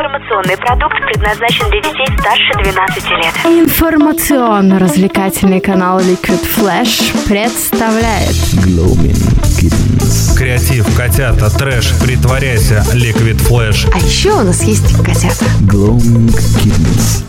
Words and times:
Информационный 0.00 0.56
продукт 0.56 0.96
предназначен 1.12 1.68
для 1.68 1.82
детей 1.82 2.06
старше 2.18 2.54
12 2.54 3.10
лет. 3.10 3.34
Информационно-развлекательный 3.44 5.60
канал 5.60 6.00
Liquid 6.00 6.40
Flash 6.56 7.12
представляет 7.28 8.34
Gloaming 8.64 9.20
Kittens. 9.60 10.38
Креатив, 10.38 10.86
котята, 10.96 11.50
трэш, 11.50 11.92
притворяйся, 12.02 12.82
Liquid 12.94 13.46
Flash. 13.46 13.86
А 13.92 13.98
еще 13.98 14.32
у 14.32 14.42
нас 14.42 14.62
есть 14.62 14.96
котята. 15.04 15.44
Gloaming 15.70 16.34
Kittens. 16.64 17.26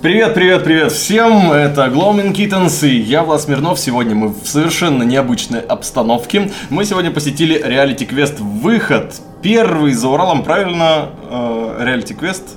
Привет, 0.00 0.34
привет, 0.34 0.62
привет 0.62 0.92
всем! 0.92 1.50
Это 1.50 1.86
Gloaming 1.86 2.32
Kittens 2.32 2.86
и 2.86 2.96
я, 2.96 3.24
Влад 3.24 3.42
Смирнов. 3.42 3.80
Сегодня 3.80 4.14
мы 4.14 4.28
в 4.28 4.46
совершенно 4.46 5.02
необычной 5.02 5.62
обстановке. 5.62 6.52
Мы 6.70 6.84
сегодня 6.84 7.10
посетили 7.10 7.60
реалити-квест 7.60 8.38
«Выход». 8.38 9.16
Первый 9.42 9.92
за 9.92 10.08
Уралом, 10.08 10.42
правильно, 10.42 11.10
э, 11.30 11.84
реалити-квест. 11.84 12.56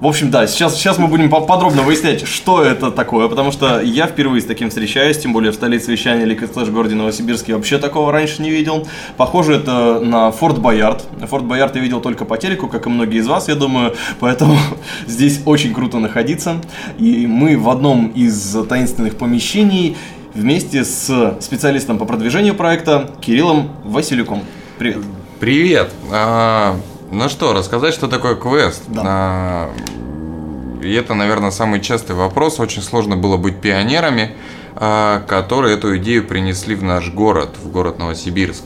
В 0.00 0.06
общем, 0.06 0.30
да, 0.30 0.46
сейчас, 0.46 0.74
сейчас 0.76 0.98
мы 0.98 1.06
будем 1.06 1.30
по- 1.30 1.40
подробно 1.40 1.80
выяснять, 1.80 2.26
что 2.26 2.62
это 2.62 2.90
такое, 2.90 3.26
потому 3.28 3.52
что 3.52 3.80
я 3.80 4.06
впервые 4.06 4.42
с 4.42 4.44
таким 4.44 4.68
встречаюсь, 4.68 5.16
тем 5.16 5.32
более 5.32 5.50
в 5.50 5.54
столице 5.54 5.90
вещания 5.90 6.26
Liquid 6.26 6.52
Flash 6.52 6.66
в 6.66 6.74
городе 6.74 6.94
Новосибирске 6.94 7.54
вообще 7.54 7.78
такого 7.78 8.12
раньше 8.12 8.42
не 8.42 8.50
видел. 8.50 8.86
Похоже 9.16 9.54
это 9.54 10.00
на 10.00 10.30
Форт 10.30 10.58
Боярд. 10.58 11.04
Форт 11.26 11.44
Боярд 11.44 11.76
я 11.76 11.80
видел 11.80 12.02
только 12.02 12.26
по 12.26 12.36
телеку, 12.36 12.68
как 12.68 12.86
и 12.86 12.90
многие 12.90 13.20
из 13.20 13.26
вас, 13.26 13.48
я 13.48 13.54
думаю, 13.54 13.94
поэтому 14.20 14.58
здесь 15.06 15.40
очень 15.46 15.72
круто 15.72 15.98
находиться. 15.98 16.56
И 16.98 17.26
мы 17.26 17.56
в 17.56 17.70
одном 17.70 18.08
из 18.08 18.58
таинственных 18.68 19.16
помещений 19.16 19.96
вместе 20.34 20.84
с 20.84 21.38
специалистом 21.40 21.96
по 21.96 22.04
продвижению 22.04 22.54
проекта 22.54 23.10
Кириллом 23.22 23.70
Василюком. 23.84 24.42
Привет. 24.78 24.98
Привет! 25.44 25.90
А, 26.10 26.80
ну 27.10 27.28
что, 27.28 27.52
рассказать, 27.52 27.92
что 27.92 28.08
такое 28.08 28.34
квест? 28.34 28.82
Да. 28.86 29.02
А, 29.04 29.74
и 30.82 30.90
это, 30.94 31.12
наверное, 31.12 31.50
самый 31.50 31.82
частый 31.82 32.16
вопрос. 32.16 32.60
Очень 32.60 32.80
сложно 32.80 33.18
было 33.18 33.36
быть 33.36 33.60
пионерами, 33.60 34.34
а, 34.74 35.20
которые 35.28 35.74
эту 35.74 35.98
идею 35.98 36.26
принесли 36.26 36.74
в 36.74 36.82
наш 36.82 37.10
город, 37.10 37.56
в 37.62 37.70
город 37.70 37.98
Новосибирск. 37.98 38.64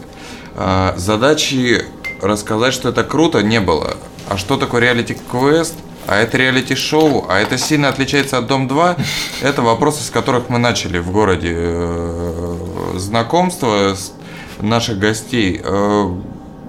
А, 0.54 0.94
задачи 0.96 1.84
рассказать, 2.22 2.74
что 2.74 2.90
это 2.90 3.02
круто, 3.02 3.42
не 3.42 3.60
было. 3.60 3.96
А 4.28 4.36
что 4.36 4.56
такое 4.56 4.80
реалити-квест? 4.82 5.74
А 6.06 6.14
это 6.14 6.36
реалити-шоу? 6.36 7.26
А 7.28 7.40
это 7.40 7.58
сильно 7.58 7.88
отличается 7.88 8.38
от 8.38 8.46
Дом-2? 8.46 9.00
Это 9.42 9.62
вопросы, 9.62 10.04
с 10.04 10.10
которых 10.10 10.48
мы 10.48 10.58
начали 10.58 10.98
в 11.00 11.10
городе 11.10 11.54
э, 11.56 12.56
знакомство 12.94 13.96
с 13.96 14.12
наших 14.60 15.00
гостей. 15.00 15.60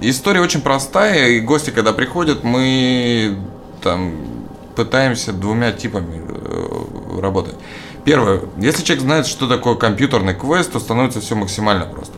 История 0.01 0.41
очень 0.41 0.61
простая, 0.61 1.29
и 1.29 1.39
гости, 1.39 1.71
когда 1.71 1.91
приходят, 1.91 2.43
мы 2.43 3.37
там 3.81 4.15
пытаемся 4.75 5.33
двумя 5.33 5.71
типами 5.73 6.21
э, 6.25 7.19
работать. 7.21 7.55
Первое, 8.05 8.41
если 8.57 8.83
человек 8.83 9.03
знает, 9.03 9.27
что 9.27 9.47
такое 9.47 9.75
компьютерный 9.75 10.33
квест, 10.33 10.71
то 10.71 10.79
становится 10.79 11.19
все 11.19 11.35
максимально 11.35 11.85
просто. 11.85 12.13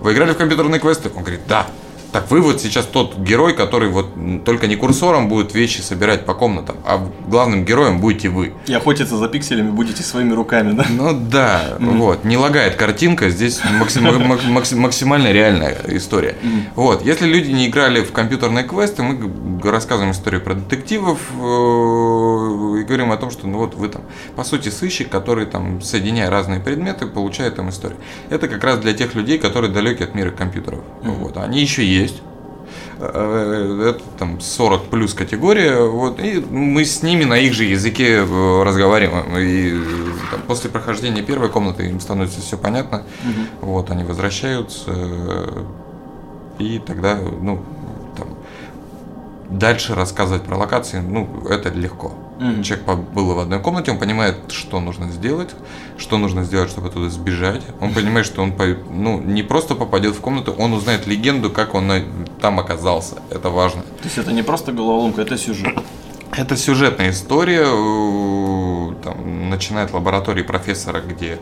Вы 0.00 0.14
играли 0.14 0.32
в 0.32 0.36
компьютерные 0.36 0.80
квесты? 0.80 1.10
Он 1.14 1.22
говорит, 1.22 1.40
да. 1.46 1.66
Так 2.12 2.30
вы 2.30 2.42
вот 2.42 2.60
сейчас 2.60 2.84
тот 2.84 3.16
герой, 3.18 3.54
который 3.54 3.88
вот 3.88 4.08
только 4.44 4.66
не 4.66 4.76
курсором 4.76 5.28
будет 5.30 5.54
вещи 5.54 5.80
собирать 5.80 6.26
по 6.26 6.34
комнатам, 6.34 6.76
а 6.84 7.08
главным 7.26 7.64
героем 7.64 8.00
будете 8.00 8.28
вы. 8.28 8.52
И 8.66 8.74
охотиться 8.74 9.16
за 9.16 9.28
пикселями 9.28 9.70
будете 9.70 10.02
своими 10.02 10.34
руками, 10.34 10.72
да? 10.72 10.84
Ну 10.90 11.12
да, 11.18 11.76
вот, 11.80 12.24
не 12.24 12.36
лагает 12.36 12.74
картинка, 12.76 13.30
здесь 13.30 13.60
максим- 13.80 14.02
мак- 14.04 14.44
максим- 14.46 14.80
максимально 14.80 15.32
реальная 15.32 15.76
история. 15.88 16.36
Вот, 16.76 17.02
если 17.04 17.26
люди 17.26 17.50
не 17.50 17.68
играли 17.68 18.02
в 18.02 18.12
компьютерные 18.12 18.64
квесты, 18.64 19.02
мы 19.02 19.60
рассказываем 19.70 20.12
историю 20.12 20.42
про 20.42 20.54
детективов 20.54 21.18
э, 21.32 22.80
и 22.80 22.84
говорим 22.84 23.10
о 23.12 23.16
том, 23.16 23.30
что 23.30 23.46
ну 23.46 23.58
вот 23.58 23.74
вы 23.74 23.88
там, 23.88 24.02
по 24.36 24.44
сути, 24.44 24.68
сыщик, 24.68 25.08
который 25.08 25.46
там, 25.46 25.80
соединяя 25.80 26.28
разные 26.30 26.60
предметы, 26.60 27.06
получает 27.06 27.56
там 27.56 27.70
историю. 27.70 27.98
Это 28.28 28.48
как 28.48 28.62
раз 28.64 28.78
для 28.80 28.92
тех 28.92 29.14
людей, 29.14 29.38
которые 29.38 29.72
далеки 29.72 30.04
от 30.04 30.14
мира 30.14 30.30
компьютеров. 30.30 30.80
Вот, 31.02 31.36
они 31.38 31.60
еще 31.62 31.82
есть. 31.84 32.01
Э, 33.02 33.94
Это 33.94 34.02
там 34.18 34.40
40 34.40 34.84
плюс 34.84 35.14
категория, 35.14 35.84
вот, 35.84 36.20
и 36.20 36.44
мы 36.50 36.84
с 36.84 37.02
ними 37.02 37.24
на 37.24 37.38
их 37.38 37.52
же 37.52 37.64
языке 37.64 38.18
э, 38.18 38.62
разговариваем. 38.62 39.36
И 39.36 39.72
э, 39.74 40.30
там, 40.30 40.42
после 40.42 40.70
прохождения 40.70 41.22
первой 41.22 41.48
комнаты 41.48 41.88
им 41.88 42.00
становится 42.00 42.40
все 42.40 42.56
понятно. 42.56 43.02
Вот, 43.60 43.90
они 43.90 44.04
возвращаются, 44.04 44.92
и 46.58 46.78
тогда, 46.78 47.16
ну, 47.16 47.64
там, 48.16 48.28
дальше 49.50 49.94
рассказывать 49.94 50.42
про 50.42 50.56
локации, 50.56 51.00
ну, 51.00 51.46
это 51.48 51.70
легко. 51.70 52.12
Мгм. 52.42 52.62
Человек 52.62 52.84
побыл 52.84 53.34
в 53.34 53.38
одной 53.38 53.60
комнате, 53.60 53.92
он 53.92 53.98
понимает, 53.98 54.36
что 54.48 54.80
нужно 54.80 55.10
сделать, 55.10 55.50
что 55.96 56.18
нужно 56.18 56.42
сделать, 56.44 56.70
чтобы 56.70 56.88
оттуда 56.88 57.08
сбежать. 57.08 57.62
Он 57.80 57.92
понимает, 57.94 58.26
что 58.26 58.42
он 58.42 58.52
ну, 58.90 59.20
не 59.20 59.42
просто 59.42 59.74
попадет 59.74 60.16
в 60.16 60.20
комнату, 60.20 60.52
он 60.58 60.72
узнает 60.72 61.06
легенду, 61.06 61.50
как 61.50 61.74
он 61.74 61.90
там 62.40 62.58
оказался. 62.58 63.16
Это 63.30 63.48
важно. 63.50 63.82
То 63.82 64.04
есть 64.04 64.18
это 64.18 64.32
не 64.32 64.42
просто 64.42 64.72
головоломка, 64.72 65.22
это 65.22 65.38
сюжет. 65.38 65.78
Это 66.36 66.56
сюжетная 66.56 67.10
история, 67.10 67.64
э, 67.66 68.94
там, 69.04 69.50
начиная 69.50 69.84
от 69.84 69.92
лаборатории 69.92 70.42
профессора, 70.42 71.02
где 71.02 71.38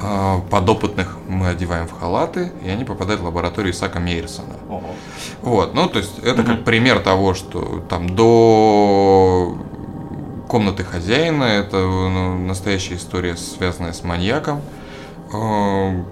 э, 0.00 0.36
подопытных 0.48 1.18
мы 1.28 1.48
одеваем 1.48 1.88
в 1.88 1.98
халаты, 1.98 2.52
и 2.64 2.68
они 2.68 2.84
попадают 2.84 3.20
в 3.20 3.24
лабораторию 3.24 3.72
Исака 3.72 3.98
Мейерсона. 3.98 4.54
Ого. 4.68 4.94
Вот, 5.42 5.74
ну, 5.74 5.88
то 5.88 5.98
есть 5.98 6.20
это 6.20 6.42
Мгм. 6.42 6.46
как 6.46 6.64
пример 6.64 7.00
того, 7.00 7.34
что 7.34 7.82
там 7.88 8.14
до 8.14 9.58
комнаты 10.48 10.82
хозяина, 10.82 11.44
это 11.44 11.76
ну, 11.76 12.38
настоящая 12.38 12.96
история, 12.96 13.36
связанная 13.36 13.92
с 13.92 14.02
маньяком. 14.02 14.62
Э, 15.32 16.02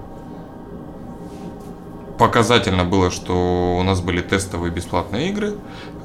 Показательно 2.18 2.84
было, 2.84 3.10
что 3.10 3.76
у 3.78 3.82
нас 3.82 4.00
были 4.00 4.22
тестовые 4.22 4.72
бесплатные 4.72 5.28
игры. 5.28 5.54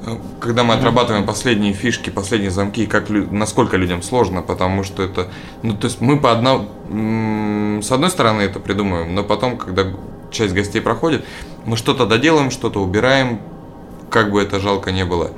Э, 0.06 0.16
Когда 0.40 0.62
мы 0.62 0.74
отрабатываем 0.74 1.24
последние 1.24 1.72
фишки, 1.72 2.10
последние 2.10 2.50
замки, 2.50 2.86
как 2.86 3.08
насколько 3.08 3.76
людям 3.76 4.02
сложно, 4.02 4.42
потому 4.42 4.82
что 4.82 5.02
это, 5.02 5.28
ну 5.62 5.74
то 5.74 5.86
есть 5.86 6.00
мы 6.00 6.18
по 6.18 6.32
одна, 6.32 6.66
м, 6.90 7.80
с 7.82 7.90
одной 7.92 8.10
стороны 8.10 8.42
это 8.42 8.60
придумываем, 8.60 9.14
но 9.14 9.22
потом, 9.22 9.56
когда 9.56 9.84
часть 10.30 10.52
гостей 10.52 10.80
проходит, 10.82 11.24
мы 11.64 11.76
что-то 11.76 12.06
доделаем, 12.06 12.50
что-то 12.50 12.82
убираем, 12.82 13.40
как 14.10 14.32
бы 14.32 14.42
это 14.42 14.60
жалко 14.60 14.92
не 14.92 15.04
было. 15.06 15.30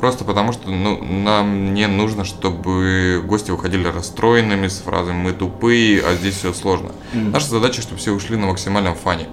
Просто 0.00 0.24
потому 0.24 0.52
что 0.52 0.70
ну, 0.70 1.02
нам 1.04 1.74
не 1.74 1.88
нужно, 1.88 2.24
чтобы 2.24 3.20
гости 3.26 3.50
выходили 3.50 3.88
расстроенными 3.88 4.68
с 4.68 4.78
фразами 4.78 5.16
«мы 5.24 5.32
тупые, 5.32 6.00
а 6.02 6.14
здесь 6.14 6.36
все 6.36 6.52
сложно». 6.52 6.90
Наша 7.12 7.46
задача, 7.48 7.82
чтобы 7.82 7.98
все 7.98 8.12
ушли 8.12 8.36
на 8.36 8.46
максимальном 8.46 8.94
фане. 8.94 9.26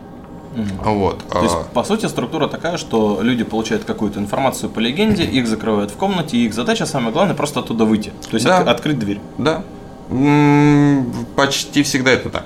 Вот. 0.83 1.23
То 1.27 1.43
есть, 1.43 1.53
а, 1.53 1.63
по 1.73 1.83
сути, 1.83 2.05
структура 2.07 2.47
такая, 2.47 2.77
что 2.77 3.19
люди 3.21 3.43
получают 3.43 3.83
какую-то 3.83 4.19
информацию 4.19 4.69
по 4.69 4.79
легенде, 4.79 5.23
их 5.25 5.47
закрывают 5.47 5.91
в 5.91 5.95
комнате, 5.97 6.37
и 6.37 6.45
их 6.45 6.53
задача, 6.53 6.85
самое 6.85 7.11
главное, 7.11 7.35
просто 7.35 7.59
оттуда 7.59 7.83
выйти. 7.85 8.13
То 8.31 8.35
есть 8.37 8.45
Да. 8.45 8.59
от- 8.59 8.67
открыть 8.69 8.97
дверь. 8.97 9.19
Да. 9.37 9.63
М, 10.09 11.11
Почти 11.35 11.83
всегда 11.83 12.11
это 12.11 12.29
так. 12.29 12.45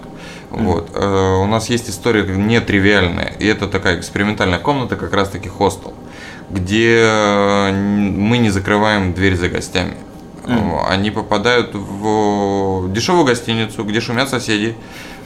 Вот. 0.49 0.89
Э, 0.95 1.35
У 1.43 1.45
нас 1.45 1.69
есть 1.69 1.89
история 1.89 2.23
нетривиальная, 2.23 3.33
и 3.39 3.45
это 3.45 3.67
такая 3.67 3.99
экспериментальная 3.99 4.57
комната, 4.59 4.95
как 4.95 5.13
раз 5.13 5.29
таки 5.29 5.47
хостел, 5.47 5.93
где 6.51 7.01
э, 7.03 7.71
мы 7.71 8.37
не 8.39 8.49
закрываем 8.49 9.13
дверь 9.13 9.35
за 9.35 9.49
гостями. 9.49 9.93
Э, 10.45 10.53
Они 10.89 11.11
попадают 11.11 11.75
в 11.75 12.91
дешевую 12.91 13.25
гостиницу, 13.25 13.83
где 13.83 14.01
шумят 14.01 14.29
соседи, 14.29 14.75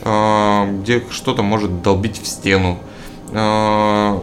э, 0.01 0.79
где 0.81 1.03
что-то 1.11 1.43
может 1.43 1.81
долбить 1.81 2.21
в 2.21 2.27
стену. 2.27 2.77
Э, 3.31 4.19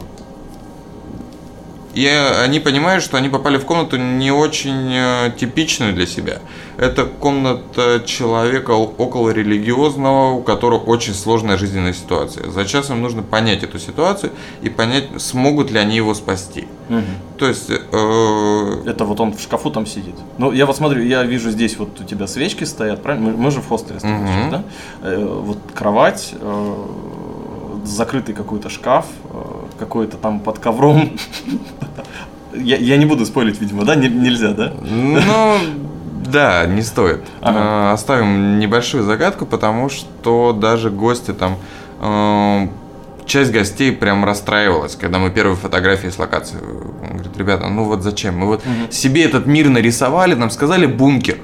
И 1.95 2.07
они 2.07 2.61
понимают, 2.61 3.03
что 3.03 3.17
они 3.17 3.29
попали 3.29 3.59
в 3.59 3.65
комнату 3.65 3.97
не 3.97 4.31
очень 4.31 5.35
типичную 5.37 5.93
для 5.93 6.07
себя. 6.07 6.39
Это 6.81 7.05
комната 7.05 8.03
человека 8.07 8.71
около 8.71 9.29
религиозного, 9.29 10.31
у 10.31 10.43
которого 10.43 10.79
очень 10.79 11.13
сложная 11.13 11.59
жизненная 11.59 11.93
ситуация. 11.93 12.51
За 12.51 12.65
час 12.65 12.89
им 12.89 13.03
нужно 13.03 13.23
понять 13.23 13.63
эту 13.63 13.79
ситуацию 13.79 14.33
и 14.63 14.71
понять, 14.71 15.05
смогут 15.19 15.71
ли 15.71 15.79
они 15.79 15.97
его 15.97 16.15
спасти. 16.15 16.67
То 17.37 17.47
есть, 17.47 17.69
э, 17.71 18.83
Это 18.87 19.05
вот 19.05 19.21
он 19.21 19.35
в 19.35 19.41
шкафу 19.43 19.71
там 19.71 19.85
сидит. 19.85 20.15
Ну, 20.39 20.53
я 20.53 20.65
вот 20.65 20.75
смотрю, 20.77 21.03
я 21.05 21.23
вижу 21.23 21.51
здесь 21.51 21.77
вот 21.77 22.01
у 22.01 22.05
тебя 22.05 22.27
свечки 22.27 22.65
стоят, 22.65 23.03
правильно? 23.03 23.31
Мы, 23.31 23.37
мы 23.37 23.51
же 23.51 23.61
в 23.61 23.69
хостеле 23.69 23.99
стоим 24.01 24.27
сейчас, 24.27 24.51
да? 24.51 24.63
Э, 25.03 25.23
вот 25.23 25.59
кровать, 25.75 26.35
э, 26.41 26.75
закрытый 27.85 28.35
какой-то 28.35 28.71
шкаф, 28.71 29.05
э, 29.31 29.37
какой-то 29.79 30.17
там 30.17 30.41
под 30.41 30.59
ковром. 30.59 31.11
Я, 32.53 32.77
я 32.79 32.97
не 32.97 33.07
буду 33.07 33.25
спойлить, 33.27 33.61
видимо, 33.61 33.85
да? 33.85 33.95
Не- 33.95 34.09
нельзя, 34.09 34.53
да? 34.53 34.73
Ну, 34.83 35.59
да, 36.27 36.67
не 36.67 36.83
стоит. 36.83 37.21
Ага. 37.41 37.91
Э, 37.91 37.93
Оставим 37.93 38.59
небольшую 38.59 39.05
загадку, 39.05 39.47
потому 39.47 39.89
что 39.89 40.53
даже 40.53 40.91
гости 40.91 41.33
там... 41.33 41.57
э, 42.01 42.69
Часть 43.27 43.53
гостей 43.53 43.93
прям 43.93 44.25
расстраивалась, 44.25 44.97
когда 44.97 45.21
мы 45.21 45.31
первые 45.31 45.55
фотографии 45.55 46.09
с 46.09 46.19
локации. 46.19 46.59
Он 47.03 47.13
говорит, 47.19 47.37
ребята, 47.37 47.69
ну 47.69 47.85
вот 47.85 48.03
зачем? 48.03 48.37
Мы 48.37 48.47
вот 48.47 48.63
себе 48.91 49.23
этот 49.25 49.47
мир 49.47 49.69
нарисовали, 49.69 50.35
нам 50.35 50.51
сказали 50.51 50.87
бункер. 50.87 51.37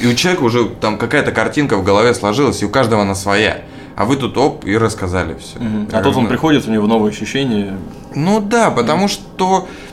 И 0.00 0.06
у 0.06 0.14
человека 0.14 0.42
уже 0.42 0.64
там 0.70 0.96
какая-то 0.96 1.30
картинка 1.32 1.76
в 1.76 1.84
голове 1.84 2.14
сложилась, 2.14 2.62
и 2.62 2.64
у 2.64 2.70
каждого 2.70 3.02
она 3.02 3.14
своя. 3.14 3.58
А 3.94 4.06
вы 4.06 4.16
тут 4.16 4.38
оп 4.38 4.64
и 4.64 4.74
рассказали 4.78 5.36
все. 5.38 5.58
А 5.92 6.02
тут 6.02 6.16
он 6.16 6.28
приходит, 6.28 6.66
у 6.66 6.70
него 6.70 6.86
новые 6.86 7.10
ощущения. 7.10 7.76
Ну 8.14 8.40
да, 8.40 8.70
потому 8.70 9.06
что 9.06 9.68
м, 9.68 9.91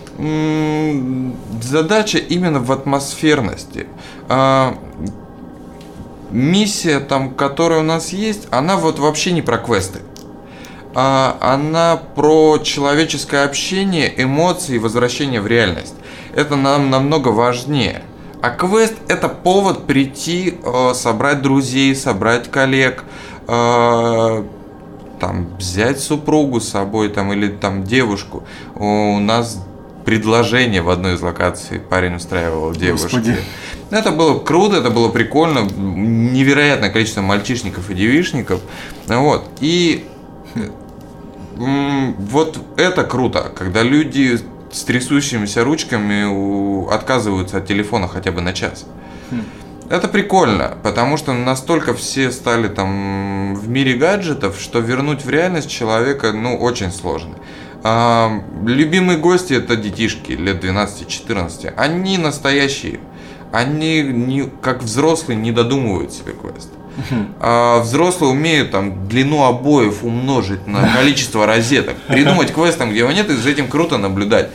задача 1.61 2.17
именно 2.17 2.59
в 2.59 2.71
атмосферности. 2.71 3.87
А, 4.27 4.77
миссия, 6.29 6.99
там, 6.99 7.33
которая 7.33 7.79
у 7.79 7.83
нас 7.83 8.11
есть, 8.11 8.47
она 8.51 8.77
вот 8.77 8.99
вообще 8.99 9.31
не 9.31 9.41
про 9.41 9.57
квесты. 9.57 9.99
А, 10.93 11.37
она 11.39 11.97
про 12.15 12.57
человеческое 12.59 13.45
общение, 13.45 14.11
эмоции 14.21 14.75
и 14.75 14.79
возвращение 14.79 15.39
в 15.41 15.47
реальность. 15.47 15.95
Это 16.35 16.55
нам 16.55 16.89
намного 16.89 17.29
важнее. 17.29 18.03
А 18.41 18.49
квест 18.51 18.95
это 19.07 19.27
повод 19.27 19.85
прийти, 19.85 20.57
э, 20.63 20.93
собрать 20.93 21.41
друзей, 21.41 21.93
собрать 21.93 22.49
коллег, 22.49 23.03
э, 23.47 24.43
там 25.19 25.57
взять 25.57 25.99
супругу 25.99 26.61
с 26.61 26.69
собой 26.69 27.09
там 27.09 27.33
или 27.33 27.49
там 27.49 27.83
девушку. 27.83 28.43
У 28.75 29.19
нас 29.19 29.61
предложение 30.05 30.81
в 30.81 30.89
одной 30.89 31.15
из 31.15 31.21
локаций 31.21 31.79
парень 31.79 32.15
устраивал 32.15 32.73
девушке. 32.73 33.17
Господи. 33.17 33.37
Это 33.91 34.11
было 34.11 34.39
круто, 34.39 34.77
это 34.77 34.89
было 34.89 35.09
прикольно, 35.09 35.59
невероятное 35.59 36.89
количество 36.89 37.21
мальчишников 37.21 37.89
и 37.89 37.93
девишников. 37.93 38.61
Вот. 39.07 39.49
И 39.59 40.05
вот 41.55 42.57
это 42.77 43.03
круто, 43.03 43.51
когда 43.55 43.83
люди 43.83 44.39
с 44.71 44.83
трясущимися 44.83 45.63
ручками 45.63 46.93
отказываются 46.93 47.57
от 47.57 47.67
телефона 47.67 48.07
хотя 48.07 48.31
бы 48.31 48.41
на 48.41 48.53
час. 48.53 48.85
Это 49.89 50.07
прикольно, 50.07 50.77
потому 50.83 51.17
что 51.17 51.33
настолько 51.33 51.95
все 51.95 52.31
стали 52.31 52.67
там 52.67 53.55
в 53.55 53.67
мире 53.67 53.95
гаджетов, 53.95 54.59
что 54.59 54.79
вернуть 54.79 55.25
в 55.25 55.29
реальность 55.31 55.71
человека, 55.71 56.31
ну, 56.31 56.55
очень 56.57 56.91
сложно. 56.91 57.33
А, 57.83 58.41
любимые 58.65 59.17
гости 59.17 59.53
это 59.53 59.75
детишки 59.75 60.33
лет 60.33 60.63
12-14. 60.63 61.73
Они 61.77 62.17
настоящие. 62.17 62.99
Они 63.51 64.01
не, 64.01 64.43
как 64.61 64.83
взрослые 64.83 65.37
не 65.37 65.51
додумывают 65.51 66.13
себе 66.13 66.33
квест. 66.33 66.69
А 67.39 67.79
взрослые 67.79 68.31
умеют 68.31 68.71
там 68.71 69.07
длину 69.07 69.45
обоев 69.45 70.03
умножить 70.03 70.67
на 70.67 70.87
количество 70.95 71.45
розеток. 71.45 71.95
Придумать 72.07 72.53
квест 72.53 72.77
там, 72.77 72.89
где 72.89 72.99
его 72.99 73.11
нет, 73.11 73.29
и 73.29 73.35
за 73.35 73.49
этим 73.49 73.67
круто 73.69 73.97
наблюдать. 73.97 74.49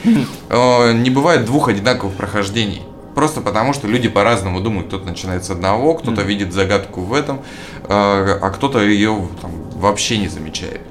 Э, 0.51 0.93
Не 0.93 1.11
бывает 1.11 1.47
двух 1.47 1.69
одинаковых 1.69 2.15
прохождений. 2.15 2.83
Просто 3.15 3.41
потому, 3.41 3.73
что 3.73 3.89
люди 3.89 4.09
по-разному 4.09 4.61
думают. 4.61 4.89
Кто-то 4.89 5.07
начинает 5.07 5.45
с 5.45 5.51
одного, 5.51 5.95
кто-то 5.95 6.23
видит 6.23 6.53
загадку 6.53 7.01
в 7.01 7.15
этом, 7.15 7.39
э, 7.39 7.89
а 7.89 8.51
кто-то 8.51 8.83
ее 8.83 9.27
там, 9.41 9.51
вообще 9.77 10.19
не 10.19 10.29
замечает. 10.29 10.83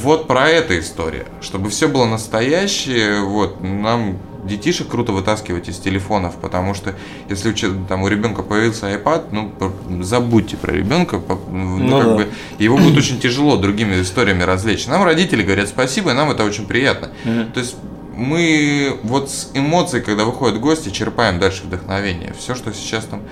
Вот 0.00 0.26
про 0.26 0.48
это 0.48 0.78
история. 0.78 1.26
Чтобы 1.40 1.68
все 1.70 1.88
было 1.88 2.06
настоящее, 2.06 3.20
вот, 3.20 3.60
нам 3.60 4.18
детишек 4.44 4.88
круто 4.88 5.12
вытаскивать 5.12 5.68
из 5.68 5.78
телефонов, 5.78 6.34
потому 6.36 6.74
что 6.74 6.94
если 7.28 7.50
у, 7.50 7.84
там, 7.86 8.02
у 8.02 8.08
ребенка 8.08 8.42
появился 8.42 8.92
iPad, 8.92 9.26
ну, 9.30 10.02
забудьте 10.02 10.56
про 10.56 10.72
ребенка, 10.72 11.20
ну, 11.48 11.78
Ну 11.78 11.98
как 11.98 12.06
да. 12.06 12.14
бы, 12.16 12.28
его 12.58 12.76
будет 12.76 12.96
очень 12.96 13.20
тяжело 13.20 13.56
другими 13.56 14.00
историями 14.00 14.42
развлечь. 14.42 14.86
Нам 14.86 15.04
родители 15.04 15.42
говорят 15.42 15.68
спасибо, 15.68 16.10
и 16.10 16.14
нам 16.14 16.30
это 16.30 16.44
очень 16.44 16.66
приятно. 16.66 17.10
То 17.54 17.60
есть 17.60 17.76
мы 18.16 18.98
вот 19.04 19.30
с 19.30 19.50
эмоций, 19.54 20.00
когда 20.00 20.24
выходят 20.24 20.60
гости, 20.60 20.90
черпаем 20.90 21.38
дальше 21.38 21.62
вдохновение. 21.64 22.34
Все, 22.38 22.54
что 22.54 22.72
сейчас 22.72 23.04
там 23.04 23.22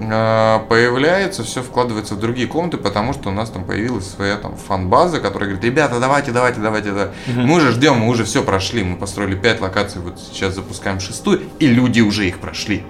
появляется, 0.00 1.42
все 1.44 1.62
вкладывается 1.62 2.14
в 2.14 2.20
другие 2.20 2.46
комнаты, 2.46 2.76
потому 2.76 3.12
что 3.12 3.28
у 3.28 3.32
нас 3.32 3.50
там 3.50 3.64
появилась 3.64 4.08
своя 4.08 4.36
там 4.36 4.56
фан-база, 4.56 5.20
которая 5.20 5.50
говорит, 5.50 5.64
ребята, 5.64 5.98
давайте, 6.00 6.30
давайте, 6.32 6.60
давайте, 6.60 6.92
да. 6.92 7.10
Мы 7.26 7.56
уже 7.56 7.72
ждем, 7.72 7.96
мы 7.98 8.08
уже 8.08 8.24
все 8.24 8.42
прошли, 8.42 8.84
мы 8.84 8.96
построили 8.96 9.34
5 9.34 9.60
локаций, 9.60 10.00
вот 10.00 10.18
сейчас 10.20 10.54
запускаем 10.54 11.00
шестую, 11.00 11.42
и 11.58 11.66
люди 11.66 12.00
уже 12.00 12.26
их 12.28 12.38
прошли. 12.38 12.84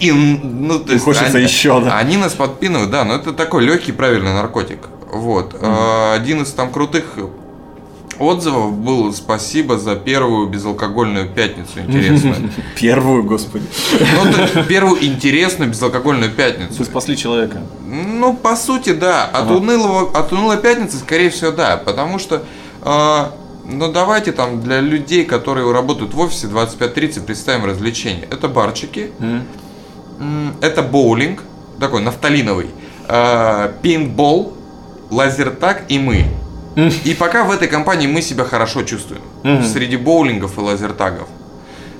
И, 0.00 0.10
м, 0.10 0.66
ну, 0.66 0.78
то 0.80 0.92
есть, 0.92 1.04
Хочется 1.04 1.36
они- 1.36 1.44
еще, 1.44 1.80
да. 1.80 1.98
Они 1.98 2.16
нас 2.16 2.32
подпинывают, 2.32 2.90
да, 2.90 3.04
но 3.04 3.14
это 3.16 3.32
такой 3.32 3.64
легкий, 3.64 3.92
правильный 3.92 4.32
наркотик. 4.32 4.80
Вот. 5.12 5.54
Э, 5.60 6.14
Один 6.16 6.42
из 6.42 6.50
там 6.52 6.70
крутых 6.72 7.18
отзывов 8.18 8.72
был 8.72 9.12
спасибо 9.12 9.78
за 9.78 9.96
первую 9.96 10.48
безалкогольную 10.48 11.28
пятницу 11.28 11.80
интересную. 11.80 12.50
Первую, 12.80 13.24
господи. 13.24 13.64
Ну, 13.92 14.32
то- 14.32 14.62
первую 14.64 15.04
интересную 15.04 15.70
безалкогольную 15.70 16.30
пятницу. 16.32 16.74
Вы 16.78 16.84
спасли 16.84 17.16
человека. 17.16 17.62
Ну, 17.86 18.34
по 18.34 18.56
сути, 18.56 18.92
да. 18.92 19.24
От, 19.24 19.50
унылого, 19.50 20.10
от 20.18 20.32
унылой 20.32 20.58
пятницы, 20.58 20.96
скорее 20.98 21.30
всего, 21.30 21.50
да. 21.50 21.76
Потому 21.76 22.18
что, 22.18 22.42
э, 22.82 23.24
ну, 23.66 23.92
давайте 23.92 24.32
там 24.32 24.60
для 24.62 24.80
людей, 24.80 25.24
которые 25.24 25.70
работают 25.72 26.14
в 26.14 26.20
офисе 26.20 26.46
25-30, 26.48 27.24
представим 27.24 27.64
развлечения. 27.64 28.26
Это 28.30 28.48
барчики, 28.48 29.10
м, 30.20 30.54
это 30.60 30.82
боулинг, 30.82 31.42
такой 31.80 32.00
нафталиновый, 32.02 32.66
э, 33.08 33.72
пейнтбол, 33.82 34.52
лазертаг 35.10 35.82
и 35.88 35.98
мы. 35.98 36.24
И 36.76 37.14
пока 37.18 37.44
в 37.44 37.50
этой 37.50 37.68
компании 37.68 38.06
мы 38.06 38.22
себя 38.22 38.44
хорошо 38.44 38.82
чувствуем. 38.82 39.22
Среди 39.64 39.96
боулингов 39.96 40.58
и 40.58 40.60
лазертагов. 40.60 41.28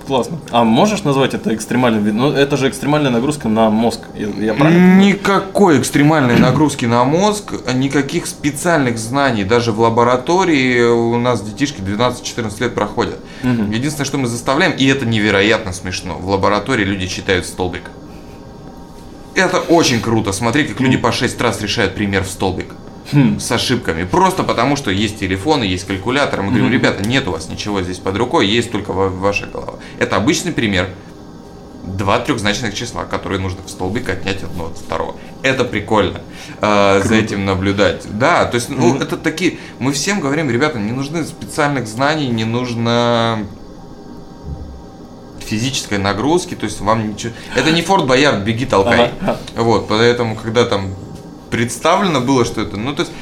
Классно. 0.06 0.38
А 0.50 0.64
можешь 0.64 1.04
назвать 1.04 1.32
это 1.34 1.54
экстремальным 1.54 2.02
видом? 2.02 2.18
Ну, 2.18 2.32
это 2.32 2.56
же 2.56 2.68
экстремальная 2.68 3.10
нагрузка 3.10 3.48
на 3.48 3.70
мозг. 3.70 4.00
Я, 4.16 4.28
я 4.44 4.54
правильно? 4.54 4.98
Никакой 5.00 5.78
экстремальной 5.78 6.38
нагрузки 6.38 6.86
на 6.86 7.04
мозг, 7.04 7.52
никаких 7.72 8.26
специальных 8.26 8.98
знаний, 8.98 9.44
даже 9.44 9.70
в 9.72 9.80
лаборатории 9.80 10.82
у 10.82 11.18
нас 11.18 11.40
детишки 11.42 11.80
12-14 11.80 12.60
лет 12.60 12.74
проходят. 12.74 13.18
Мгм. 13.42 13.70
Единственное, 13.70 14.06
что 14.06 14.18
мы 14.18 14.26
заставляем, 14.26 14.72
и 14.72 14.86
это 14.86 15.06
невероятно 15.06 15.72
смешно, 15.72 16.14
в 16.14 16.28
лаборатории 16.28 16.84
люди 16.84 17.06
читают 17.06 17.46
столбик. 17.46 17.90
Это 19.34 19.60
очень 19.60 20.00
круто, 20.00 20.32
смотреть, 20.32 20.68
как 20.68 20.80
люди 20.80 20.96
по 20.96 21.12
6 21.12 21.40
раз 21.40 21.62
решают 21.62 21.94
пример 21.94 22.24
в 22.24 22.28
столбик. 22.28 22.74
Хм. 23.12 23.38
С 23.38 23.50
ошибками. 23.52 24.04
Просто 24.04 24.42
потому, 24.42 24.76
что 24.76 24.90
есть 24.90 25.18
телефоны, 25.20 25.64
есть 25.64 25.86
калькулятор. 25.86 26.42
Мы 26.42 26.48
говорим, 26.48 26.70
ребята, 26.72 27.06
нет 27.06 27.28
у 27.28 27.32
вас 27.32 27.48
ничего 27.48 27.82
здесь 27.82 27.98
под 27.98 28.16
рукой, 28.16 28.46
есть 28.46 28.70
только 28.72 28.92
ва- 28.92 29.08
ваша 29.08 29.46
голова. 29.46 29.74
Это 29.98 30.16
обычный 30.16 30.52
пример. 30.52 30.88
Два 31.84 32.20
трехзначных 32.20 32.74
числа, 32.74 33.04
которые 33.04 33.40
нужно 33.40 33.58
в 33.66 33.68
столбик 33.68 34.08
отнять 34.08 34.42
одно 34.44 34.66
от 34.66 34.78
второго. 34.78 35.16
Это 35.42 35.64
прикольно 35.64 36.20
э, 36.60 37.02
за 37.04 37.14
этим 37.16 37.44
наблюдать. 37.44 38.04
Да, 38.08 38.44
то 38.44 38.54
есть, 38.54 38.68
ну, 38.68 38.96
это 38.96 39.16
такие. 39.16 39.58
Мы 39.80 39.92
всем 39.92 40.20
говорим, 40.20 40.48
ребята, 40.48 40.78
не 40.78 40.92
нужны 40.92 41.24
специальных 41.24 41.88
знаний, 41.88 42.28
не 42.28 42.44
нужно 42.44 43.44
физической 45.44 45.98
нагрузки, 45.98 46.54
то 46.54 46.64
есть 46.64 46.80
вам 46.80 47.10
ничего. 47.12 47.32
Это 47.54 47.72
не 47.72 47.82
Форт 47.82 48.06
Боярд, 48.06 48.44
беги, 48.44 48.64
толкай. 48.64 49.10
Ага. 49.20 49.38
Вот, 49.56 49.88
поэтому, 49.88 50.36
когда 50.36 50.64
там 50.64 50.94
представлено 51.52 52.20
было, 52.20 52.44
что 52.44 52.62
это, 52.62 52.76
ну, 52.76 52.92
то 52.94 53.02
есть, 53.02 53.12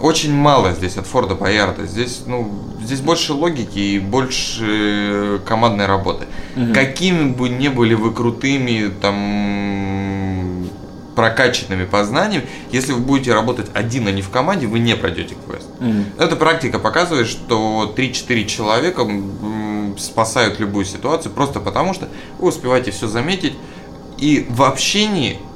очень 0.00 0.34
мало 0.34 0.72
здесь 0.72 0.96
от 0.96 1.06
Форда 1.06 1.36
Боярда. 1.36 1.86
Здесь, 1.86 2.22
ну, 2.26 2.50
здесь 2.82 3.00
больше 3.00 3.32
логики 3.32 3.78
и 3.78 3.98
больше 4.00 5.40
командной 5.46 5.86
работы. 5.86 6.26
Какими 6.74 7.30
бы 7.30 7.48
ни 7.48 7.68
были 7.68 7.94
вы 7.94 8.12
крутыми, 8.12 8.90
там, 9.00 10.68
прокачанными 11.14 11.84
познаниями, 11.84 12.44
если 12.72 12.92
вы 12.92 13.00
будете 13.00 13.32
работать 13.32 13.70
один, 13.72 14.08
а 14.08 14.10
не 14.10 14.20
в 14.20 14.30
команде, 14.30 14.66
вы 14.66 14.80
не 14.80 14.96
пройдете 14.96 15.36
квест. 15.46 15.68
Мгм. 15.78 16.06
Эта 16.18 16.34
практика 16.34 16.80
показывает, 16.80 17.28
что 17.28 17.94
3-4 17.96 18.46
человека 18.46 19.06
спасают 19.96 20.58
любую 20.58 20.84
ситуацию 20.84 21.32
просто 21.32 21.60
потому, 21.60 21.94
что 21.94 22.08
вы 22.38 22.48
успеваете 22.48 22.90
все 22.90 23.06
заметить. 23.06 23.54
И 24.18 24.46
в 24.48 24.62
общении 24.62 25.34
э, 25.34 25.53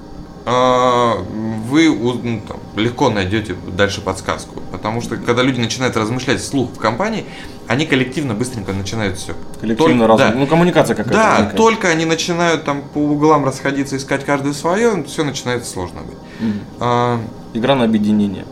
вы 0.50 1.88
у- 1.88 2.14
ну, 2.14 2.40
там, 2.46 2.58
легко 2.76 3.10
найдете 3.10 3.54
дальше 3.76 4.00
подсказку. 4.00 4.60
Потому 4.72 5.00
что 5.02 5.16
когда 5.16 5.42
люди 5.42 5.60
начинают 5.60 5.96
размышлять 5.96 6.40
вслух 6.40 6.70
в 6.72 6.78
компании, 6.78 7.24
они 7.66 7.84
коллективно 7.86 8.34
быстренько 8.34 8.72
начинают 8.72 9.18
все. 9.18 9.34
Коллективно 9.60 10.06
разум. 10.06 10.38
Ну, 10.38 10.46
коммуникация 10.46 10.94
какая-то. 10.96 11.14
Да, 11.18 11.30
возникает. 11.30 11.56
только 11.56 11.88
они 11.88 12.04
начинают 12.04 12.64
там 12.64 12.82
по 12.94 12.98
углам 12.98 13.44
расходиться, 13.44 13.96
искать 13.96 14.24
каждый 14.24 14.54
свое, 14.54 15.04
все 15.04 15.24
начинается 15.24 15.70
сложно 15.70 16.00
быть. 16.02 16.16
Мгм. 16.40 16.60
А, 16.80 17.20
Игра 17.54 17.74
на 17.74 17.84
объединение. 17.84 18.44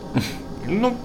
ну, 0.67 0.95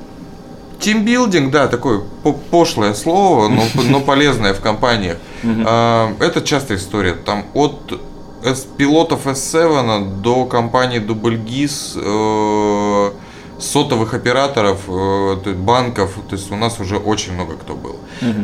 тимбилдинг, 0.78 1.50
да, 1.52 1.68
такое 1.68 2.02
по- 2.22 2.32
пошлое 2.32 2.92
слово, 2.94 3.48
но, 3.48 3.62
но 3.88 4.00
полезное 4.00 4.52
в 4.54 4.60
компаниях. 4.60 5.16
А, 5.44 6.12
Это 6.20 6.42
частая 6.42 6.76
история. 6.78 7.12
Там 7.14 7.44
от 7.54 8.00
с- 8.44 8.66
пилотов 8.76 9.26
S7 9.26 10.20
до 10.22 10.44
компании 10.46 10.98
Дубльгиз 10.98 11.94
э, 11.96 13.10
сотовых 13.58 14.14
операторов, 14.14 14.80
э, 14.88 15.52
банков, 15.54 16.14
то 16.28 16.34
есть 16.36 16.50
у 16.50 16.56
нас 16.56 16.80
уже 16.80 16.96
очень 16.96 17.32
много 17.34 17.54
кто 17.54 17.74
был. 17.74 17.96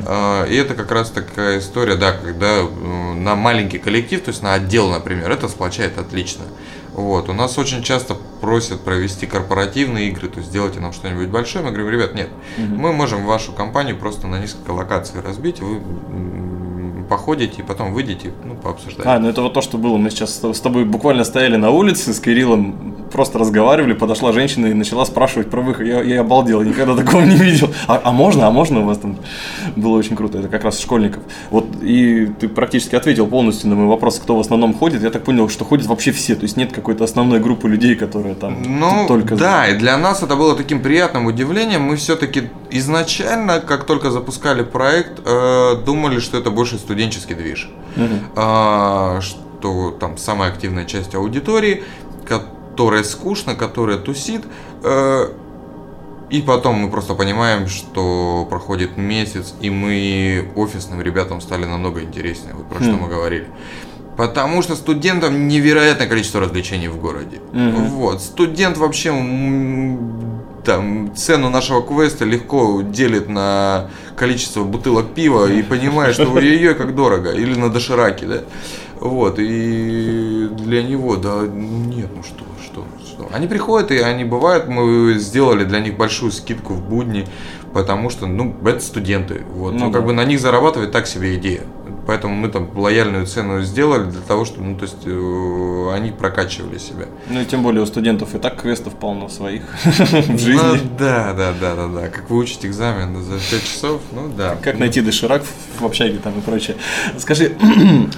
А, 0.06 0.44
И 0.44 0.54
это 0.54 0.74
как 0.74 0.90
раз 0.92 1.10
такая 1.10 1.58
история, 1.58 1.96
да, 1.96 2.12
когда 2.12 2.46
э, 2.60 2.64
на 3.14 3.34
маленький 3.34 3.78
коллектив, 3.78 4.20
то 4.22 4.30
есть 4.30 4.42
на 4.42 4.54
отдел, 4.54 4.88
например, 4.90 5.30
это 5.30 5.48
сплочает 5.48 5.98
отлично. 5.98 6.44
Вот. 6.94 7.28
У 7.28 7.32
нас 7.32 7.58
очень 7.58 7.82
часто 7.82 8.16
просят 8.40 8.80
провести 8.80 9.26
корпоративные 9.26 10.08
игры, 10.08 10.28
то 10.28 10.38
есть 10.38 10.50
сделайте 10.50 10.80
нам 10.80 10.92
что-нибудь 10.92 11.28
большое. 11.28 11.64
Мы 11.64 11.70
говорим, 11.70 11.90
ребят, 11.90 12.14
нет, 12.14 12.28
мы 12.56 12.92
можем 12.92 13.24
вашу 13.24 13.52
компанию 13.52 13.96
просто 13.96 14.26
на 14.26 14.38
несколько 14.40 14.70
локаций 14.72 15.20
разбить, 15.20 15.60
вы 15.60 15.80
походите 17.08 17.62
и 17.62 17.64
потом 17.64 17.92
выйдете, 17.92 18.32
ну, 18.44 18.54
пообсуждаете. 18.54 19.08
А, 19.08 19.18
ну 19.18 19.28
это 19.28 19.42
вот 19.42 19.54
то, 19.54 19.62
что 19.62 19.78
было. 19.78 19.96
Мы 19.96 20.10
сейчас 20.10 20.34
с 20.34 20.58
с 20.58 20.60
тобой 20.60 20.84
буквально 20.84 21.24
стояли 21.24 21.56
на 21.56 21.70
улице 21.70 22.12
с 22.12 22.20
Кириллом, 22.20 22.96
просто 23.12 23.38
разговаривали, 23.38 23.92
подошла 23.94 24.32
женщина 24.32 24.66
и 24.66 24.74
начала 24.74 25.04
спрашивать 25.04 25.50
про 25.50 25.60
выход. 25.60 25.86
Я, 25.86 26.02
я 26.02 26.20
обалдел, 26.20 26.62
никогда 26.62 26.94
такого 26.94 27.22
не 27.22 27.36
видел. 27.36 27.70
А, 27.86 28.00
а 28.04 28.12
можно, 28.12 28.46
а 28.46 28.50
можно 28.50 28.80
у 28.80 28.84
вас 28.84 28.98
там? 28.98 29.16
Было 29.76 29.96
очень 29.96 30.16
круто, 30.16 30.38
это 30.38 30.48
как 30.48 30.64
раз 30.64 30.78
школьников. 30.80 31.22
Вот 31.50 31.66
и 31.80 32.26
ты 32.38 32.48
практически 32.48 32.94
ответил 32.94 33.26
полностью 33.26 33.70
на 33.70 33.76
мой 33.76 33.86
вопрос, 33.86 34.18
кто 34.18 34.36
в 34.36 34.40
основном 34.40 34.74
ходит. 34.74 35.02
Я 35.02 35.10
так 35.10 35.24
понял, 35.24 35.48
что 35.48 35.64
ходят 35.64 35.86
вообще 35.86 36.12
все, 36.12 36.34
то 36.34 36.42
есть 36.42 36.56
нет 36.56 36.72
какой-то 36.72 37.04
основной 37.04 37.40
группы 37.40 37.68
людей, 37.68 37.94
которые 37.94 38.34
там 38.34 38.62
Ну, 38.66 39.06
только... 39.08 39.36
да, 39.36 39.68
и 39.68 39.76
для 39.76 39.96
нас 39.96 40.22
это 40.22 40.36
было 40.36 40.54
таким 40.56 40.82
приятным 40.82 41.26
удивлением. 41.26 41.82
Мы 41.82 41.96
все-таки 41.96 42.50
изначально, 42.70 43.60
как 43.60 43.84
только 43.84 44.10
запускали 44.10 44.62
проект, 44.62 45.20
э, 45.24 45.76
думали, 45.86 46.20
что 46.20 46.36
это 46.38 46.50
больше 46.50 46.76
студенческий 46.76 46.97
движ. 47.34 47.70
Мгм. 47.96 48.20
А, 48.36 49.20
что 49.20 49.90
там 49.98 50.18
самая 50.18 50.50
активная 50.50 50.84
часть 50.84 51.14
аудитории, 51.14 51.82
которая 52.26 53.02
скучна, 53.02 53.54
которая 53.54 53.98
тусит. 53.98 54.44
э, 54.82 55.28
и 56.30 56.42
потом 56.42 56.76
мы 56.76 56.90
просто 56.90 57.14
понимаем, 57.14 57.68
что 57.68 58.46
проходит 58.50 58.98
месяц, 58.98 59.54
и 59.62 59.70
мы 59.70 60.50
офисным 60.56 61.00
ребятам 61.00 61.40
стали 61.40 61.64
намного 61.64 62.02
интереснее, 62.02 62.54
вот 62.54 62.68
про 62.68 62.80
что 62.82 62.92
Хм. 62.92 62.98
мы 63.02 63.08
говорили. 63.08 63.46
Потому 64.16 64.62
что 64.62 64.74
студентам 64.76 65.48
невероятное 65.48 66.06
количество 66.06 66.40
развлечений 66.40 66.88
в 66.88 67.00
городе. 67.00 67.40
Мгм. 67.52 67.86
Вот. 67.86 68.20
Студент 68.20 68.76
вообще 68.76 69.10
там 70.68 71.16
цену 71.16 71.48
нашего 71.48 71.80
квеста 71.82 72.26
легко 72.26 72.82
делит 72.82 73.26
на 73.26 73.88
количество 74.16 74.64
бутылок 74.64 75.14
пива 75.14 75.50
и 75.50 75.62
понимает, 75.62 76.12
что 76.12 76.30
ой-ой-ой, 76.30 76.74
как 76.74 76.94
дорого. 76.94 77.32
Или 77.32 77.54
на 77.54 77.70
дошираке, 77.70 78.26
да. 78.26 78.44
Вот. 79.00 79.38
И 79.38 80.46
для 80.58 80.82
него, 80.82 81.16
да, 81.16 81.46
нет, 81.50 82.10
ну 82.14 82.22
что, 82.22 82.44
что, 82.62 82.84
что. 83.06 83.30
Они 83.32 83.46
приходят, 83.46 83.90
и 83.90 83.96
они 83.96 84.24
бывают, 84.24 84.68
мы 84.68 85.14
сделали 85.14 85.64
для 85.64 85.80
них 85.80 85.96
большую 85.96 86.32
скидку 86.32 86.74
в 86.74 86.86
будни, 86.86 87.26
потому 87.72 88.10
что, 88.10 88.26
ну, 88.26 88.54
это 88.62 88.80
студенты. 88.80 89.44
Вот. 89.54 89.72
Ну 89.72 89.86
Ну, 89.86 89.90
как 89.90 90.02
да. 90.02 90.08
бы 90.08 90.12
на 90.12 90.26
них 90.26 90.38
зарабатывать 90.38 90.92
так 90.92 91.06
себе 91.06 91.36
идея. 91.36 91.62
Поэтому 92.08 92.34
мы 92.34 92.48
там 92.48 92.70
лояльную 92.74 93.26
цену 93.26 93.60
сделали 93.60 94.04
для 94.10 94.22
того, 94.22 94.46
чтобы, 94.46 94.64
ну, 94.64 94.76
то 94.78 94.84
есть, 94.84 94.96
э, 95.04 95.90
они 95.94 96.10
прокачивали 96.10 96.78
себя. 96.78 97.04
Ну 97.28 97.38
и 97.38 97.44
тем 97.44 97.62
более 97.62 97.82
у 97.82 97.86
студентов 97.86 98.34
и 98.34 98.38
так 98.38 98.62
квестов 98.62 98.94
полно 98.94 99.28
своих 99.28 99.62
в 99.84 100.38
жизни. 100.38 100.54
Ну, 100.54 100.76
да, 100.98 101.34
да, 101.34 101.52
да, 101.52 101.74
да, 101.74 101.86
да. 101.88 102.08
Как 102.08 102.30
выучить 102.30 102.64
экзамен 102.64 103.22
за 103.22 103.34
5 103.34 103.62
часов, 103.62 104.00
ну 104.12 104.30
да. 104.34 104.56
Как 104.62 104.78
найти 104.78 105.02
доширак 105.02 105.42
в- 105.78 105.84
общаге 105.84 106.16
там 106.16 106.32
и 106.38 106.40
прочее. 106.40 106.78
Скажи, 107.18 107.54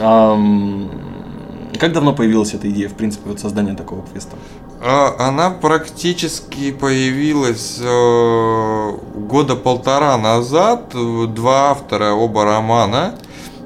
как 1.80 1.92
давно 1.92 2.12
появилась 2.14 2.54
эта 2.54 2.70
идея, 2.70 2.88
в 2.88 2.94
принципе, 2.94 3.28
вот 3.28 3.40
создания 3.40 3.74
такого 3.74 4.06
квеста? 4.06 4.36
А, 4.80 5.16
Она 5.18 5.50
практически 5.50 6.70
появилась 6.70 7.80
э, 7.82 8.90
года 9.16 9.56
полтора 9.56 10.16
назад. 10.16 10.94
Два 11.34 11.72
автора 11.72 12.12
оба 12.12 12.44
романа. 12.44 13.16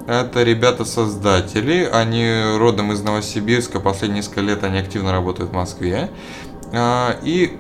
Это 0.07 0.43
ребята-создатели. 0.43 1.89
Они 1.91 2.29
родом 2.59 2.93
из 2.93 3.03
Новосибирска. 3.03 3.81
Последние 3.81 4.19
несколько 4.19 4.41
лет 4.43 4.63
они 4.65 4.79
активно 4.79 5.13
работают 5.13 5.51
в 5.51 5.55
Москве. 5.55 6.11
А, 6.73 7.17
И 7.23 7.57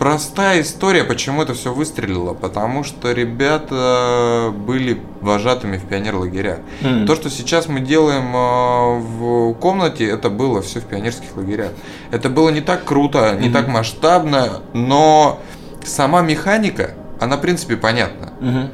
простая 0.00 0.62
история, 0.62 1.04
почему 1.04 1.42
это 1.42 1.54
все 1.54 1.72
выстрелило. 1.72 2.34
Потому 2.34 2.82
что 2.84 3.12
ребята 3.12 4.52
были 4.52 5.00
вожатыми 5.20 5.76
в 5.76 5.84
пионерлагерях. 5.86 6.58
М. 6.82 7.06
То, 7.06 7.14
что 7.14 7.30
сейчас 7.30 7.68
мы 7.68 7.80
делаем 7.80 8.34
э, 8.34 8.98
в 9.00 9.54
комнате, 9.54 10.08
это 10.08 10.30
было 10.30 10.60
все 10.62 10.80
в 10.80 10.84
пионерских 10.84 11.36
лагерях. 11.36 11.70
Это 12.10 12.28
было 12.30 12.50
не 12.50 12.60
так 12.60 12.84
круто, 12.84 13.36
не 13.40 13.50
так 13.50 13.68
масштабно, 13.68 14.60
но 14.72 15.40
сама 15.84 16.22
механика, 16.22 16.94
она 17.20 17.36
в 17.36 17.40
принципе 17.40 17.76
понятна. 17.76 18.32
Мгм. 18.40 18.70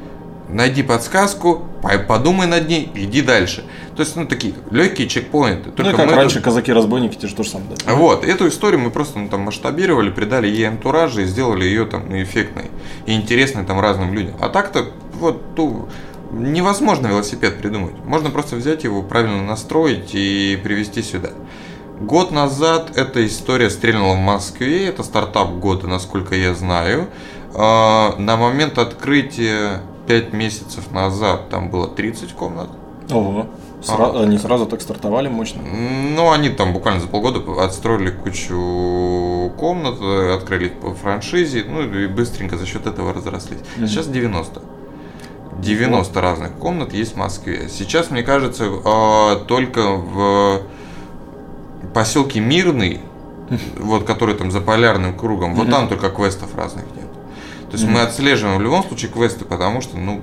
Найди 0.49 0.83
подсказку, 0.83 1.65
по- 1.81 1.97
подумай 1.97 2.47
над 2.47 2.67
ней, 2.69 2.91
иди 2.95 3.21
дальше. 3.21 3.63
То 3.95 4.01
есть, 4.03 4.15
ну, 4.15 4.25
такие 4.27 4.53
легкие 4.71 5.07
чекпоинты. 5.07 5.71
Ну 5.75 5.91
как 5.91 6.05
мы 6.05 6.13
раньше 6.15 6.39
это- 6.39 6.45
казаки-разбойники, 6.45 7.15
те 7.15 7.27
же 7.27 7.35
тоже 7.35 7.49
самое. 7.49 7.71
да? 7.85 7.93
вот, 7.95 8.23
эту 8.25 8.47
историю 8.47 8.79
мы 8.81 8.91
просто 8.91 9.17
ну, 9.19 9.29
там 9.29 9.41
масштабировали, 9.41 10.09
придали 10.11 10.47
ей 10.47 10.67
антуража 10.67 11.21
и 11.21 11.25
сделали 11.25 11.63
ее 11.65 11.85
там 11.85 12.03
ну, 12.09 12.21
эффектной 12.21 12.65
и 13.05 13.13
интересной 13.15 13.65
там 13.65 13.79
разным 13.79 14.13
людям. 14.13 14.35
А 14.39 14.49
так-то 14.49 14.85
вот 15.13 15.41
ну, 15.57 15.87
невозможно 16.31 17.07
велосипед 17.07 17.57
придумать. 17.57 17.95
Можно 18.05 18.29
просто 18.29 18.55
взять 18.55 18.83
его, 18.83 19.01
правильно 19.01 19.41
настроить 19.43 20.11
и 20.13 20.59
привезти 20.63 21.01
сюда. 21.01 21.29
Год 21.99 22.31
назад 22.31 22.97
эта 22.97 23.25
история 23.25 23.69
стрельнула 23.69 24.15
в 24.15 24.19
Москве, 24.19 24.87
это 24.87 25.01
стартап 25.01 25.51
года, 25.53 25.87
насколько 25.87 26.35
я 26.35 26.53
знаю. 26.53 27.07
А, 27.53 28.15
На 28.19 28.35
момент 28.35 28.77
открытия 28.77 29.81
5 30.07 30.33
месяцев 30.33 30.91
назад 30.91 31.49
там 31.49 31.69
было 31.69 31.87
30 31.87 32.33
комнат. 32.33 32.69
Ого. 33.11 33.47
Сра- 33.81 34.23
Они 34.23 34.37
сразу 34.39 34.65
так 34.65 34.81
стартовали 34.81 35.27
мощно. 35.27 35.61
Ну, 35.61 36.31
они 36.31 36.49
там 36.49 36.73
буквально 36.73 37.01
за 37.01 37.07
полгода 37.07 37.39
отстроили 37.63 38.09
кучу 38.09 39.51
комнат, 39.59 40.01
открыли 40.35 40.69
по 40.69 40.93
франшизе, 40.95 41.65
ну 41.67 41.81
и 41.83 42.07
быстренько 42.07 42.57
за 42.57 42.65
счет 42.65 42.87
этого 42.87 43.13
разрослись. 43.13 43.59
Мгм. 43.77 43.87
Сейчас 43.87 44.07
90. 44.07 44.61
90 45.59 46.19
разных 46.21 46.51
комнат 46.53 46.93
есть 46.93 47.13
в 47.13 47.17
Москве. 47.17 47.69
Сейчас, 47.69 48.09
мне 48.09 48.23
кажется, 48.23 48.65
э, 48.65 49.35
только 49.47 49.81
в 49.87 50.61
поселке 51.93 52.39
Мирный, 52.39 52.99
вот 53.79 54.03
который 54.05 54.35
там 54.35 54.51
за 54.51 54.59
полярным 54.61 55.15
кругом, 55.15 55.53
вот 55.55 55.69
там 55.69 55.87
только 55.87 56.09
квестов 56.09 56.55
разных 56.55 56.85
нет. 56.95 57.04
То 57.75 57.81
есть 57.81 57.93
мы 57.93 58.01
отслеживаем 58.01 58.57
в 58.57 58.61
любом 58.61 58.83
случае 58.85 59.11
квесты, 59.11 59.43
потому 59.43 59.81
что, 59.81 59.97
ну, 59.97 60.21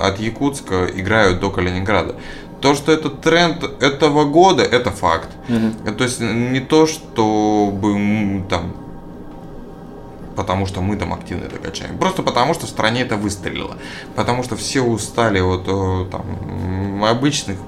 от 0.00 0.18
Якутска 0.18 0.86
играют 0.86 1.38
до 1.40 1.50
Калининграда. 1.50 2.14
То, 2.62 2.74
что 2.74 2.92
это 2.92 3.10
тренд 3.10 3.62
этого 3.82 4.24
года, 4.24 4.62
это 4.62 4.90
факт. 4.90 5.28
Мгм. 5.48 5.94
То 5.96 6.04
есть 6.04 6.20
не 6.20 6.60
то, 6.60 6.86
чтобы 6.86 8.42
там 8.48 8.72
потому 10.34 10.66
что 10.66 10.80
мы 10.80 10.96
там 10.96 11.12
активно 11.12 11.44
это 11.44 11.58
качаем. 11.58 11.98
Просто 11.98 12.22
потому 12.22 12.54
что 12.54 12.66
в 12.66 12.68
стране 12.70 13.02
это 13.02 13.16
выстрелило. 13.16 13.76
Потому 14.16 14.44
что 14.44 14.56
все 14.56 14.80
устали 14.80 15.40
от 15.40 15.64
э, 15.66 16.06
там 16.10 17.04
обычных 17.04 17.58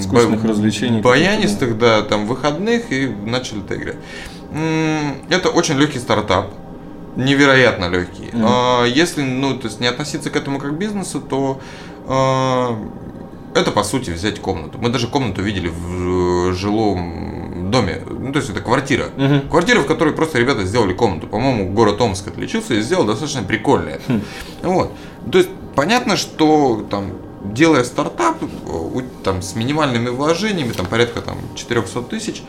Скучных 0.00 0.40
бо- 0.42 0.48
развлечений 0.48 1.00
баянистых, 1.02 1.76
да, 1.76 2.02
там 2.02 2.26
выходных 2.26 2.92
и 2.92 3.08
начали 3.08 3.60
это 3.64 3.74
играть. 3.76 3.96
Это 5.28 5.48
очень 5.50 5.74
легкий 5.76 5.98
стартап. 5.98 6.50
Невероятно 7.16 7.88
легкий. 7.88 8.30
Мгм. 8.32 8.44
А, 8.46 8.84
Если, 8.84 9.22
ну, 9.22 9.58
то 9.58 9.66
есть 9.66 9.80
не 9.80 9.86
относиться 9.86 10.30
к 10.30 10.36
этому 10.36 10.58
как 10.58 10.70
к 10.70 10.74
бизнесу, 10.74 11.20
то 11.20 11.60
а, 12.06 12.78
это 13.54 13.70
по 13.70 13.82
сути 13.82 14.10
взять 14.10 14.40
комнату. 14.40 14.78
Мы 14.80 14.90
даже 14.90 15.08
комнату 15.08 15.42
видели 15.42 15.68
в 15.68 16.50
э, 16.50 16.52
жилом 16.54 17.70
доме. 17.70 18.02
Ну, 18.08 18.32
то 18.32 18.38
есть 18.38 18.50
это 18.50 18.60
квартира. 18.60 19.06
Мгм. 19.16 19.48
Квартира, 19.48 19.80
в 19.80 19.86
которой 19.86 20.14
просто 20.14 20.38
ребята 20.38 20.64
сделали 20.64 20.92
комнату. 20.92 21.26
По-моему, 21.26 21.72
город 21.72 22.00
Омск 22.00 22.28
отличился 22.28 22.74
и 22.74 22.80
сделал 22.80 23.04
достаточно 23.04 23.42
прикольное. 23.42 24.00
Хм. 24.06 24.22
Вот. 24.62 24.92
То 25.30 25.38
есть 25.38 25.50
понятно, 25.74 26.16
что 26.16 26.86
там 26.90 27.12
делая 27.44 27.84
стартап 27.84 28.36
э, 28.42 29.00
там, 29.24 29.42
с 29.42 29.54
минимальными 29.54 30.08
вложениями, 30.10 30.72
там 30.72 30.86
порядка 30.86 31.20
там, 31.20 31.38
400 31.54 32.02
тысяч, 32.02 32.42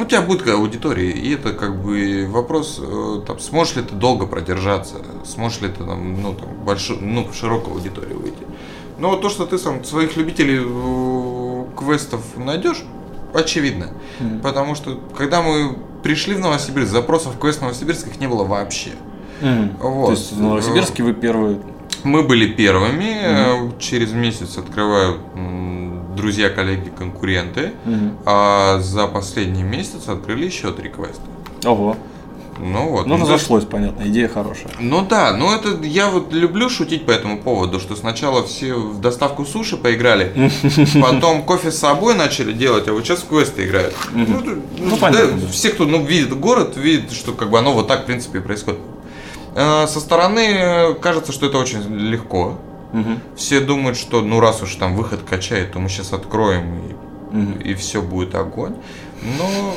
у 0.00 0.04
тебя 0.04 0.22
будет 0.22 0.48
аудитория, 0.48 1.10
и 1.10 1.34
это 1.34 1.52
как 1.52 1.82
бы 1.82 2.26
вопрос, 2.28 2.80
э, 2.82 3.20
там, 3.26 3.38
сможешь 3.38 3.76
ли 3.76 3.82
ты 3.82 3.94
долго 3.94 4.26
продержаться, 4.26 4.96
сможешь 5.24 5.60
ли 5.60 5.68
ты 5.68 5.84
там, 5.84 6.22
ну, 6.22 6.34
там, 6.34 6.48
большую, 6.64 7.00
ну, 7.02 7.28
широкую 7.32 7.76
аудиторию 7.76 8.18
выйти. 8.18 8.44
Но 8.98 9.16
то, 9.16 9.28
что 9.28 9.46
ты 9.46 9.58
сам 9.58 9.84
своих 9.84 10.16
любителей 10.16 10.60
э, 10.62 11.64
квестов 11.78 12.20
найдешь, 12.36 12.84
очевидно. 13.34 13.88
Мгм. 14.18 14.40
Потому 14.40 14.74
что, 14.74 15.00
когда 15.16 15.42
мы 15.42 15.76
пришли 16.02 16.34
в 16.34 16.40
Новосибирск, 16.40 16.90
запросов 16.90 17.38
квест 17.38 17.60
Новосибирск 17.60 18.08
их 18.08 18.20
не 18.20 18.28
было 18.28 18.44
вообще. 18.44 18.90
Мгм. 19.40 19.76
Вот. 19.80 20.06
То 20.06 20.12
есть 20.12 20.32
в 20.32 20.40
Новосибирске 20.40 21.02
вы 21.02 21.14
первые. 21.14 21.60
Мы 22.02 22.22
были 22.22 22.46
первыми, 22.52 23.18
э, 23.22 23.70
через 23.78 24.12
месяц 24.12 24.56
открывают 24.56 25.20
м, 25.34 25.79
друзья, 26.20 26.50
коллеги, 26.50 26.90
конкуренты, 26.96 27.72
Мгм. 27.84 28.18
а 28.26 28.78
за 28.80 29.06
последний 29.06 29.62
месяц 29.62 30.08
открыли 30.08 30.44
еще 30.46 30.70
три 30.72 30.88
квеста. 30.90 31.22
Ого. 31.64 31.96
Ну 32.62 32.90
вот. 32.90 33.06
Ну, 33.06 33.14
есть- 33.16 33.24
разошлось, 33.30 33.64
понятно, 33.64 34.02
идея 34.02 34.28
хорошая. 34.28 34.68
Ну 34.78 35.00
да, 35.00 35.34
ну 35.34 35.50
это 35.54 35.82
я 35.86 36.10
вот 36.10 36.34
люблю 36.34 36.68
шутить 36.68 37.06
по 37.06 37.10
этому 37.10 37.38
поводу, 37.40 37.80
что 37.80 37.96
сначала 37.96 38.42
все 38.46 38.74
в 38.74 39.00
доставку 39.00 39.46
суши 39.46 39.78
поиграли, 39.78 40.50
потом 41.00 41.42
кофе 41.42 41.70
с 41.70 41.78
собой 41.78 42.14
начали 42.14 42.52
делать, 42.52 42.86
а 42.86 42.92
вот 42.92 43.04
сейчас 43.06 43.20
в 43.20 43.28
квесты 43.28 43.64
играют. 43.64 43.94
Ну, 44.12 44.42
ну, 44.78 44.96
понятно, 44.98 45.36
да, 45.38 45.46
да. 45.46 45.52
Все, 45.52 45.70
кто 45.70 45.86
ну, 45.86 46.04
видит 46.04 46.38
город, 46.38 46.76
видит, 46.76 47.12
что 47.12 47.32
как 47.32 47.48
бы 47.50 47.58
оно 47.58 47.72
вот 47.72 47.88
так 47.88 48.02
в 48.02 48.06
принципе 48.06 48.40
происходит. 48.42 48.80
Э, 49.54 49.86
Со 49.88 49.98
стороны 49.98 50.40
э, 50.40 50.94
кажется, 50.94 51.32
что 51.32 51.46
это 51.46 51.56
очень 51.56 51.82
легко. 51.96 52.58
Мгм. 52.92 53.20
Все 53.36 53.60
думают, 53.60 53.96
что 53.96 54.20
ну 54.20 54.40
раз 54.40 54.62
уж 54.62 54.74
там 54.74 54.94
выход 54.96 55.20
качает, 55.28 55.72
то 55.72 55.78
мы 55.78 55.88
сейчас 55.88 56.12
откроем 56.12 56.78
и, 56.88 57.36
Мгм. 57.36 57.60
и 57.60 57.74
все 57.74 58.02
будет 58.02 58.34
огонь. 58.34 58.74
Но 59.38 59.74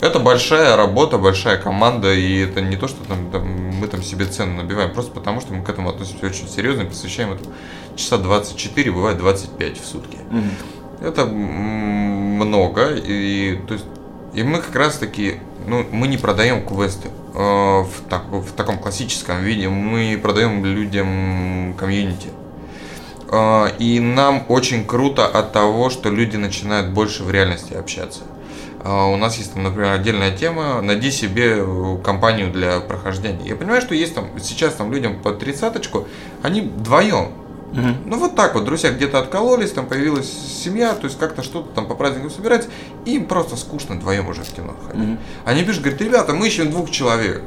это 0.00 0.18
большая 0.18 0.76
работа, 0.76 1.18
большая 1.18 1.58
команда, 1.58 2.12
и 2.14 2.38
это 2.40 2.60
не 2.60 2.76
то, 2.76 2.88
что 2.88 3.04
там, 3.04 3.30
там 3.30 3.46
мы 3.46 3.86
там 3.88 4.02
себе 4.02 4.26
цену 4.26 4.62
набиваем, 4.62 4.92
просто 4.92 5.12
потому 5.12 5.40
что 5.40 5.52
мы 5.52 5.62
к 5.62 5.68
этому 5.68 5.90
относимся 5.90 6.26
очень 6.26 6.48
серьезно 6.48 6.82
и 6.82 6.86
посвящаем 6.86 7.32
этому 7.32 7.52
часа 7.96 8.18
24, 8.18 8.90
бывает 8.90 9.18
25 9.18 9.80
в 9.80 9.86
сутки. 9.86 10.18
Мгм. 10.30 10.50
Это 11.00 11.26
много, 11.26 12.94
и, 12.94 13.60
то 13.66 13.74
есть, 13.74 13.86
и 14.34 14.42
мы 14.42 14.58
как 14.58 14.74
раз 14.74 14.98
таки, 14.98 15.36
ну, 15.66 15.84
мы 15.92 16.08
не 16.08 16.16
продаем 16.16 16.64
квесты 16.66 17.08
в, 17.42 17.88
так- 18.08 18.28
в 18.30 18.52
таком 18.52 18.78
классическом 18.78 19.42
виде, 19.42 19.68
мы 19.68 20.18
продаем 20.20 20.64
людям 20.64 21.74
комьюнити. 21.78 22.28
Э, 23.30 23.68
И 23.78 24.00
нам 24.00 24.44
очень 24.48 24.84
круто 24.84 25.26
от 25.26 25.52
того, 25.52 25.90
что 25.90 26.10
люди 26.10 26.36
начинают 26.36 26.90
больше 26.90 27.22
в 27.22 27.30
реальности 27.30 27.74
общаться. 27.74 28.20
А 28.84 29.06
У 29.06 29.16
нас 29.16 29.36
есть, 29.38 29.54
там, 29.54 29.64
например, 29.64 29.92
отдельная 29.92 30.30
тема 30.36 30.80
«Найди 30.82 31.10
себе 31.10 31.56
э, 31.58 31.98
компанию 32.04 32.50
для 32.52 32.80
прохождения». 32.80 33.46
Я 33.48 33.56
понимаю, 33.56 33.82
что 33.82 33.94
есть 33.94 34.14
там 34.14 34.26
сейчас 34.40 34.74
там 34.74 34.92
людям 34.92 35.20
по 35.20 35.32
тридцаточку, 35.32 36.06
они 36.42 36.60
вдвоем. 36.62 37.28
Мгм. 37.72 37.96
Ну 38.06 38.18
вот 38.18 38.34
так 38.34 38.54
вот, 38.54 38.64
друзья 38.64 38.90
где-то 38.90 39.18
откололись, 39.18 39.72
там 39.72 39.86
появилась 39.86 40.30
семья, 40.30 40.94
то 40.94 41.04
есть 41.04 41.18
как-то 41.18 41.42
что-то 41.42 41.68
там 41.74 41.86
по 41.86 41.94
праздникам 41.94 42.30
собирать, 42.30 42.68
и 43.04 43.16
им 43.16 43.26
просто 43.26 43.56
скучно 43.56 43.96
вдвоем 43.96 44.28
уже 44.28 44.42
в 44.42 44.50
кино 44.52 44.74
ходить. 44.86 45.02
Мгм. 45.02 45.18
Они 45.44 45.64
пишут, 45.64 45.82
говорят, 45.82 46.00
ребята, 46.00 46.32
мы 46.32 46.46
ищем 46.46 46.70
двух 46.70 46.90
человек. 46.90 47.42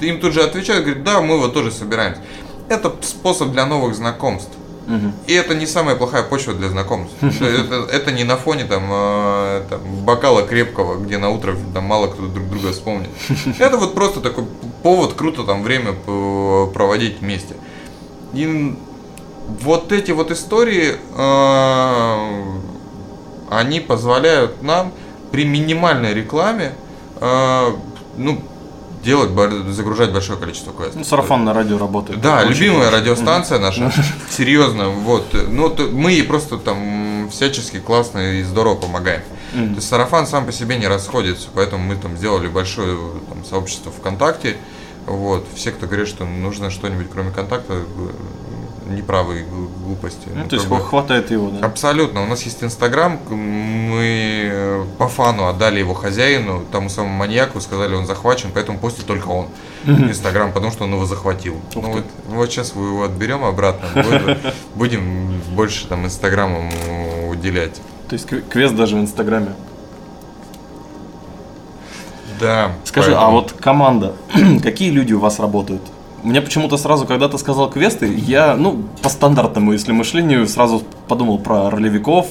Им 0.00 0.20
тут 0.20 0.32
же 0.32 0.42
отвечают, 0.42 0.84
говорят, 0.84 1.04
да, 1.04 1.20
мы 1.20 1.38
вот 1.38 1.52
тоже 1.52 1.70
собираемся. 1.70 2.20
Это 2.68 2.92
способ 3.02 3.50
для 3.50 3.66
новых 3.66 3.94
знакомств. 3.94 4.52
Мгм. 4.86 5.12
И 5.26 5.32
это 5.32 5.54
не 5.54 5.66
самая 5.66 5.94
плохая 5.94 6.22
почва 6.22 6.54
для 6.54 6.68
знакомств. 6.68 7.14
Это, 7.22 7.86
это 7.90 8.10
не 8.10 8.24
на 8.24 8.36
фоне 8.36 8.64
там, 8.64 8.82
э, 8.90 9.62
там, 9.70 9.80
бокала 10.04 10.42
крепкого, 10.42 10.98
где 10.98 11.18
на 11.18 11.30
утро 11.30 11.56
там, 11.72 11.84
мало 11.84 12.08
кто 12.08 12.26
друг 12.26 12.48
друга 12.48 12.72
вспомнит. 12.72 13.08
Это 13.60 13.76
вот 13.76 13.94
просто 13.94 14.20
такой 14.20 14.44
повод 14.82 15.12
круто 15.14 15.44
там 15.44 15.62
время 15.62 15.92
проводить 16.74 17.20
вместе. 17.20 17.54
И 18.34 18.76
вот 19.48 19.92
эти 19.92 20.10
вот 20.12 20.30
истории, 20.30 20.96
э, 21.16 22.42
они 23.50 23.80
позволяют 23.80 24.62
нам 24.62 24.92
при 25.30 25.44
минимальной 25.44 26.14
рекламе 26.14 26.72
э, 27.20 27.72
ну, 28.16 28.40
делать, 29.04 29.30
загружать 29.72 30.12
большое 30.12 30.38
количество 30.38 30.72
квестов. 30.72 30.96
Ну, 30.96 31.04
сарафанное 31.04 31.52
радио 31.52 31.78
работает. 31.78 32.20
Да, 32.20 32.40
Очень 32.40 32.50
любимая 32.66 32.86
хорошо. 32.86 32.96
радиостанция 33.02 33.58
наша. 33.58 33.92
Серьезно, 34.30 34.88
вот. 34.90 35.24
Ну, 35.48 35.70
то- 35.70 35.88
мы 35.88 36.12
ей 36.12 36.22
просто 36.22 36.58
там 36.58 37.28
всячески 37.30 37.80
классно 37.80 38.34
и 38.34 38.42
здорово 38.42 38.76
помогаем. 38.76 39.22
То 39.52 39.58
есть 39.74 39.88
сарафан 39.88 40.26
сам 40.26 40.46
по 40.46 40.52
себе 40.52 40.78
не 40.78 40.86
расходится, 40.86 41.48
поэтому 41.54 41.84
мы 41.84 41.96
там 41.96 42.16
сделали 42.16 42.48
большое 42.48 42.96
там, 43.28 43.44
сообщество 43.44 43.92
ВКонтакте. 43.92 44.56
Вот. 45.06 45.46
Все, 45.54 45.72
кто 45.72 45.86
говорит, 45.86 46.08
что 46.08 46.24
нужно 46.24 46.70
что-нибудь 46.70 47.08
кроме 47.12 47.32
контакта, 47.32 47.82
неправы 48.92 49.40
и 49.40 49.42
гл- 49.42 49.68
глупости. 49.84 50.28
Ну, 50.34 50.42
Ну, 50.42 50.48
то 50.48 50.56
есть 50.56 50.68
бы- 50.68 50.80
хватает 50.80 51.30
его, 51.30 51.50
да. 51.50 51.66
Абсолютно. 51.66 52.22
У 52.22 52.26
нас 52.26 52.42
есть 52.42 52.62
Инстаграм, 52.62 53.18
мы 53.30 54.48
э, 54.52 54.84
по 54.98 55.08
фану 55.08 55.46
отдали 55.48 55.80
его 55.80 55.94
хозяину, 55.94 56.62
тому 56.70 56.88
самому 56.88 57.14
маньяку, 57.14 57.60
сказали, 57.60 57.94
он 57.94 58.06
захвачен, 58.06 58.50
поэтому 58.54 58.78
постит 58.78 59.06
только 59.06 59.28
он 59.28 59.46
Инстаграм, 59.86 60.52
потому 60.52 60.70
что 60.72 60.84
он 60.84 60.92
его 60.92 61.06
захватил. 61.06 61.56
Ну 61.74 61.80
вот, 61.92 62.04
вот 62.28 62.50
сейчас 62.50 62.74
мы 62.74 62.86
его 62.86 63.02
отберем 63.04 63.44
обратно, 63.44 63.88
будем 64.74 65.40
больше 65.56 65.86
там 65.88 66.04
Инстаграмом 66.06 66.68
уделять. 67.28 67.80
То 68.08 68.14
есть 68.14 68.26
кв- 68.28 68.42
квест 68.48 68.74
даже 68.74 68.96
в 68.96 69.00
Инстаграме. 69.00 69.54
Да. 72.40 72.72
Скажи, 72.84 73.12
а 73.12 73.14
поэтому- 73.14 73.32
вот 73.32 73.52
команда, 73.52 74.14
какие 74.62 74.90
люди 74.90 75.12
у 75.12 75.20
вас 75.20 75.38
работают? 75.38 75.82
Мне 76.22 76.40
почему-то 76.40 76.76
сразу, 76.76 77.04
когда 77.04 77.28
ты 77.28 77.36
сказал 77.36 77.68
квесты, 77.68 78.12
я, 78.14 78.54
ну, 78.54 78.84
по 79.02 79.08
стандартному, 79.08 79.72
если 79.72 79.90
мышлению, 79.92 80.46
сразу 80.46 80.82
подумал 81.08 81.38
про 81.38 81.68
ролевиков, 81.68 82.26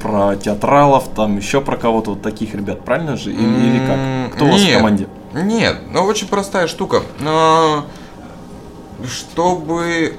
про 0.00 0.36
театралов, 0.36 1.08
там 1.14 1.36
еще 1.36 1.60
про 1.60 1.76
кого-то 1.76 2.10
вот 2.10 2.22
таких 2.22 2.54
ребят, 2.54 2.84
правильно 2.84 3.16
же? 3.16 3.32
Или, 3.32 3.40
или 3.40 3.86
как? 3.86 4.36
Кто 4.36 4.46
у 4.46 4.48
вас 4.48 4.60
в 4.60 4.64
нет. 4.64 4.76
команде? 4.76 5.08
Нет, 5.34 5.82
ну 5.92 6.02
очень 6.04 6.28
простая 6.28 6.66
штука. 6.66 7.02
Но 7.20 7.84
чтобы 9.04 10.14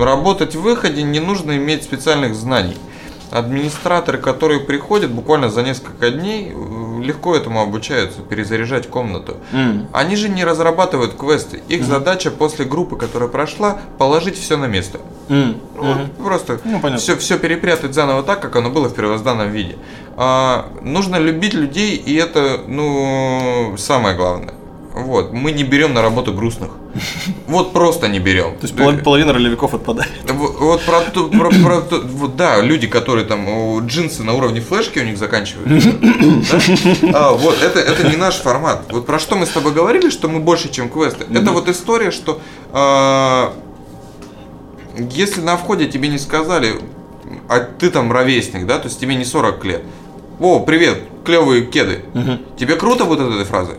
работать 0.00 0.54
в 0.54 0.60
выходе, 0.60 1.02
не 1.02 1.20
нужно 1.20 1.56
иметь 1.56 1.82
специальных 1.82 2.34
знаний. 2.34 2.76
Администраторы, 3.30 4.18
которые 4.18 4.60
приходят 4.60 5.10
буквально 5.10 5.48
за 5.48 5.62
несколько 5.62 6.10
дней, 6.10 6.52
э, 6.54 6.83
легко 7.04 7.36
этому 7.36 7.60
обучаются, 7.60 8.20
перезаряжать 8.22 8.88
комнату. 8.88 9.36
М, 9.52 9.86
Они 9.92 10.16
же 10.16 10.28
не 10.28 10.44
разрабатывают 10.44 11.14
квесты. 11.14 11.62
Их 11.68 11.84
задача 11.84 12.30
после 12.30 12.64
группы, 12.64 12.96
которая 12.96 13.28
прошла, 13.28 13.78
положить 13.98 14.36
все 14.38 14.56
на 14.56 14.66
место. 14.66 14.98
м, 15.28 15.60
Вот, 15.76 15.96
мгм. 15.96 16.10
Просто 16.24 16.60
Ну, 16.64 16.80
понятно. 16.80 16.98
все, 16.98 17.16
все 17.16 17.38
перепрятать 17.38 17.94
заново 17.94 18.22
так, 18.22 18.40
как 18.40 18.56
оно 18.56 18.70
было 18.70 18.88
в 18.88 18.94
первозданном 18.94 19.50
виде. 19.50 19.76
А, 20.16 20.66
нужно 20.82 21.16
любить 21.16 21.54
людей, 21.54 21.96
и 21.96 22.14
это, 22.16 22.60
ну, 22.66 23.74
самое 23.78 24.16
главное. 24.16 24.54
Вот, 24.94 25.32
мы 25.32 25.50
не 25.50 25.64
берем 25.64 25.92
на 25.92 26.02
работу 26.02 26.32
грустных. 26.32 26.70
Вот 27.48 27.72
просто 27.72 28.06
не 28.06 28.20
берем. 28.20 28.52
То 28.58 28.66
есть 28.66 28.76
поло- 28.76 28.96
половина 29.02 29.32
ролевиков 29.32 29.74
отпадает. 29.74 30.12
Вот, 30.32 30.82
про, 30.82 31.00
ту- 31.00 31.30
про- 31.30 31.50
про 31.50 31.80
вот, 31.80 32.36
да, 32.36 32.60
люди, 32.60 32.86
которые 32.86 33.24
там 33.26 33.84
джинсы 33.86 34.22
на 34.22 34.34
уровне 34.34 34.60
флешки 34.60 35.00
у 35.00 35.04
них 35.04 35.18
заканчиваются. 35.18 35.92
да? 35.92 37.10
А, 37.12 37.32
вот, 37.32 37.60
это, 37.60 37.80
это 37.80 38.08
не 38.08 38.16
наш 38.16 38.36
формат. 38.36 38.84
Вот 38.92 39.04
про 39.04 39.18
что 39.18 39.34
мы 39.34 39.46
с 39.46 39.50
тобой 39.50 39.72
говорили, 39.72 40.10
что 40.10 40.28
мы 40.28 40.38
больше, 40.38 40.70
чем 40.70 40.88
квесты. 40.88 41.24
Это 41.28 41.50
вот 41.50 41.68
история, 41.68 42.12
что 42.12 42.40
а, 42.72 43.52
если 45.10 45.40
на 45.40 45.56
входе 45.56 45.86
тебе 45.86 46.08
не 46.08 46.18
сказали, 46.18 46.74
а 47.48 47.58
ты 47.58 47.90
там 47.90 48.12
ровесник, 48.12 48.64
да, 48.66 48.78
то 48.78 48.86
есть 48.86 49.00
тебе 49.00 49.16
не 49.16 49.24
40 49.24 49.64
лет. 49.64 49.82
О, 50.38 50.60
привет, 50.60 51.00
клевые 51.24 51.64
кеды. 51.66 52.04
Тебе 52.58 52.76
круто 52.76 53.04
вот 53.04 53.20
от 53.20 53.32
этой 53.32 53.44
фразы? 53.44 53.72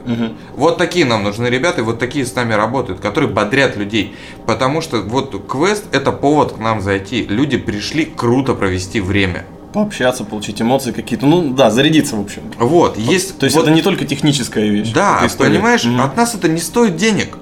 Вот 0.56 0.78
такие 0.78 1.06
нам 1.06 1.24
нужны 1.24 1.48
ребята, 1.48 1.82
и 1.82 1.84
вот 1.84 2.00
такие 2.00 2.26
с 2.26 2.36
нами 2.36 2.54
работают, 2.54 3.00
которые 3.00 3.30
бодрят 3.30 3.78
людей. 3.78 4.16
Потому 4.46 4.82
что 4.82 5.02
вот 5.02 5.46
квест 5.48 5.86
это 5.92 6.12
повод 6.12 6.54
к 6.54 6.58
нам 6.58 6.82
зайти. 6.82 7.26
Люди 7.28 7.58
пришли 7.58 8.06
круто 8.06 8.54
провести 8.54 9.00
время. 9.02 9.46
Пообщаться, 9.74 10.24
получить 10.24 10.62
эмоции 10.62 10.92
какие-то. 10.94 11.26
Ну 11.26 11.50
да, 11.54 11.70
зарядиться, 11.70 12.16
в 12.16 12.22
общем. 12.22 12.44
Вот, 12.58 12.98
есть. 12.98 13.38
То 13.40 13.46
есть 13.46 13.58
вот- 13.58 13.64
это 13.66 13.74
не 13.76 13.82
только 13.82 14.06
техническая 14.06 14.66
вещь. 14.70 14.94
Да, 14.94 15.28
понимаешь, 15.38 15.84
Мгм. 15.84 16.00
от 16.00 16.16
нас 16.16 16.34
это 16.34 16.48
не 16.48 16.60
стоит 16.62 16.96
денег. 16.96 17.38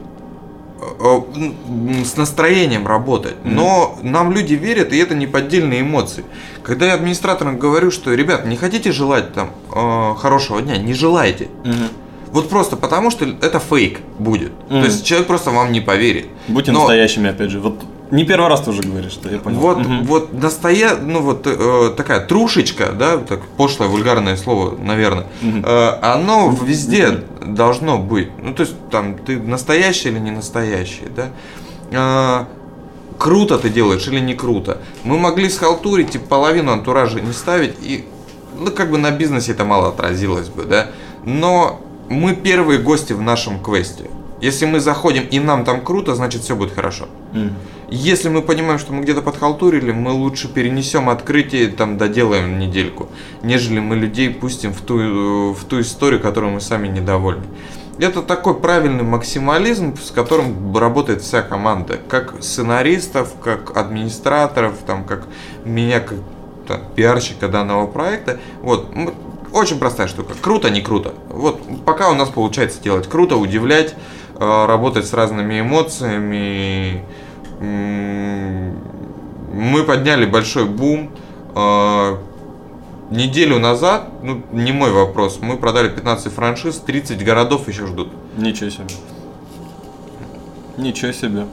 Э, 0.99 2.03
С 2.03 2.17
настроением 2.17 2.87
работать. 2.87 3.35
Но 3.43 3.97
нам 4.01 4.31
люди 4.31 4.53
верят, 4.53 4.93
и 4.93 4.97
это 4.97 5.15
не 5.15 5.27
поддельные 5.27 5.81
эмоции. 5.81 6.23
Когда 6.63 6.87
я 6.87 6.93
администраторам 6.93 7.57
говорю, 7.57 7.91
что, 7.91 8.13
ребят, 8.13 8.45
не 8.45 8.55
хотите 8.55 8.91
желать 8.91 9.33
там 9.33 9.51
э, 9.73 10.15
хорошего 10.17 10.61
дня, 10.61 10.77
не 10.77 10.93
желайте. 10.93 11.47
Мгм. 11.63 11.89
Вот 12.33 12.49
просто 12.49 12.75
потому, 12.75 13.11
что 13.11 13.25
это 13.25 13.59
фейк 13.59 13.99
будет. 14.19 14.51
Мгм. 14.69 14.81
То 14.81 14.85
есть 14.87 15.05
человек 15.05 15.27
просто 15.27 15.51
вам 15.51 15.71
не 15.71 15.81
поверит. 15.81 16.25
Будьте 16.47 16.71
Но- 16.71 16.79
настоящими, 16.79 17.29
опять 17.29 17.51
же. 17.51 17.59
Вот 17.59 17.79
не 18.11 18.25
первый 18.25 18.49
раз 18.49 18.61
ты 18.61 18.71
уже 18.71 18.81
говоришь, 18.81 19.11
что 19.13 19.29
я 19.29 19.37
понял. 19.39 19.59
Вот, 19.59 19.77
Мгм. 19.77 20.03
вот 20.05 20.33
настоя, 20.33 20.95
ну 20.97 21.21
вот 21.21 21.45
э, 21.47 21.93
такая 21.95 22.19
трушечка, 22.25 22.91
да, 22.91 23.17
так 23.17 23.41
пошлое 23.57 23.87
вульгарное 23.87 24.35
слово, 24.35 24.75
наверное, 24.77 25.27
Мгм. 25.41 25.63
э, 25.65 25.89
оно 26.01 26.55
везде 26.65 27.23
должно 27.45 27.97
быть. 27.99 28.29
Ну 28.41 28.53
то 28.53 28.63
есть 28.63 28.75
там 28.91 29.15
ты 29.17 29.39
настоящий 29.39 30.09
или 30.09 30.19
не 30.19 30.31
настоящий, 30.31 31.05
да. 31.15 31.29
Э, 31.91 32.45
круто 33.19 33.57
ты 33.59 33.69
делаешь 33.69 34.07
или 34.07 34.19
не 34.19 34.33
круто. 34.33 34.79
Мы 35.03 35.17
могли 35.19 35.49
схалтурить 35.49 36.15
и 36.15 36.17
половину 36.19 36.71
антуража 36.71 37.19
не 37.21 37.31
ставить 37.33 37.75
и 37.81 38.05
ну 38.59 38.71
как 38.71 38.89
бы 38.91 38.97
на 38.97 39.11
бизнесе 39.11 39.51
это 39.51 39.65
мало 39.65 39.89
отразилось 39.89 40.49
бы, 40.49 40.63
да. 40.63 40.87
Но 41.25 41.79
мы 42.09 42.35
первые 42.35 42.79
гости 42.79 43.13
в 43.13 43.21
нашем 43.21 43.61
квесте. 43.61 44.09
Если 44.41 44.65
мы 44.65 44.81
заходим 44.81 45.23
и 45.23 45.39
нам 45.39 45.63
там 45.63 45.81
круто, 45.81 46.15
значит 46.15 46.41
все 46.41 46.55
будет 46.55 46.73
хорошо. 46.73 47.07
Мгм. 47.31 47.53
Если 47.89 48.27
мы 48.27 48.41
понимаем, 48.41 48.77
что 48.79 48.91
мы 48.91 49.03
где-то 49.03 49.21
подхалтурили, 49.21 49.91
мы 49.91 50.11
лучше 50.11 50.47
перенесем 50.47 51.09
открытие, 51.09 51.67
там 51.67 51.97
доделаем 51.97 52.59
недельку, 52.59 53.07
нежели 53.41 53.79
мы 53.79 53.95
людей 53.95 54.29
пустим 54.31 54.73
в 54.73 54.81
ту, 54.81 55.53
в 55.53 55.63
ту 55.65 55.79
историю, 55.79 56.19
которую 56.19 56.53
мы 56.53 56.59
сами 56.59 56.87
недовольны. 56.87 57.43
Это 57.99 58.21
такой 58.21 58.55
правильный 58.55 59.03
максимализм, 59.03 59.95
с 59.97 60.09
которым 60.09 60.75
работает 60.75 61.21
вся 61.21 61.43
команда. 61.43 61.99
Как 62.09 62.41
сценаристов, 62.41 63.33
как 63.41 63.77
администраторов, 63.77 64.73
там, 64.85 65.03
как 65.03 65.27
меня, 65.63 65.99
как 65.99 66.17
там, 66.67 66.81
пиарщика 66.95 67.47
данного 67.47 67.85
проекта. 67.87 68.39
Вот, 68.61 68.89
очень 69.53 69.79
простая 69.79 70.07
штука. 70.07 70.33
Круто, 70.41 70.69
не 70.69 70.81
круто. 70.81 71.13
Вот, 71.29 71.61
пока 71.85 72.09
у 72.09 72.15
нас 72.15 72.29
получается 72.29 72.81
делать 72.81 73.07
круто, 73.07 73.37
удивлять, 73.37 73.95
э, 74.39 74.65
работать 74.65 75.05
с 75.05 75.13
разными 75.13 75.61
эмоциями. 75.61 77.03
Мы 77.59 78.73
подняли 79.83 80.25
большой 80.25 80.65
бум. 80.65 81.11
Э, 81.55 82.17
Неделю 83.09 83.59
назад, 83.59 84.09
ну, 84.23 84.41
не 84.51 84.71
мой 84.71 84.91
вопрос, 84.91 85.37
мы 85.39 85.57
продали 85.57 85.89
15 85.89 86.33
франшиз, 86.33 86.79
30 86.79 87.23
городов 87.23 87.67
еще 87.67 87.85
ждут. 87.85 88.09
Ничего 88.37 88.71
себе. 88.71 88.85
Ничего 90.77 91.11
себе. 91.11 91.45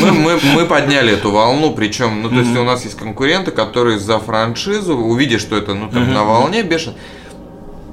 Мы, 0.00 0.12
мы, 0.12 0.38
мы 0.54 0.66
подняли 0.66 1.14
эту 1.14 1.32
волну, 1.32 1.74
причем, 1.74 2.22
ну, 2.22 2.28
то 2.28 2.36
есть 2.36 2.56
у 2.56 2.62
нас 2.62 2.84
есть 2.84 2.96
конкуренты, 2.96 3.50
которые 3.50 3.98
за 3.98 4.20
франшизу, 4.20 4.96
увидя, 4.96 5.40
что 5.40 5.56
это, 5.56 5.74
ну, 5.74 5.88
там, 5.88 6.12
на 6.12 6.22
волне 6.22 6.62
бешен, 6.62 6.94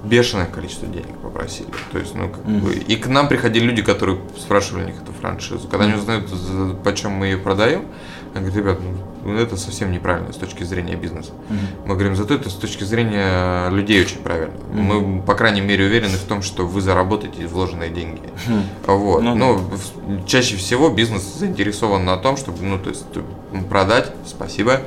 бешеное 0.10 0.46
количество 0.48 0.88
денег 0.88 1.18
попросили. 1.22 1.70
То 1.92 2.00
есть, 2.00 2.16
ну, 2.16 2.30
как 2.30 2.44
бы, 2.46 2.74
и 2.74 2.96
к 2.96 3.08
нам 3.08 3.28
приходили 3.28 3.66
люди, 3.66 3.82
которые 3.82 4.20
спрашивали 4.38 4.84
у 4.84 4.86
них 4.88 4.96
эту 5.02 5.12
франшизу. 5.14 5.68
Когда 5.68 5.86
они 5.86 5.94
узнают, 5.96 6.28
за- 6.30 6.74
почем 6.74 7.12
мы 7.12 7.28
ее 7.28 7.38
продаем, 7.38 7.86
они 8.34 8.50
говорят, 8.50 8.78
ребят, 8.80 8.80
ну, 9.26 9.34
это 9.36 9.58
совсем 9.58 9.92
неправильно 9.92 10.32
с 10.32 10.36
точки 10.38 10.64
зрения 10.64 10.96
бизнеса. 10.96 11.32
Мы 11.86 11.96
говорим, 11.96 12.16
зато 12.16 12.36
это 12.36 12.50
с 12.50 12.54
точки 12.54 12.84
зрения 12.84 13.70
людей 13.70 14.02
очень 14.02 14.20
правильно. 14.20 14.54
Мы, 14.72 15.22
по 15.22 15.36
крайней 15.36 15.62
мере, 15.62 15.86
уверены 15.86 16.18
в 16.18 16.24
том, 16.24 16.42
что 16.42 16.66
вы 16.68 16.82
заработаете 16.82 17.48
вложенные 17.48 17.90
деньги. 17.90 18.22
Вот. 18.86 19.24
Ну. 19.24 19.36
Но 19.36 19.62
чаще 20.28 20.58
всего 20.58 20.90
бизнес 20.90 21.24
заинтересован 21.24 22.06
на 22.06 22.18
том, 22.18 22.38
чтобы, 22.38 22.62
ну, 22.64 22.78
то 22.78 22.90
есть, 22.90 23.06
продать, 23.70 24.12
спасибо, 24.26 24.82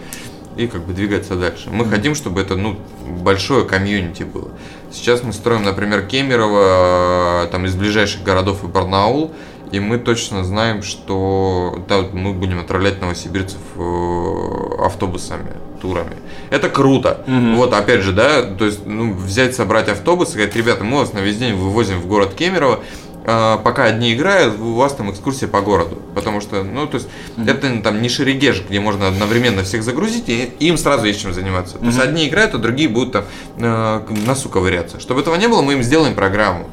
и 0.57 0.67
как 0.67 0.85
бы 0.85 0.93
двигаться 0.93 1.37
дальше. 1.37 1.71
Мы 1.71 1.85
хотим, 1.85 2.15
чтобы 2.15 2.41
это, 2.41 2.57
ну, 2.57 2.77
большое 3.07 3.65
комьюнити 3.65 4.23
было. 4.23 4.51
Сейчас 4.91 5.23
мы 5.23 5.33
строим, 5.33 5.63
например, 5.63 6.07
Кемерово, 6.07 7.45
э, 7.45 7.49
там 7.51 7.65
из 7.67 7.75
ближайших 7.75 8.23
городов 8.23 8.63
и 8.65 8.67
Барнаул, 8.67 9.33
и 9.71 9.81
мы 9.81 9.99
точно 9.99 10.45
знаем, 10.45 10.83
что 10.83 11.83
да, 11.89 12.03
мы 12.13 12.35
будем 12.35 12.61
отправлять 12.61 13.01
новосибирцев 13.01 13.59
э, 13.77 14.85
автобусами, 14.85 15.53
турами. 15.81 16.17
Это 16.51 16.69
круто. 16.69 17.25
Вот, 17.27 17.73
опять 17.73 18.03
же, 18.03 18.13
да, 18.13 18.43
то 18.43 18.67
есть, 18.67 18.85
ну, 18.85 19.15
взять, 19.15 19.55
собрать 19.55 19.89
автобус 19.89 20.29
и 20.29 20.33
сказать, 20.33 20.55
ребята, 20.55 20.85
мы 20.85 20.99
вас 20.99 21.15
на 21.15 21.21
весь 21.21 21.39
день 21.39 21.55
вывозим 21.55 21.99
в 22.01 22.07
город 22.07 22.35
Кемерово, 22.35 22.81
пока 23.25 23.85
одни 23.85 24.15
играют, 24.15 24.59
у 24.59 24.75
вас 24.75 24.95
там 24.95 25.11
экскурсия 25.11 25.49
по 25.49 25.61
городу. 25.61 25.99
Потому 26.15 26.41
что, 26.41 26.63
ну, 26.63 26.87
то 26.87 26.97
есть, 26.97 27.09
это 27.47 27.81
там 27.83 28.03
не 28.03 28.09
шерегеш, 28.09 28.65
где 28.69 28.81
можно 28.81 29.09
одновременно 29.09 29.63
всех 29.63 29.83
загрузить, 29.83 30.29
и 30.29 30.53
им 30.61 30.77
сразу 30.77 31.07
есть 31.07 31.21
чем 31.21 31.33
заниматься. 31.33 31.79
То 31.79 31.87
есть, 31.87 31.99
одни 31.99 32.29
играют, 32.29 32.55
а 32.55 32.59
другие 32.59 32.89
будут 32.89 33.13
там 33.13 33.25
э, 33.59 34.01
носу 34.27 34.49
ковыряться. 34.49 34.99
Чтобы 35.01 35.21
этого 35.21 35.37
не 35.37 35.49
было, 35.49 35.63
мы 35.63 35.75
им 35.75 35.83
сделаем 35.83 36.15
программу. 36.15 36.67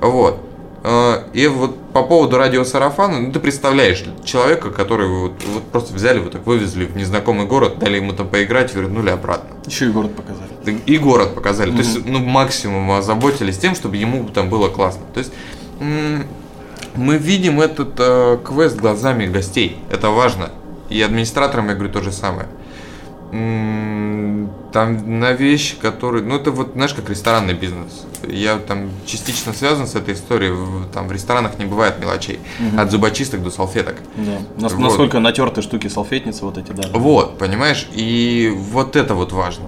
Вот. 0.00 0.40
Э, 0.84 1.24
И 1.32 1.46
вот 1.46 1.78
по 1.92 2.02
поводу 2.02 2.38
радиосарафана, 2.38 3.20
ну 3.20 3.32
ты 3.32 3.38
представляешь 3.38 4.02
человека, 4.24 4.70
который 4.70 5.06
вот, 5.08 5.32
вот 5.52 5.62
просто 5.64 5.94
взяли, 5.94 6.18
вот 6.20 6.32
так 6.32 6.46
вывезли 6.46 6.86
в 6.86 6.96
незнакомый 6.96 7.46
город, 7.46 7.78
дали 7.78 7.96
ему 7.96 8.14
там 8.14 8.28
поиграть, 8.28 8.74
вернули 8.74 9.10
обратно. 9.10 9.56
Еще 9.66 9.86
и 9.86 9.88
город 9.90 10.16
показали. 10.16 10.48
И 10.86 10.96
город 10.98 11.34
показали. 11.34 11.70
То 11.70 11.78
есть, 11.78 12.04
ну, 12.06 12.18
максимум 12.20 12.92
озаботились 12.92 13.58
тем, 13.58 13.74
чтобы 13.74 13.96
ему 13.98 14.26
там 14.30 14.48
было 14.48 14.68
классно. 14.68 15.02
То 15.12 15.18
есть, 15.18 15.32
мы 16.94 17.16
видим 17.18 17.60
этот 17.60 17.94
э, 17.98 18.38
квест 18.44 18.76
глазами 18.76 19.26
гостей. 19.26 19.78
Это 19.90 20.10
важно. 20.10 20.50
И 20.90 21.00
администраторам 21.02 21.68
я 21.68 21.74
говорю 21.74 21.92
то 21.92 22.02
же 22.02 22.12
самое. 22.12 22.46
Там 24.72 25.20
на 25.20 25.32
вещи, 25.32 25.76
которые... 25.76 26.22
Ну, 26.22 26.36
это 26.36 26.50
вот, 26.50 26.72
знаешь, 26.74 26.92
как 26.94 27.08
ресторанный 27.10 27.54
бизнес. 27.54 28.04
Я 28.28 28.58
там 28.58 28.90
частично 29.06 29.52
связан 29.54 29.86
с 29.86 29.94
этой 29.94 30.14
историей. 30.14 30.54
Там 30.92 31.08
в 31.08 31.12
ресторанах 31.12 31.58
не 31.58 31.64
бывает 31.64 31.98
мелочей. 31.98 32.40
От 32.78 32.90
зубочисток 32.90 33.42
до 33.42 33.50
салфеток. 33.50 33.96
Да. 34.16 34.38
Нас- 34.62 34.72
Вот. 34.72 34.80
Насколько 34.82 35.18
натерты 35.18 35.62
штуки 35.62 35.88
салфетницы 35.88 36.44
вот 36.44 36.58
эти, 36.58 36.72
да. 36.72 36.88
Вот, 36.92 37.38
понимаешь? 37.38 37.88
И 37.94 38.52
вот 38.54 38.96
это 38.96 39.14
вот 39.14 39.32
важно. 39.32 39.66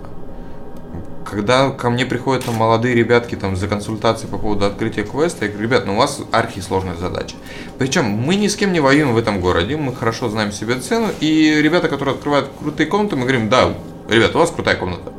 Когда 1.35 1.71
ко 1.71 1.91
мне 1.91 2.07
приходят 2.07 2.45
там 2.45 2.55
молодые 2.55 2.95
ребятки 2.95 3.35
там 3.35 3.57
за 3.57 3.67
консультацией 3.67 4.31
по 4.31 4.39
поводу 4.39 4.67
открытия 4.67 5.03
квеста, 5.03 5.47
я 5.47 5.51
говорю, 5.51 5.69
ребят, 5.69 5.85
ну 5.85 5.95
у 5.95 5.97
вас 5.97 6.21
архисложная 6.31 6.95
задача. 6.95 7.35
Причем 7.77 8.05
мы 8.05 8.37
ни 8.37 8.47
с 8.47 8.55
кем 8.55 8.73
не 8.73 8.79
воюем 8.79 9.13
в 9.15 9.19
этом 9.19 9.41
городе, 9.41 9.77
мы 9.77 9.93
хорошо 9.93 10.29
знаем 10.29 10.53
себе 10.53 10.77
цену, 10.77 11.09
и 11.19 11.61
ребята, 11.61 11.89
которые 11.89 12.15
открывают 12.15 12.51
крутые 12.57 12.87
комнаты, 12.87 13.17
мы 13.17 13.23
говорим, 13.23 13.49
да, 13.49 13.75
ребят, 14.09 14.37
у 14.37 14.39
вас 14.39 14.53
крутая 14.53 14.77
комната. 14.77 15.13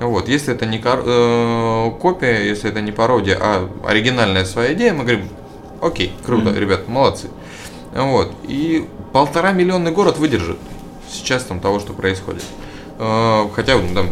Вот, 0.00 0.28
если 0.28 0.52
это 0.52 0.66
не 0.66 0.80
кор- 0.80 1.04
э, 1.06 1.90
копия, 2.00 2.48
если 2.48 2.68
это 2.68 2.80
не 2.80 2.90
пародия, 2.90 3.38
а 3.40 3.70
оригинальная 3.86 4.44
своя 4.44 4.72
идея, 4.72 4.92
мы 4.92 5.04
говорим, 5.04 5.28
окей, 5.80 6.12
круто, 6.26 6.50
ребят, 6.50 6.88
молодцы. 6.88 7.28
Вот, 7.94 8.32
и 8.42 8.88
полтора 9.12 9.52
миллионный 9.52 9.92
город 9.92 10.18
выдержит 10.18 10.58
сейчас 11.08 11.44
там 11.44 11.60
того, 11.60 11.78
что 11.78 11.92
происходит. 11.92 12.42
Э, 12.98 13.44
Хотя 13.54 13.76
ну, 13.78 13.94
там 13.94 14.08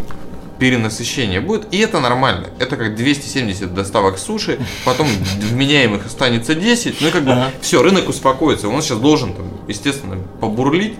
перенасыщение 0.63 1.41
будет, 1.41 1.67
и 1.75 1.79
это 1.79 1.99
нормально. 1.99 2.47
Это 2.61 2.77
как 2.77 2.95
270 2.95 3.75
доставок 3.75 4.17
суши, 4.17 4.61
потом 4.85 5.09
вменяемых 5.41 6.07
останется 6.07 6.55
10, 6.55 7.01
ну 7.01 7.09
и 7.09 7.11
как 7.11 7.25
бы 7.25 7.33
Ага. 7.33 7.51
все, 7.61 7.83
рынок 7.83 8.09
успокоится. 8.09 8.69
Он 8.69 8.81
сейчас 8.81 8.99
должен, 8.99 9.35
там, 9.35 9.47
естественно, 9.67 10.19
побурлить, 10.41 10.95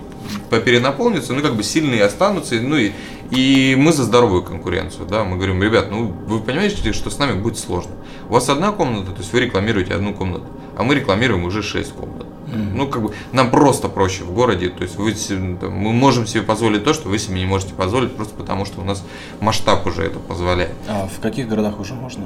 поперенаполниться, 0.49 1.31
ну 1.31 1.41
как 1.41 1.55
бы 1.55 1.63
сильные 1.63 2.03
останутся, 2.03 2.55
ну 2.55 2.75
и, 2.75 2.91
и 3.31 3.75
мы 3.79 3.93
за 3.93 4.03
здоровую 4.03 4.43
конкуренцию, 4.43 5.05
да, 5.05 5.23
мы 5.23 5.37
говорим, 5.37 5.63
ребят, 5.63 5.89
ну 5.89 6.07
вы 6.07 6.41
понимаете, 6.41 6.91
что 6.91 7.09
с 7.09 7.17
нами 7.17 7.39
будет 7.39 7.57
сложно. 7.57 7.91
У 8.27 8.33
вас 8.33 8.49
одна 8.49 8.73
комната, 8.73 9.11
то 9.11 9.19
есть 9.19 9.31
вы 9.31 9.39
рекламируете 9.39 9.93
одну 9.93 10.13
комнату, 10.13 10.47
а 10.75 10.83
мы 10.83 10.93
рекламируем 10.95 11.45
уже 11.45 11.63
6 11.63 11.93
комнат. 11.93 12.27
Ну, 12.75 12.87
как 12.87 13.01
бы, 13.01 13.13
нам 13.31 13.49
просто 13.51 13.89
проще 13.89 14.23
в 14.23 14.31
городе, 14.33 14.69
то 14.69 14.83
есть 14.83 14.95
вы, 14.97 15.13
се- 15.15 15.57
там, 15.59 15.71
мы 15.73 15.91
можем 15.93 16.25
себе 16.27 16.43
позволить 16.43 16.83
то, 16.83 16.93
что 16.93 17.09
вы 17.09 17.19
себе 17.19 17.39
не 17.39 17.45
можете 17.45 17.73
позволить, 17.73 18.15
просто 18.15 18.35
потому 18.35 18.65
что 18.65 18.81
у 18.81 18.83
нас 18.83 19.03
масштаб 19.39 19.85
уже 19.87 20.03
это 20.03 20.19
позволяет. 20.19 20.73
А 20.87 21.07
в 21.07 21.19
каких 21.21 21.47
городах 21.47 21.79
уже 21.79 21.93
можно? 21.93 22.25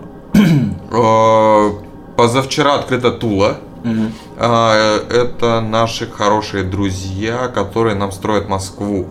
Э, 0.91 1.71
Позавчера 2.15 2.75
открыта 2.75 3.11
Тула. 3.11 3.57
А, 4.37 4.99
Это 5.09 5.61
наши 5.61 6.07
хорошие 6.07 6.63
друзья, 6.63 7.47
которые 7.47 7.95
нам 7.95 8.11
строят 8.11 8.49
Москву. 8.49 9.05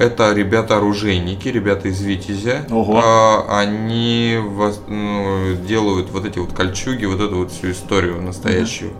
Это 0.00 0.32
ребята-оружейники, 0.32 1.46
ребята 1.48 1.88
из 1.88 2.00
Витязя. 2.00 2.64
Ого. 2.70 3.02
А, 3.04 3.60
Они 3.60 4.38
вос- 4.40 4.80
ну, 4.88 5.54
делают 5.66 6.10
вот 6.10 6.24
эти 6.24 6.38
вот 6.38 6.52
кольчуги, 6.54 7.04
вот 7.04 7.20
эту 7.20 7.36
вот 7.36 7.52
всю 7.52 7.70
историю 7.70 8.22
настоящую. 8.22 8.92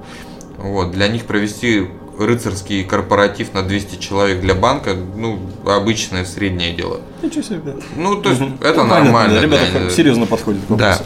Вот. 0.58 0.90
Для 0.92 1.08
них 1.08 1.24
провести 1.24 1.88
рыцарский 2.18 2.82
корпоратив 2.84 3.54
на 3.54 3.62
200 3.62 4.00
человек 4.00 4.40
для 4.40 4.54
банка, 4.56 4.94
ну, 4.94 5.38
обычное 5.64 6.24
среднее 6.24 6.72
дело. 6.72 7.00
Ничего 7.22 7.42
себе. 7.42 7.76
Ну, 7.94 8.16
то 8.20 8.30
есть, 8.30 8.42
это 8.42 8.82
Ну, 8.82 8.88
понятно, 8.90 9.04
нормально. 9.04 9.34
да, 9.36 9.40
Ребята 9.42 9.70
для- 9.70 9.80
как 9.82 9.90
серьезно 9.92 10.26
подходят 10.26 10.60
к 10.66 10.76
да. 10.76 10.98
вопросу. 10.98 11.04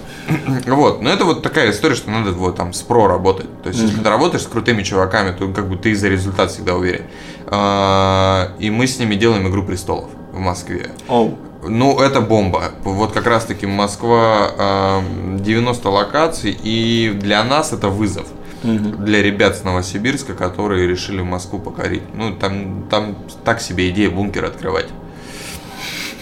Вот, 0.75 1.03
но 1.03 1.11
это 1.11 1.27
вот 1.27 1.43
такая 1.43 1.71
история, 1.71 1.97
что 1.97 2.11
надо 2.11 2.33
вот 2.33 2.57
там 2.57 2.73
с 2.73 2.81
про 2.81 3.09
работать. 3.09 3.47
То 3.63 3.69
есть, 3.69 3.83
если 3.83 3.99
ты 4.01 4.09
работаешь 4.09 4.43
с 4.45 4.47
крутыми 4.47 4.83
чуваками, 4.83 5.37
то 5.37 5.49
как 5.49 5.69
бы 5.69 5.77
ты 5.77 5.95
за 5.95 6.09
результат 6.09 6.51
всегда 6.51 6.75
уверен. 6.77 7.05
А, 7.47 8.53
И 8.59 8.71
мы 8.71 8.87
с 8.87 8.99
ними 8.99 9.15
делаем 9.15 9.47
Игру 9.49 9.63
престолов 9.65 10.09
в 10.33 10.39
Москве. 10.39 10.91
Оу. 11.09 11.37
Ну, 11.65 12.01
это 12.01 12.21
бомба. 12.23 12.73
Вот 12.85 13.13
как 13.13 13.27
раз-таки 13.27 13.67
Москва 13.67 14.51
а, 14.59 15.03
90 15.39 15.89
локаций, 15.91 16.57
и 16.63 17.13
для 17.15 17.45
нас 17.45 17.73
это 17.75 17.89
вызов. 17.89 18.27
Для 18.63 19.23
ребят 19.23 19.57
с 19.57 19.65
Новосибирска, 19.65 20.35
которые 20.35 20.87
решили 20.87 21.21
Москву 21.21 21.59
покорить. 21.59 22.03
Ну, 22.15 22.35
там, 22.37 22.87
там 22.89 23.17
так 23.45 23.61
себе 23.61 23.91
идея 23.91 24.11
бункер 24.11 24.45
открывать. 24.45 24.87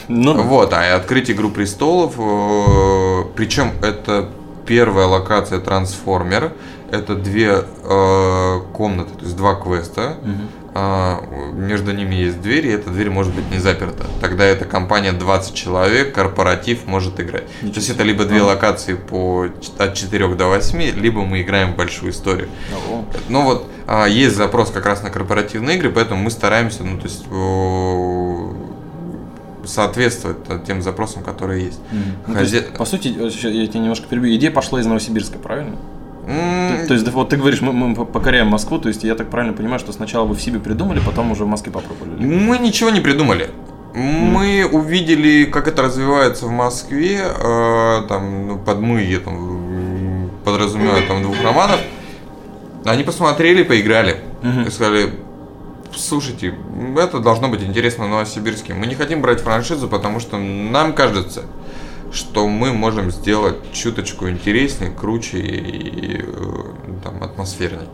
Ну, 0.09 0.35
да. 0.35 0.41
Вот, 0.43 0.73
а 0.73 0.97
открыть 0.97 1.31
Игру 1.31 1.51
престолов, 1.51 2.15
причем 3.37 3.73
это 3.83 4.29
первая 4.67 5.07
локация 5.07 5.61
Трансформер, 5.61 6.53
это 6.93 7.15
две 7.15 7.65
э, 7.85 8.61
комнаты, 8.73 9.11
то 9.19 9.25
есть 9.25 9.37
два 9.37 9.55
квеста, 9.55 10.17
А, 10.73 11.21
между 11.53 11.91
ними 11.93 12.15
есть 12.15 12.41
дверь, 12.41 12.69
и 12.69 12.71
эта 12.71 12.91
дверь 12.91 13.11
может 13.11 13.35
быть 13.35 13.51
не 13.51 13.59
заперта. 13.59 14.05
Тогда 14.21 14.45
эта 14.45 14.65
компания 14.65 15.11
20 15.11 15.53
человек, 15.53 16.15
корпоратив 16.15 16.87
может 16.87 17.19
играть. 17.19 17.47
То 17.61 17.67
есть 17.67 17.91
это 17.91 18.05
либо 18.05 18.25
две 18.25 18.41
локации 18.41 18.95
по, 18.95 19.47
от 19.79 19.95
4 19.95 20.29
до 20.37 20.47
8, 20.47 20.81
либо 21.01 21.23
мы 21.23 21.43
играем 21.43 21.73
в 21.73 21.77
большую 21.77 22.13
историю. 22.13 22.49
Ого. 22.87 23.05
Ну 23.29 23.43
вот, 23.43 23.67
А, 23.89 24.07
Есть 24.07 24.37
запрос 24.37 24.71
как 24.71 24.87
раз 24.87 25.03
на 25.03 25.11
корпоративные 25.11 25.77
игры, 25.77 25.91
поэтому 25.91 26.23
мы 26.23 26.31
стараемся, 26.31 26.85
ну, 26.85 26.99
то 26.99 27.09
есть, 27.09 27.25
соответствовать 29.65 30.39
тем 30.67 30.83
запросам, 30.83 31.23
которые 31.25 31.65
есть. 31.65 31.81
Ну, 32.27 32.35
то 32.35 32.41
есть, 32.41 32.73
по 32.75 32.85
сути, 32.85 33.09
э, 33.09 33.49
я 33.49 33.67
тебя 33.67 33.81
немножко 33.81 34.07
перебью. 34.09 34.35
Идея 34.37 34.51
пошла 34.51 34.81
из 34.81 34.87
Новосибирска, 34.87 35.39
правильно? 35.39 35.77
То, 36.27 36.87
то 36.89 36.95
есть, 36.95 37.09
вот 37.09 37.29
ты 37.31 37.37
говоришь, 37.37 37.61
мы, 37.61 37.73
мы 37.73 38.07
покоряем 38.07 38.49
Москву, 38.49 38.79
то 38.79 38.89
есть 38.89 39.05
я 39.05 39.15
так 39.15 39.31
правильно 39.31 39.57
понимаю, 39.57 39.79
что 39.79 39.93
сначала 39.93 40.25
вы 40.25 40.35
в 40.35 40.43
себе 40.43 40.61
придумали, 40.61 41.01
потом 41.05 41.31
уже 41.31 41.45
в 41.45 41.49
Москве 41.49 41.73
попробовали. 41.73 42.25
Мы 42.25 42.59
ничего 42.59 42.91
не 42.91 43.01
придумали. 43.01 43.51
Мы 43.95 44.69
увидели, 44.71 45.45
как 45.45 45.67
это 45.67 45.83
развивается 45.83 46.47
в 46.47 46.51
Москве, 46.51 47.21
э, 47.23 48.03
там, 48.09 48.47
ну, 48.47 48.59
под 48.59 48.79
мы, 48.81 49.03
я 49.03 49.19
там 49.19 50.31
подразумеваю 50.45 51.07
там 51.07 51.23
двух 51.23 51.43
романов. 51.43 51.81
Они 52.85 53.03
посмотрели, 53.03 53.63
поиграли. 53.63 54.19
Мгм. 54.43 54.63
И 54.63 54.71
сказали, 54.71 55.11
слушайте, 55.95 56.55
это 56.97 57.19
должно 57.19 57.49
быть 57.49 57.63
интересно 57.63 58.09
Новосибирске. 58.09 58.75
Мы 58.75 58.87
не 58.87 58.95
хотим 58.95 59.23
брать 59.23 59.41
франшизу, 59.41 59.89
потому 59.89 60.21
что 60.21 60.39
нам 60.39 60.93
кажется, 60.93 61.45
что 62.13 62.49
мы 62.49 62.73
можем 62.73 63.11
сделать 63.11 63.73
чуточку 63.73 64.29
интереснее, 64.29 64.91
круче 64.91 65.39
и 65.39 66.23
э, 66.23 67.01
там, 67.03 67.23
атмосфернее. 67.23 67.89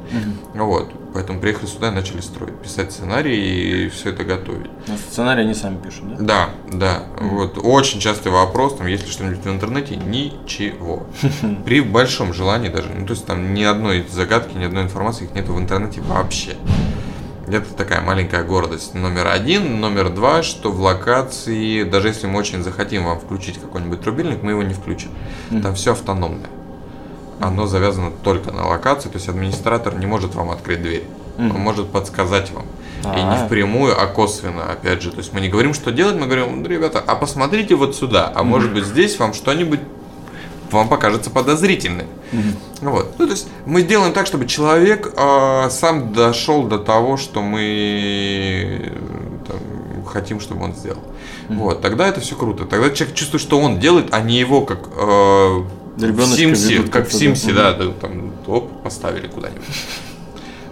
Вот. 0.54 0.90
Поэтому 1.12 1.40
приехали 1.40 1.66
сюда 1.66 1.88
и 1.88 1.90
начали 1.92 2.20
строить, 2.20 2.58
писать 2.58 2.92
сценарий 2.92 3.86
и 3.86 3.88
все 3.88 4.10
это 4.10 4.24
готовить. 4.24 4.70
Ну, 4.86 4.96
Сценарий 4.96 5.42
они 5.42 5.54
сами 5.54 5.78
пишут, 5.80 6.16
да? 6.16 6.16
Да, 6.20 6.50
да. 6.72 7.02
Вот 7.20 7.58
очень 7.62 8.00
частый 8.00 8.32
вопрос, 8.32 8.76
там, 8.76 8.86
есть 8.86 9.06
ли 9.06 9.10
что-нибудь 9.10 9.44
в 9.44 9.48
интернете, 9.48 9.96
ничего. 9.96 11.06
При 11.64 11.80
большом 11.80 12.32
желании 12.34 12.68
даже. 12.68 12.90
Ну, 12.90 13.06
то 13.06 13.12
есть 13.12 13.26
там 13.26 13.54
ни 13.54 13.62
одной 13.62 14.04
загадки, 14.10 14.56
ни 14.56 14.64
одной 14.64 14.82
информации 14.82 15.24
их 15.24 15.34
нету 15.34 15.54
в 15.54 15.58
интернете 15.58 16.00
вообще. 16.02 16.56
Это 17.48 17.72
такая 17.74 18.00
маленькая 18.00 18.42
гордость. 18.42 18.94
Номер 18.94 19.28
один. 19.28 19.80
Номер 19.80 20.10
два, 20.10 20.42
что 20.42 20.72
в 20.72 20.80
локации, 20.80 21.84
даже 21.84 22.08
если 22.08 22.26
мы 22.26 22.40
очень 22.40 22.62
захотим 22.62 23.04
вам 23.04 23.20
включить 23.20 23.60
какой-нибудь 23.60 24.04
рубильник, 24.04 24.42
мы 24.42 24.50
его 24.52 24.62
не 24.64 24.74
включим. 24.74 25.10
Там 25.62 25.74
все 25.74 25.92
автономное. 25.92 26.50
Оно 27.40 27.66
завязано 27.66 28.10
только 28.24 28.50
на 28.50 28.66
локации, 28.66 29.10
то 29.10 29.16
есть 29.16 29.28
администратор 29.28 29.94
не 29.96 30.06
может 30.06 30.34
вам 30.34 30.50
открыть 30.50 30.82
дверь. 30.82 31.04
Он 31.38 31.50
может 31.60 31.90
подсказать 31.90 32.50
вам. 32.50 32.64
И 33.04 33.22
не 33.22 33.36
А. 33.36 33.46
впрямую, 33.46 33.94
а 34.00 34.06
косвенно, 34.06 34.72
опять 34.72 35.02
же. 35.02 35.10
То 35.12 35.18
есть 35.18 35.32
мы 35.32 35.40
не 35.40 35.48
говорим, 35.48 35.74
что 35.74 35.92
делать, 35.92 36.16
мы 36.16 36.24
говорим, 36.26 36.62
«Ну, 36.62 36.66
ребята, 36.68 37.00
а 37.06 37.14
посмотрите 37.14 37.74
вот 37.76 37.94
сюда, 37.94 38.32
а 38.34 38.42
может 38.42 38.72
быть 38.72 38.84
здесь 38.84 39.18
вам 39.18 39.32
что-нибудь 39.34 39.80
вам 40.70 40.88
покажется 40.88 41.30
подозрительным. 41.30 42.06
Вот. 42.80 43.14
Ну, 43.18 43.26
то 43.26 43.32
есть 43.32 43.48
мы 43.64 43.82
сделаем 43.82 44.12
так, 44.12 44.26
чтобы 44.26 44.46
человек 44.46 45.12
э, 45.16 45.68
сам 45.70 46.12
дошел 46.12 46.64
до 46.64 46.78
того, 46.78 47.16
что 47.16 47.40
мы 47.42 48.92
там, 49.46 50.04
хотим, 50.04 50.40
чтобы 50.40 50.64
он 50.64 50.74
сделал. 50.74 51.02
Вот. 51.48 51.80
Тогда 51.80 52.06
это 52.08 52.20
все 52.20 52.36
круто. 52.36 52.64
Тогда 52.64 52.90
человек 52.90 53.16
чувствует, 53.16 53.42
что 53.42 53.58
он 53.58 53.78
делает, 53.78 54.08
а 54.10 54.20
не 54.20 54.38
его 54.38 54.62
как 54.66 54.80
э, 54.96 55.62
в 55.96 56.26
Симсе, 56.26 56.82
как 56.82 57.08
в 57.08 57.12
Симсе, 57.12 57.52
да. 57.52 57.72
да, 57.72 57.90
там, 57.92 58.32
оп, 58.46 58.82
поставили 58.82 59.28
куда-нибудь. 59.28 59.64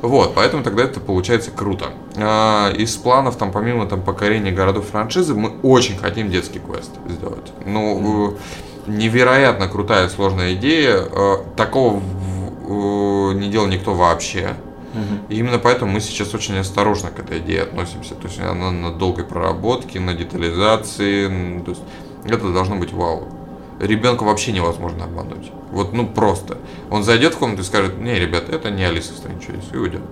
Вот, 0.02 0.34
поэтому 0.34 0.62
тогда 0.62 0.82
это 0.82 1.00
получается 1.00 1.50
круто. 1.50 1.86
А, 2.16 2.70
Из 2.72 2.94
планов, 2.94 3.36
там, 3.36 3.50
помимо 3.50 3.86
там, 3.86 4.02
покорения 4.02 4.50
городов 4.50 4.88
франшизы, 4.90 5.34
мы 5.34 5.52
очень 5.62 5.96
хотим 5.96 6.30
детский 6.30 6.58
квест 6.58 6.90
сделать. 7.08 7.52
Ну, 7.64 8.32
э, 8.32 8.36
невероятно 8.86 9.68
крутая, 9.68 10.08
сложная 10.08 10.54
идея. 10.54 10.96
Э, 11.10 11.36
Такого 11.56 12.00
э, 12.00 13.32
не 13.34 13.48
делал 13.50 13.66
никто 13.66 13.94
вообще. 13.94 14.54
И 15.28 15.38
именно 15.38 15.58
поэтому 15.58 15.90
мы 15.90 15.98
сейчас 16.00 16.34
очень 16.34 16.56
осторожно 16.56 17.10
к 17.10 17.18
этой 17.18 17.38
идее 17.40 17.62
относимся. 17.62 18.14
То 18.14 18.28
есть 18.28 18.38
она 18.38 18.70
на 18.70 18.92
долгой 18.92 19.24
проработке, 19.24 19.98
на 19.98 20.14
детализации. 20.14 21.60
То 21.64 21.70
есть 21.72 21.82
это 22.24 22.52
должно 22.52 22.76
быть 22.76 22.92
вау. 22.92 23.24
Ребенка 23.80 24.22
вообще 24.22 24.52
невозможно 24.52 25.02
обмануть. 25.04 25.50
Вот, 25.72 25.92
ну 25.92 26.06
просто. 26.06 26.58
Он 26.90 27.02
зайдет 27.02 27.34
в 27.34 27.38
комнату 27.38 27.62
и 27.62 27.64
скажет, 27.64 27.98
не, 27.98 28.14
ребят, 28.14 28.48
это 28.48 28.70
не 28.70 28.84
Алиса 28.84 29.12
в 29.12 29.16
стране 29.16 29.40
чудес, 29.44 29.64
и 29.72 29.76
уйдет. 29.76 30.02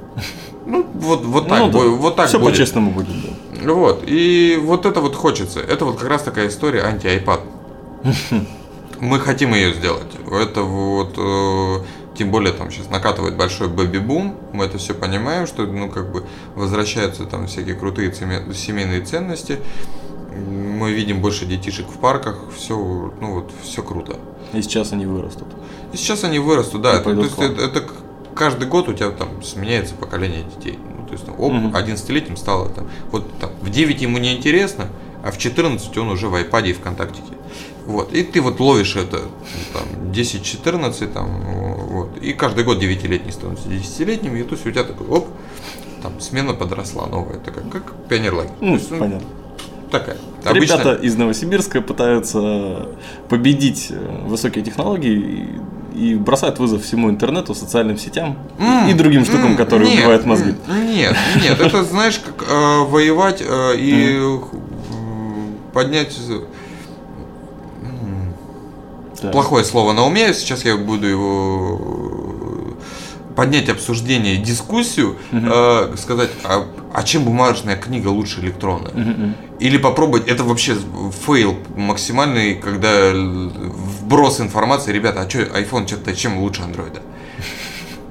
Ну, 0.67 0.85
вот, 0.95 1.25
вот 1.25 1.49
так, 1.49 1.63
бу- 1.71 1.91
вот 1.91 2.17
так 2.17 2.27
Все 2.29 2.41
будет. 2.41 2.55
по-честному 2.55 2.91
будет, 2.91 3.15
да. 3.23 3.73
Вот, 3.73 4.03
и 4.05 4.59
вот 4.61 4.85
это 4.85 5.01
вот 5.01 5.15
хочется. 5.15 5.61
Это 5.61 5.85
вот 5.85 5.97
как 6.01 6.09
раз 6.09 6.23
такая 6.25 6.49
история 6.49 6.83
анти-айпад. 6.83 7.41
Мы 9.03 9.19
хотим 9.19 9.53
ее 9.53 9.75
сделать. 9.75 10.07
Это 10.31 10.63
вот, 10.63 11.15
э, 11.19 11.85
тем 12.17 12.31
более 12.31 12.53
там 12.53 12.71
сейчас 12.71 12.89
накатывает 12.89 13.37
большой 13.37 13.67
бэби-бум, 13.67 14.37
мы 14.53 14.65
это 14.67 14.79
все 14.79 14.95
понимаем, 14.95 15.49
что, 15.49 15.67
ну, 15.67 15.91
как 15.91 16.13
бы 16.13 16.25
возвращаются 16.55 17.25
там 17.25 17.49
всякие 17.49 17.75
крутые 17.75 18.15
семейные 18.15 19.01
ценности. 19.01 19.59
Мы 20.31 20.93
видим 20.93 21.21
больше 21.21 21.47
детишек 21.47 21.89
в 21.89 21.99
парках, 21.99 22.39
все, 22.57 22.77
ну 23.21 23.35
вот, 23.35 23.51
все 23.65 23.83
круто. 23.83 24.21
И 24.53 24.63
сейчас 24.63 24.93
они 24.93 25.05
вырастут. 25.05 25.49
И 25.93 25.97
сейчас 25.97 26.23
они 26.23 26.39
вырастут, 26.39 26.83
да. 26.83 26.93
И 26.93 27.01
Это, 27.01 27.13
то 27.17 27.23
есть 27.23 27.39
это, 27.39 27.61
это 27.61 27.85
каждый 28.37 28.69
год 28.69 28.89
у 28.89 28.93
тебя 28.93 29.11
там 29.11 29.43
сменяется 29.43 29.97
поколение 29.97 30.45
детей. 30.45 30.79
Ну, 30.79 31.07
то 31.09 31.15
есть, 31.15 31.27
там, 31.27 31.35
оп, 31.41 31.53
Мгм. 31.53 31.75
11-летним 31.75 32.37
стало 32.37 32.69
там. 32.69 32.89
Вот 33.11 33.37
там 33.41 33.51
в 33.63 33.69
9 33.69 34.01
ему 34.01 34.19
не 34.19 34.33
интересно, 34.37 34.87
а 35.25 35.33
в 35.33 35.39
14 35.39 35.99
он 35.99 36.11
уже 36.11 36.29
в 36.29 36.37
iPad 36.37 36.71
и 36.71 36.73
ВКонтактике. 36.73 37.33
Вот. 37.87 38.13
И 38.13 38.23
ты 38.23 38.41
вот 38.41 38.61
ловишь 38.61 38.97
это 38.97 39.23
там 39.73 40.11
10-14 40.13 41.13
там, 41.13 41.29
вот. 41.89 42.19
И 42.21 42.33
каждый 42.33 42.65
год 42.65 42.83
9-летний 42.83 43.33
становится 43.33 43.69
10-летним, 43.69 44.37
и 44.37 44.43
то 44.43 44.55
есть 44.55 44.67
у 44.67 44.71
тебя 44.71 44.85
такой, 44.85 45.07
оп, 45.09 45.29
там 46.03 46.21
смена 46.21 46.55
подросла 46.55 47.07
новая, 47.07 47.39
такая, 47.39 47.65
как 47.65 47.93
пионерлагерь. 48.09 48.53
Ну, 48.61 48.75
есть, 48.75 48.91
ну, 48.91 48.99
понятно. 48.99 49.27
Такая. 49.91 50.17
Ребята 50.45 50.95
из 50.95 51.17
Новосибирска 51.17 51.83
пытаются 51.83 52.89
победить 53.29 53.89
э, 53.91 54.25
высокие 54.27 54.65
технологии 54.65 55.59
и, 55.95 56.13
и 56.13 56.15
бросают 56.15 56.59
вызов 56.59 56.83
всему 56.83 57.11
интернету, 57.11 57.55
социальным 57.55 57.99
сетям 57.99 58.39
М, 58.59 58.89
и 58.89 58.95
другим 58.95 59.25
штукам, 59.27 59.51
м, 59.53 59.57
которые 59.57 59.91
нет, 59.91 59.99
убивают 60.01 60.25
мозги. 60.25 60.55
Нет, 60.67 61.15
нет, 61.43 61.61
это 61.61 61.85
знаешь, 61.85 62.19
как 62.19 62.43
э, 62.49 62.79
воевать 62.89 63.43
э, 63.47 63.77
и 63.77 64.17
э, 64.19 64.39
поднять 65.75 66.19
Так. 69.23 69.33
плохое 69.33 69.65
слово 69.65 69.93
на 69.93 70.05
уме. 70.05 70.35
Сейчас 70.35 70.65
я 70.65 70.77
буду 70.77 71.07
его 71.07 71.81
э, 71.81 73.35
поднять 73.35 73.69
обсуждение, 73.69 74.37
дискуссию, 74.37 75.17
э, 75.31 75.95
сказать, 75.97 76.31
а, 76.45 76.67
а 76.93 77.03
чем 77.03 77.25
бумажная 77.25 77.77
книга 77.77 78.09
лучше 78.09 78.41
электронной? 78.41 78.93
Мгм. 78.93 79.35
Или 79.61 79.79
попробовать, 79.79 80.29
это 80.29 80.45
вообще 80.45 80.77
фейл 81.27 81.57
максимальный, 81.77 82.55
когда 82.57 83.13
вброс 83.13 84.41
информации, 84.41 84.93
ребята, 84.93 85.23
а 85.23 85.31
что 85.31 85.39
iPhone 85.43 85.87
что-то 85.87 86.15
чем 86.15 86.39
лучше 86.39 86.63
андроида? 86.63 87.01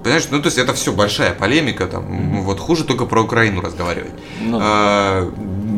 Понимаешь, 0.04 0.28
ну 0.32 0.39
то 0.41 0.47
есть 0.47 0.58
это 0.58 0.74
все 0.74 0.91
большая 0.91 1.34
полемика, 1.34 1.86
там, 1.86 2.06
ну, 2.34 2.41
вот 2.41 2.60
хуже 2.60 2.86
только 2.86 3.06
про 3.06 3.21
Украину 3.21 3.62
разговаривать. 3.62 4.13
Ну 4.39 4.58
да. 4.58 4.63
А, 4.65 5.32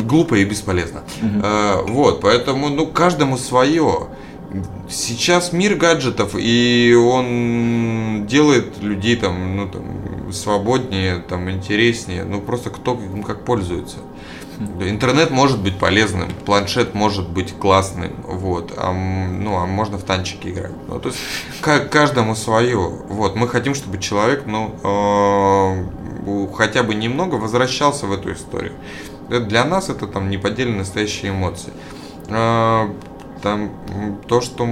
глупо 0.03 0.35
и 0.35 0.45
бесполезно. 0.45 1.03
А, 1.43 1.83
вот, 1.85 2.21
поэтому, 2.21 2.69
ну, 2.69 2.87
каждому 2.87 3.37
свое. 3.37 4.07
Сейчас 4.89 5.53
мир 5.53 5.75
гаджетов, 5.75 6.35
и 6.35 6.93
он 6.93 8.25
делает 8.27 8.81
людей 8.81 9.15
там, 9.15 9.55
ну, 9.57 9.67
там, 9.67 10.31
свободнее, 10.31 11.17
там, 11.17 11.49
интереснее, 11.49 12.23
ну, 12.23 12.41
просто 12.41 12.69
кто 12.69 12.93
им 12.93 13.23
как 13.23 13.45
пользуется. 13.45 13.97
Интернет 14.79 15.31
может 15.31 15.59
быть 15.61 15.79
полезным, 15.79 16.29
планшет 16.45 16.93
может 16.93 17.27
быть 17.27 17.53
классным, 17.57 18.11
вот, 18.23 18.73
а, 18.77 18.93
ну, 18.93 19.57
а 19.57 19.65
можно 19.65 19.97
в 19.97 20.03
танчики 20.03 20.49
играть. 20.49 20.71
Ну, 20.87 20.99
то 20.99 21.09
есть 21.09 21.19
ка- 21.61 21.85
каждому 21.85 22.35
свое. 22.35 22.77
Вот, 22.77 23.35
мы 23.35 23.47
хотим, 23.47 23.73
чтобы 23.73 23.97
человек, 23.97 24.43
ну, 24.45 24.75
э, 24.83 26.53
хотя 26.55 26.83
бы 26.83 26.93
немного 26.93 27.35
возвращался 27.35 28.05
в 28.05 28.13
эту 28.13 28.33
историю. 28.33 28.73
Для 29.29 29.65
нас 29.65 29.89
это 29.89 30.05
там 30.05 30.29
неподдельные 30.29 30.79
настоящие 30.79 31.31
эмоции. 31.31 31.73
Там 33.43 33.71
то, 34.27 34.41
что 34.41 34.67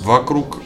вокруг 0.00 0.60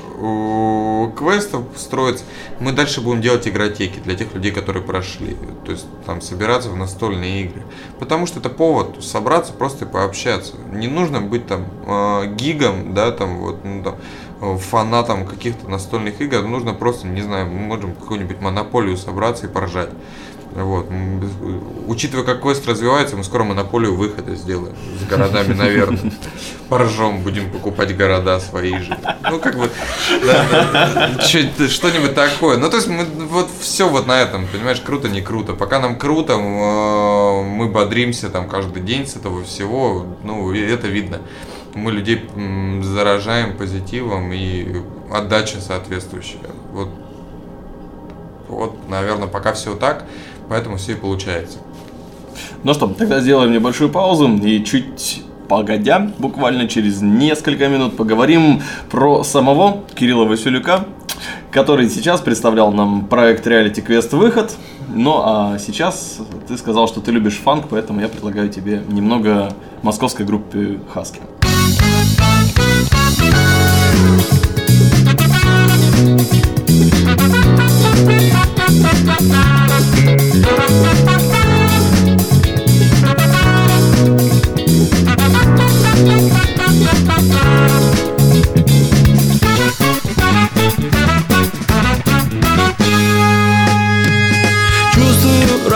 квестов 1.17 1.65
строится, 1.77 2.25
мы 2.59 2.73
дальше 2.73 3.01
будем 3.01 3.21
делать 3.21 3.47
игротеки 3.47 4.01
для 4.01 4.17
тех 4.17 4.35
людей, 4.35 4.51
которые 4.51 4.83
прошли. 4.83 5.37
То 5.65 5.73
есть 5.73 5.87
там 6.07 6.21
собираться 6.21 6.71
в 6.71 6.77
настольные 6.77 7.43
игры. 7.45 7.63
Потому 8.01 8.27
что 8.27 8.41
это 8.41 8.49
повод 8.49 9.03
собраться, 9.05 9.53
просто 9.53 9.87
пообщаться. 9.87 10.55
Не 10.73 10.89
нужно 10.89 11.21
быть 11.21 11.47
там 11.47 11.67
э, 11.87 12.35
гигом, 12.35 12.95
да, 12.95 13.13
там 13.13 13.39
вот, 13.39 13.65
ну, 13.65 13.85
там, 13.85 14.59
фанатом 14.59 15.25
каких-то 15.25 15.69
настольных 15.69 16.21
игр. 16.21 16.43
Нужно 16.43 16.75
просто, 16.75 17.07
не 17.07 17.23
знаю, 17.23 17.47
мы 17.47 17.61
можем 17.61 17.95
какую-нибудь 17.95 18.41
монополию 18.41 18.97
собраться 18.97 19.47
и 19.47 19.49
поржать. 19.49 19.91
Вот. 20.55 20.89
Учитывая, 21.87 22.25
как 22.25 22.43
квест 22.43 22.67
развивается, 22.67 23.17
мы 23.17 23.25
скоро 23.25 23.45
монополию 23.45 23.95
выхода 23.95 24.35
сделаем 24.35 24.75
с 25.01 25.09
городами, 25.09 25.53
наверное. 25.55 26.13
Поржем, 26.69 27.23
будем 27.23 27.51
покупать 27.51 27.97
города 27.97 28.41
свои 28.41 28.79
же. 28.79 28.99
Ну, 29.31 29.39
как 29.39 29.57
бы, 29.57 29.71
что-нибудь 31.23 32.15
такое. 32.15 32.59
Ну, 32.59 32.69
то 32.71 32.77
есть, 32.77 32.89
мы 32.89 33.05
вот 33.05 33.49
все 33.61 33.89
вот 33.89 34.07
на 34.07 34.21
этом, 34.21 34.47
понимаешь, 34.47 34.81
круто, 34.81 35.09
не 35.09 35.23
круто. 35.23 35.55
Пока 35.55 35.79
нам 35.79 35.99
круто, 35.99 36.35
э, 36.35 37.43
мы 37.43 37.69
бодримся 37.69 38.29
там 38.29 38.49
каждый 38.49 38.83
день 38.83 39.07
с 39.07 39.17
этого 39.17 39.45
всего, 39.45 40.07
ну, 40.23 40.53
это 40.53 40.89
видно. 40.89 41.21
Мы 41.75 41.93
людей 41.93 42.29
заражаем 42.83 43.57
позитивом 43.57 44.33
и 44.33 44.83
отдача 45.13 45.61
соответствующая. 45.61 46.51
Вот 46.73 46.89
вот, 48.49 48.89
наверное, 48.89 49.29
пока 49.29 49.53
все 49.53 49.75
так, 49.75 50.05
поэтому 50.49 50.77
все 50.77 50.93
и 50.93 50.97
получается. 50.97 51.59
Ну 52.63 52.75
что, 52.75 52.89
тогда 52.89 53.21
сделаем 53.21 53.53
небольшую 53.53 53.91
паузу 53.91 54.29
и 54.37 54.65
чуть 54.65 55.23
погодя, 55.49 56.11
буквально 56.19 56.69
через 56.69 57.01
несколько 57.01 57.69
минут 57.69 57.97
поговорим 57.97 58.63
про 58.91 59.25
самого 59.25 59.85
Кирилла 59.95 60.25
Василюка, 60.25 60.85
который 61.51 61.89
сейчас 61.89 62.21
представлял 62.21 62.73
нам 62.73 63.07
проект 63.07 63.47
Reality 63.47 63.85
Quest 63.85 64.15
Выход. 64.17 64.55
Ну 64.95 65.21
а 65.25 65.59
сейчас 65.59 66.19
ты 66.47 66.57
сказал, 66.59 66.89
что 66.89 67.01
ты 67.01 67.11
любишь 67.11 67.39
фанк, 67.39 67.67
поэтому 67.71 68.01
я 68.01 68.09
предлагаю 68.09 68.49
тебе 68.49 68.83
немного 68.89 69.55
московской 69.83 70.25
группы 70.27 70.81
Хаски. 70.93 71.21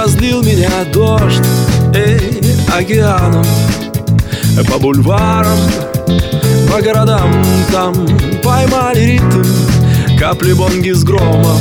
Разлил 0.03 0.43
меня 0.43 0.85
дождь 0.93 1.47
Эй, 1.95 2.41
океаном 2.77 3.45
По 4.69 4.79
бульварам, 4.79 5.59
по 6.71 6.83
городам. 6.83 7.33
Там 7.71 7.95
поймали 8.43 9.01
ритм 9.01 9.43
Капли 10.19 10.53
бонги 10.53 10.91
с 10.91 11.05
громом 11.05 11.59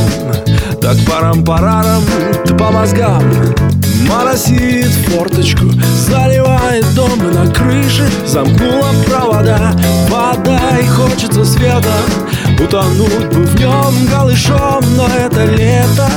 Так 0.81 0.97
парам-парарам 1.05 2.03
Ты 2.43 2.55
по 2.55 2.71
мозгам 2.71 3.23
Моросит 4.09 4.89
форточку 5.07 5.65
Заливает 6.07 6.83
дом 6.95 7.19
и 7.19 7.35
на 7.35 7.45
крыше 7.53 8.09
Замкнула 8.25 8.89
провода 9.05 9.73
Вода 10.09 10.59
и 10.81 10.87
хочется 10.87 11.45
света 11.45 11.93
Утонуть 12.59 13.27
бы 13.27 13.43
в 13.43 13.59
нем 13.59 14.07
голышом 14.11 14.83
Но 14.97 15.07
это 15.07 15.45
лето. 15.45 16.09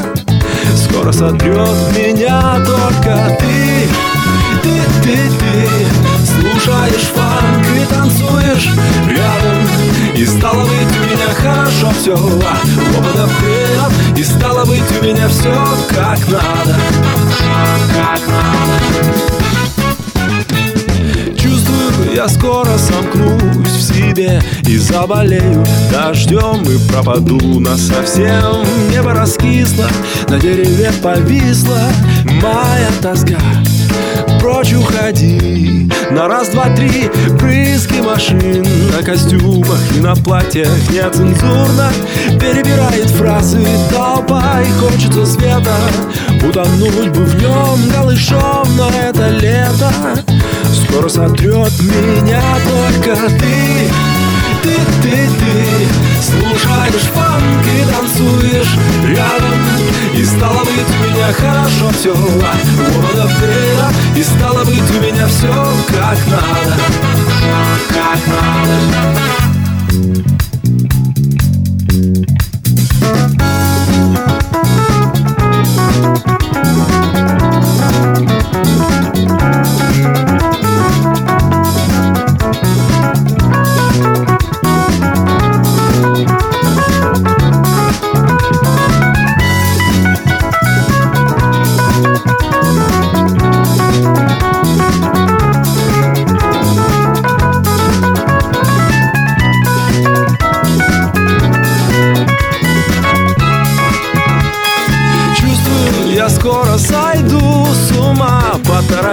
Скоро 0.75 1.13
сотрет 1.13 1.69
меня 1.95 2.57
только 2.65 3.37
ты 3.39 3.89
Ты, 4.63 4.81
ты, 5.03 5.17
ты 5.17 6.04
Слушаешь 6.65 7.13
фанк 7.15 7.67
и 7.77 7.85
танцуешь 7.93 8.71
рядом. 9.07 9.69
И 10.17 10.25
стало 10.25 10.63
быть 10.63 10.97
у 10.97 11.05
меня 11.05 11.29
хорошо 11.37 11.91
все 11.91 12.17
Лобода 12.17 13.29
вперед 13.29 13.93
И 14.17 14.25
стало 14.25 14.65
быть 14.65 14.83
у 14.99 15.05
меня 15.05 15.29
все 15.29 15.53
как 15.91 16.19
надо 16.29 16.77
Как 17.93 18.21
надо. 18.29 18.81
Чувствую, 21.37 22.15
я 22.15 22.29
скоро 22.29 22.79
сомкнусь 22.79 23.54
в 24.15 24.17
себе 24.17 24.41
И 24.67 24.77
заболею 24.79 25.65
дождем 25.91 26.63
и 26.63 26.91
пропаду 26.91 27.61
на 27.61 27.77
совсем. 27.77 28.65
Небо 28.91 29.13
раскисло, 29.13 29.89
на 30.29 30.39
дереве 30.39 30.93
повисла 31.03 31.81
моя 32.25 32.91
тоска. 33.03 33.39
Прочь 34.41 34.73
уходи 34.75 35.89
На 36.11 36.29
раз, 36.29 36.49
два, 36.49 36.67
три 36.77 37.11
Брызги 37.41 38.01
машин. 38.01 38.65
На 38.95 39.03
костюмах 39.03 39.81
и 39.97 40.01
на 40.01 40.15
платьях 40.15 40.69
Нецензурно 40.91 41.91
Перебирает 42.41 43.11
фразы 43.11 43.67
толпа 43.91 44.61
И 44.61 44.71
хочется 44.73 45.27
света 45.27 45.77
Утонуть 46.47 47.09
бы 47.09 47.25
в 47.25 47.41
нем 47.41 47.89
голышом 47.91 48.69
Но 48.77 48.91
это 48.91 49.31
лето 49.31 49.93
Скоро 50.95 51.09
сотрет 51.09 51.73
меня 51.81 52.41
только 52.65 53.17
ты 53.17 53.91
Ты, 54.63 54.77
ты, 55.03 55.11
ты. 55.11 55.89
Слушаешь 56.23 57.09
фанк 57.13 57.67
и 57.67 57.85
танцуешь 57.93 58.77
рядом. 59.09 59.59
И 60.17 60.25
стало 60.25 60.61
быть 60.61 60.89
у 60.89 61.05
меня 61.11 61.33
хорошо 61.33 61.91
все 61.99 62.15
Вода 62.15 63.27
вперед 63.27 63.95
И 64.17 64.23
стало 64.23 64.65
быть 64.65 64.91
у 64.97 65.01
меня 65.03 65.27
все 65.27 65.53
как 65.89 66.19
надо. 66.29 66.77
Как 67.89 68.21
надо. 68.29 69.35
Чувствую, 73.05 73.44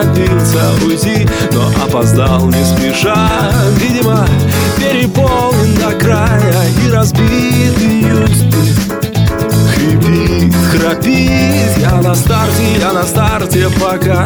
Поторопился 0.02 0.60
уйти, 0.84 1.28
но 1.52 1.68
опоздал 1.84 2.48
не 2.48 2.66
спеша. 2.66 3.30
Видимо, 3.78 4.26
переполнен 4.78 5.76
до 5.76 5.92
края 5.92 6.56
И 6.84 6.90
разбит 6.90 7.78
USB 7.78 8.56
Хрипит, 9.76 10.56
храпит 10.72 11.78
Я 11.78 12.02
на 12.02 12.16
старте, 12.16 12.80
я 12.80 12.94
на 12.94 13.04
старте 13.04 13.70
пока 13.80 14.26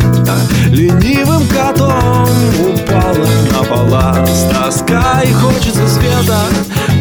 Ленивым 0.69 1.45
котом 1.49 2.29
упала 2.59 3.27
на 3.51 3.69
баланс 3.69 4.45
Тоска 4.51 5.21
и 5.23 5.33
хочется 5.33 5.87
света 5.89 6.39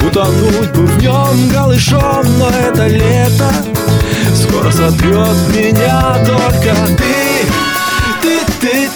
Утонуть 0.04 0.72
бы 0.72 0.86
в 0.86 1.00
нем 1.00 1.48
голышом 1.52 2.24
Но 2.38 2.48
это 2.48 2.88
лето 2.88 3.52
Скоро 4.34 4.70
сотрет 4.72 5.36
меня 5.54 6.16
только 6.26 6.74
ты. 6.96 7.64
Ты, 8.22 8.53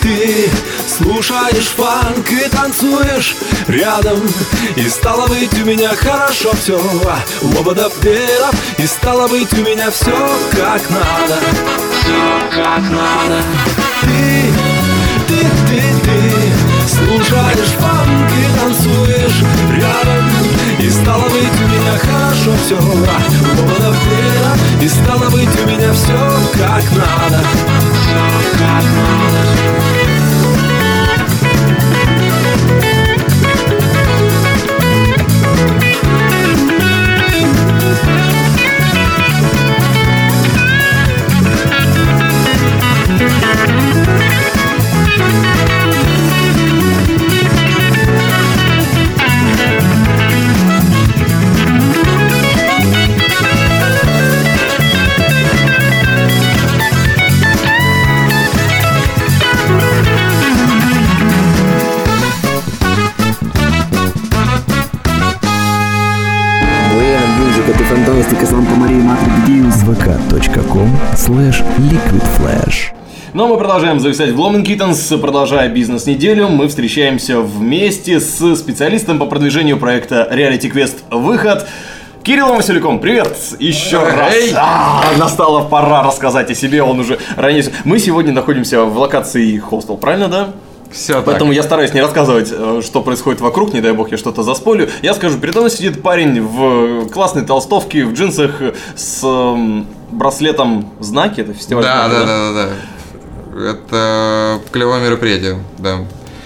ты, 0.09 0.51
Слушаешь 0.87 1.69
фанк 1.77 2.31
и 2.31 2.49
танцуешь 2.49 3.37
рядом. 3.67 4.23
И 4.77 4.89
стало 4.89 5.27
быть 5.27 5.53
у 5.61 5.65
меня 5.65 5.91
хорошо 5.91 6.53
все 6.55 6.81
Лобода 7.43 7.89
вперед 7.91 8.55
И 8.79 8.87
стало 8.87 9.29
быть 9.29 9.53
у 9.53 9.63
меня 9.63 9.91
все 9.91 10.17
как 10.53 10.89
надо. 10.91 11.39
Все 12.01 12.63
как 12.63 12.83
надо. 12.83 13.43
Ты, 14.03 14.53
ты, 15.29 15.47
ты, 15.69 15.83
ты 16.05 16.89
Слушаешь 16.89 17.75
фанк 17.79 18.31
и 18.33 18.59
танцуешь 18.59 19.43
рядом. 19.77 20.25
И 20.81 20.91
стало 20.91 21.25
быть 21.29 21.61
у 21.61 21.69
меня 21.69 21.99
хорошо 21.99 22.53
все 22.65 22.77
Лобода 22.77 23.93
вперед 23.93 24.83
И 24.83 24.89
стало 24.89 25.29
быть 25.31 25.49
у 25.63 25.69
меня 25.69 25.93
все 25.93 26.19
как 26.55 26.85
надо. 26.93 27.45
Все 28.01 28.59
как 28.59 28.85
надо 28.85 29.38
liquidflash 73.39 73.39
Ну 73.39 73.45
а 73.45 73.47
мы 73.47 73.57
продолжаем 73.57 74.01
зависать 74.01 74.31
в 74.31 74.37
Glowman 74.37 74.65
Kittens. 74.65 75.17
Продолжая 75.17 75.69
бизнес-неделю, 75.69 76.49
мы 76.49 76.67
встречаемся 76.67 77.39
вместе 77.39 78.19
с 78.19 78.57
специалистом 78.57 79.21
по 79.21 79.27
продвижению 79.27 79.79
проекта 79.79 80.29
Reality 80.29 80.69
Quest 80.73 80.97
«Выход» 81.13 81.69
Кириллом 82.25 82.57
Василюком, 82.57 82.99
привет 82.99 83.39
еще 83.61 84.03
раз. 84.03 84.35
А, 84.57 85.05
настала 85.19 85.63
пора 85.63 86.03
рассказать 86.03 86.51
о 86.51 86.55
себе, 86.57 86.83
он 86.83 86.99
уже 86.99 87.21
ранее... 87.37 87.65
Мы 87.85 88.01
сегодня 88.01 88.33
находимся 88.33 88.83
в 88.83 88.99
локации 88.99 89.57
хостел, 89.59 89.97
правильно, 89.97 90.27
да? 90.27 90.49
Все 90.91 91.23
Поэтому 91.23 91.53
я 91.53 91.63
стараюсь 91.63 91.95
не 91.95 92.01
рассказывать, 92.01 92.49
э, 92.51 92.83
что 92.85 93.03
происходит 93.03 93.41
вокруг, 93.41 93.73
не 93.73 93.81
дай 93.81 93.93
бог 93.93 94.11
я 94.11 94.17
что-то 94.17 94.43
заспорю. 94.43 94.89
Я 95.01 95.15
скажу, 95.15 95.39
передо 95.39 95.61
мной 95.61 95.71
сидит 95.71 96.03
парень 96.03 96.41
в 96.41 97.09
классной 97.11 97.45
толстовке, 97.45 98.05
в 98.05 98.15
джинсах 98.15 98.61
с 98.97 99.23
эм, 99.23 99.87
браслетом 100.11 100.91
знаки, 100.99 101.43
это 101.43 101.55
фестиваль 101.55 101.85
Да, 101.85 102.09
да, 102.09 102.25
да, 102.25 102.27
да, 102.27 102.53
да. 102.53 102.69
Это 103.65 104.61
клевое 104.73 105.03
мероприятие, 105.03 105.59
да. 105.79 105.99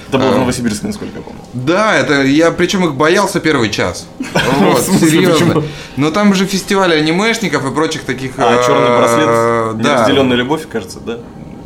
Это 0.09 0.19
было 0.19 0.29
в 0.33 0.37
А, 0.37 0.39
Новосибирске, 0.41 0.87
насколько 0.89 1.17
я 1.17 1.23
помню. 1.23 1.41
Да, 1.55 1.95
это 1.97 2.23
я 2.23 2.51
причем 2.51 2.85
их 2.85 2.95
боялся 2.95 3.41
первый 3.41 3.71
час. 3.71 4.07
Вот, 4.59 4.83
серьезно. 4.83 5.63
Но 5.97 6.11
там 6.11 6.35
же 6.35 6.47
фестиваль 6.47 6.95
анимешников 6.95 7.65
и 7.65 7.71
прочих 7.75 8.05
таких. 8.05 8.33
А, 8.39 8.61
э, 8.61 8.67
черный 8.67 8.97
браслет, 8.97 9.83
Да. 9.83 9.95
неразделенная 9.95 10.37
любовь, 10.37 10.67
кажется, 10.71 11.01
да? 11.01 11.19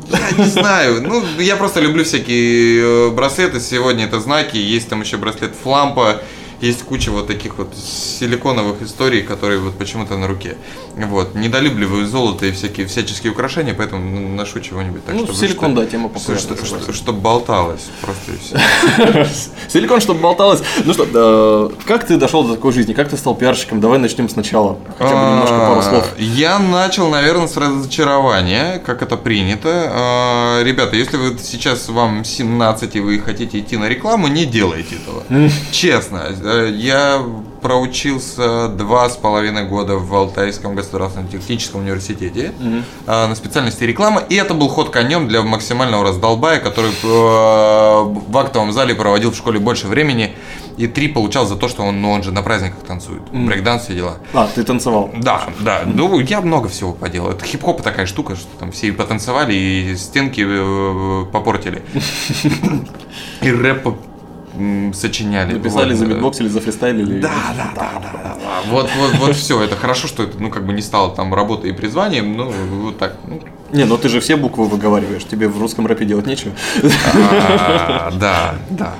Я 0.08 0.44
не 0.44 0.48
знаю. 0.50 1.02
Ну, 1.02 1.22
я 1.40 1.56
просто 1.56 1.80
люблю 1.80 2.04
всякие 2.04 3.08
э, 3.08 3.10
браслеты. 3.10 3.58
Сегодня 3.58 4.04
это 4.04 4.20
знаки. 4.20 4.56
Есть 4.56 4.88
там 4.88 5.00
еще 5.00 5.16
браслет 5.16 5.52
флампа. 5.60 6.22
Есть 6.60 6.82
куча 6.84 7.10
вот 7.10 7.26
таких 7.26 7.58
вот 7.58 7.74
силиконовых 7.76 8.82
историй, 8.82 9.22
которые 9.22 9.60
вот 9.60 9.74
почему-то 9.76 10.16
на 10.16 10.26
руке. 10.26 10.56
Вот. 10.96 11.34
Недолюбливаю 11.34 12.06
золото 12.06 12.46
и 12.46 12.52
всякие 12.52 12.86
всяческие 12.86 13.32
украшения, 13.32 13.74
поэтому 13.74 14.02
ну, 14.20 14.28
ношу 14.34 14.60
чего-нибудь 14.60 15.04
так, 15.04 15.14
Ну, 15.14 15.24
чтобы 15.24 15.38
силикон, 15.38 15.72
что- 15.72 15.80
да, 15.84 15.86
тема 15.90 16.08
популярная, 16.08 16.56
что- 16.56 16.64
что- 16.66 16.92
Чтобы 16.92 17.20
болталось. 17.20 17.82
Просто 18.00 18.32
и 18.32 18.36
все. 18.38 19.26
Силикон, 19.68 20.00
чтобы 20.00 20.20
болталось. 20.20 20.62
Ну 20.84 20.92
что, 20.94 21.06
э, 21.12 21.84
как 21.86 22.06
ты 22.06 22.16
дошел 22.16 22.42
до 22.44 22.54
такой 22.54 22.72
жизни? 22.72 22.92
Как 22.94 23.08
ты 23.10 23.16
стал 23.16 23.34
пиарщиком? 23.34 23.80
Давай 23.80 23.98
начнем 23.98 24.28
сначала. 24.28 24.78
Хотя 24.98 25.10
бы 25.14 25.30
немножко 25.30 25.58
пару 25.58 25.82
слов. 25.82 26.08
А, 26.16 26.20
Я 26.22 26.58
начал, 26.58 27.08
наверное, 27.10 27.48
с 27.48 27.56
разочарования, 27.56 28.78
как 28.84 29.02
это 29.02 29.16
принято. 29.16 29.90
А, 29.92 30.62
Ребята, 30.62 30.96
если 30.96 31.16
вы 31.18 31.38
сейчас 31.38 31.88
вам 31.88 32.24
17 32.24 32.96
и 32.96 33.00
вы 33.00 33.18
хотите 33.18 33.58
идти 33.58 33.76
на 33.76 33.88
рекламу, 33.88 34.28
не 34.28 34.46
делайте 34.46 34.96
этого. 34.96 35.22
Честно. 35.72 36.22
Э, 36.46 36.70
Я 36.72 37.22
проучился 37.60 38.68
два 38.68 39.08
с 39.08 39.16
половиной 39.16 39.64
года 39.64 39.96
в 39.96 40.14
Алтайском 40.14 40.76
государственном 40.76 41.26
техническом 41.28 41.80
университете 41.80 42.52
а, 43.06 43.26
на 43.26 43.34
специальности 43.34 43.82
реклама, 43.82 44.20
и 44.28 44.36
это 44.36 44.54
был 44.54 44.68
ход 44.68 44.90
конем 44.90 45.26
для 45.26 45.42
максимального 45.42 46.04
раздолбая, 46.04 46.60
который 46.60 46.90
э, 46.90 46.94
в 47.02 48.38
актовом 48.38 48.70
зале 48.70 48.94
проводил 48.94 49.32
в 49.32 49.36
школе 49.36 49.58
больше 49.58 49.88
времени, 49.88 50.36
и 50.76 50.86
три 50.86 51.08
получал 51.08 51.46
за 51.46 51.56
то, 51.56 51.66
что 51.68 51.82
он, 51.82 52.00
ну, 52.02 52.12
он 52.12 52.22
же 52.22 52.30
на 52.30 52.42
праздниках 52.42 52.84
танцует. 52.86 53.22
Брейкданс, 53.32 53.84
все 53.84 53.94
дела. 53.94 54.18
А, 54.32 54.46
ты 54.54 54.62
танцевал. 54.62 55.10
Да, 55.16 55.46
да. 55.60 55.82
Ну, 55.86 56.20
я 56.20 56.42
много 56.42 56.68
всего 56.68 56.92
поделал. 56.92 57.30
Это 57.30 57.44
хип-хоп 57.44 57.82
такая 57.82 58.06
штука, 58.06 58.36
что 58.36 58.46
там 58.60 58.70
все 58.70 58.88
и 58.88 58.90
потанцевали, 58.92 59.54
и 59.54 59.96
стенки 59.96 60.46
попортили. 61.32 61.82
И 63.42 63.50
рэп 63.50 63.88
сочиняли. 64.94 65.54
Написали, 65.54 65.90
Вот. 65.90 65.98
забитбоксили, 65.98 66.48
зафристайлили. 66.48 67.20
Да, 67.20 67.30
да, 67.56 67.70
да, 67.74 67.90
да, 67.94 68.10
да, 68.12 68.36
да. 68.36 68.36
Вот, 68.70 68.88
вот, 68.98 69.14
вот 69.18 69.36
все. 69.36 69.62
Это 69.62 69.76
хорошо, 69.76 70.08
что 70.08 70.22
это, 70.22 70.40
ну, 70.40 70.50
как 70.50 70.66
бы 70.66 70.72
не 70.72 70.82
стало 70.82 71.14
там 71.14 71.34
работой 71.34 71.70
и 71.70 71.72
призванием, 71.72 72.36
ну, 72.36 72.50
вот 72.82 72.98
так. 72.98 73.16
ну, 73.26 73.40
Не, 73.72 73.84
ну 73.84 73.96
ты 73.98 74.08
же 74.08 74.20
все 74.20 74.36
буквы 74.36 74.66
выговариваешь. 74.66 75.24
Тебе 75.24 75.48
в 75.48 75.58
русском 75.60 75.86
рэпе 75.86 76.04
делать 76.04 76.26
нечего. 76.26 76.52
а, 77.14 78.10
Да, 78.12 78.54
да. 78.70 78.94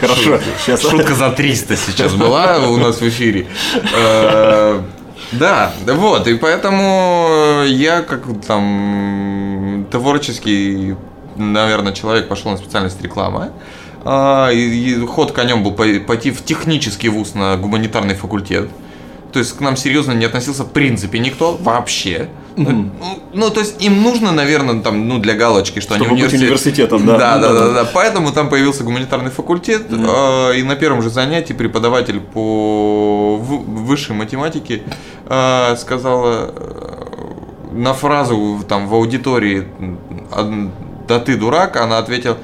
Хорошо. 0.00 0.38
Сейчас. 0.64 0.82
Шутка 0.82 1.14
за 1.14 1.30
300 1.30 1.76
сейчас 1.76 2.14
была 2.14 2.58
у 2.68 2.76
нас 2.76 3.00
в 3.00 3.08
эфире. 3.08 3.46
Э, 3.94 4.80
Да, 5.32 5.72
вот, 5.84 6.28
и 6.28 6.34
поэтому 6.36 7.62
я 7.66 8.02
как 8.02 8.22
там 8.46 9.86
творческий, 9.90 10.94
наверное, 11.36 11.92
человек 11.92 12.28
пошел 12.28 12.52
на 12.52 12.56
специальность 12.56 13.02
рекламы. 13.02 13.50
А, 14.08 14.50
И, 14.50 14.58
и 14.92 15.06
ход 15.06 15.32
конем 15.32 15.62
был 15.62 15.72
пой- 15.72 16.00
пойти 16.00 16.30
в 16.30 16.44
технический 16.44 17.08
вуз 17.08 17.34
на 17.34 17.56
гуманитарный 17.56 18.14
факультет. 18.14 18.68
То 19.32 19.40
есть 19.40 19.52
к 19.56 19.60
нам 19.60 19.76
серьезно 19.76 20.12
не 20.12 20.24
относился 20.24 20.62
в 20.64 20.70
принципе 20.70 21.18
никто 21.18 21.56
вообще. 21.60 22.28
Ну, 22.56 22.90
ну, 23.34 23.50
то 23.50 23.60
есть 23.60 23.82
им 23.84 24.02
нужно, 24.02 24.32
наверное, 24.32 24.80
там, 24.80 25.08
ну, 25.08 25.18
для 25.18 25.34
галочки, 25.34 25.80
что 25.80 25.94
Чтобы 25.94 26.10
они 26.12 26.22
университет- 26.22 26.40
университетом, 26.44 27.04
да. 27.04 27.18
Да, 27.18 27.38
да, 27.38 27.52
да, 27.52 27.72
да. 27.72 27.90
Поэтому 27.92 28.32
там 28.32 28.48
появился 28.48 28.82
гуманитарный 28.82 29.30
факультет, 29.30 29.82
э, 29.90 30.56
и 30.56 30.62
на 30.62 30.74
первом 30.76 31.02
же 31.02 31.10
занятии 31.10 31.52
преподаватель 31.52 32.20
по 32.20 33.36
высшей 33.36 34.16
математике 34.16 34.84
э, 35.26 35.76
сказала 35.76 36.54
на 37.72 37.92
фразу 37.92 38.60
там 38.66 38.88
в 38.88 38.94
аудитории 38.94 39.66
«А, 40.32 40.70
«Да 41.08 41.18
ты 41.18 41.36
дурак», 41.36 41.76
она 41.76 41.98
ответила 41.98 42.38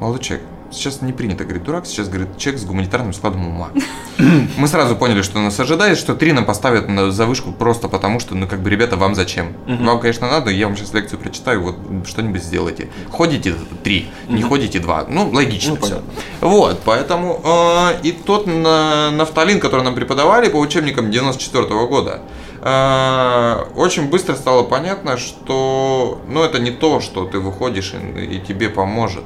«Молодой 0.00 0.22
человек, 0.22 0.46
сейчас 0.74 1.00
не 1.02 1.12
принято 1.12 1.44
говорить 1.44 1.64
дурак, 1.64 1.86
сейчас 1.86 2.08
говорит 2.08 2.36
человек 2.38 2.60
с 2.60 2.64
гуманитарным 2.64 3.12
складом 3.12 3.46
ума». 3.48 3.70
Мы 4.56 4.68
сразу 4.68 4.96
поняли, 4.96 5.22
что 5.22 5.38
нас 5.40 5.58
ожидает, 5.60 5.98
что 5.98 6.14
три 6.14 6.32
нам 6.32 6.44
поставят 6.44 6.88
на 6.88 7.10
завышку 7.10 7.52
просто 7.52 7.88
потому, 7.88 8.20
что, 8.20 8.34
ну, 8.34 8.46
как 8.46 8.60
бы, 8.60 8.70
ребята, 8.70 8.96
вам 8.96 9.14
зачем? 9.14 9.54
Вам, 9.66 10.00
конечно, 10.00 10.28
надо, 10.28 10.50
я 10.50 10.66
вам 10.66 10.76
сейчас 10.76 10.92
лекцию 10.94 11.18
прочитаю, 11.20 11.62
вот 11.62 11.76
что-нибудь 12.06 12.42
сделайте. 12.42 12.88
Ходите 13.10 13.54
три, 13.82 14.08
не 14.28 14.42
ходите 14.42 14.78
два. 14.78 15.04
Ну, 15.08 15.28
логично 15.30 15.70
Ну, 15.74 15.76
все. 15.76 15.88
понятно. 15.96 16.12
Вот, 16.40 16.80
поэтому 16.84 17.40
э, 17.44 18.00
и 18.02 18.12
тот 18.12 18.46
на, 18.46 19.10
нафталин, 19.10 19.60
который 19.60 19.82
нам 19.82 19.94
преподавали 19.94 20.48
по 20.48 20.56
учебникам 20.56 21.10
94 21.10 21.66
года, 21.86 22.20
э, 22.62 23.64
очень 23.76 24.08
быстро 24.08 24.34
стало 24.34 24.62
понятно, 24.62 25.16
что, 25.18 26.20
ну, 26.28 26.42
это 26.42 26.58
не 26.58 26.70
то, 26.70 27.00
что 27.00 27.24
ты 27.26 27.38
выходишь 27.38 27.94
и, 27.94 28.36
и 28.36 28.40
тебе 28.40 28.68
поможет. 28.68 29.24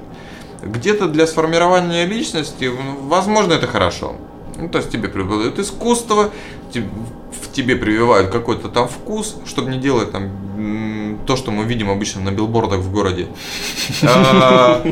Где-то 0.63 1.07
для 1.09 1.27
сформирования 1.27 2.05
личности, 2.05 2.71
возможно, 3.03 3.53
это 3.53 3.67
хорошо. 3.67 4.17
Ну, 4.57 4.69
то 4.69 4.79
есть 4.79 4.91
тебе 4.91 5.09
преподают 5.09 5.59
искусство, 5.59 6.31
в 6.73 7.53
тебе 7.53 7.77
прививают 7.77 8.31
какой-то 8.31 8.69
там 8.69 8.89
вкус, 8.89 9.37
чтобы 9.47 9.71
не 9.71 9.79
делать 9.79 10.11
там 10.11 11.19
то, 11.27 11.37
что 11.37 11.51
мы 11.51 11.65
видим 11.65 11.91
обычно 11.91 12.21
на 12.23 12.31
билбордах 12.33 12.81
в 12.81 12.91
городе. 12.93 13.29
А, 14.03 14.83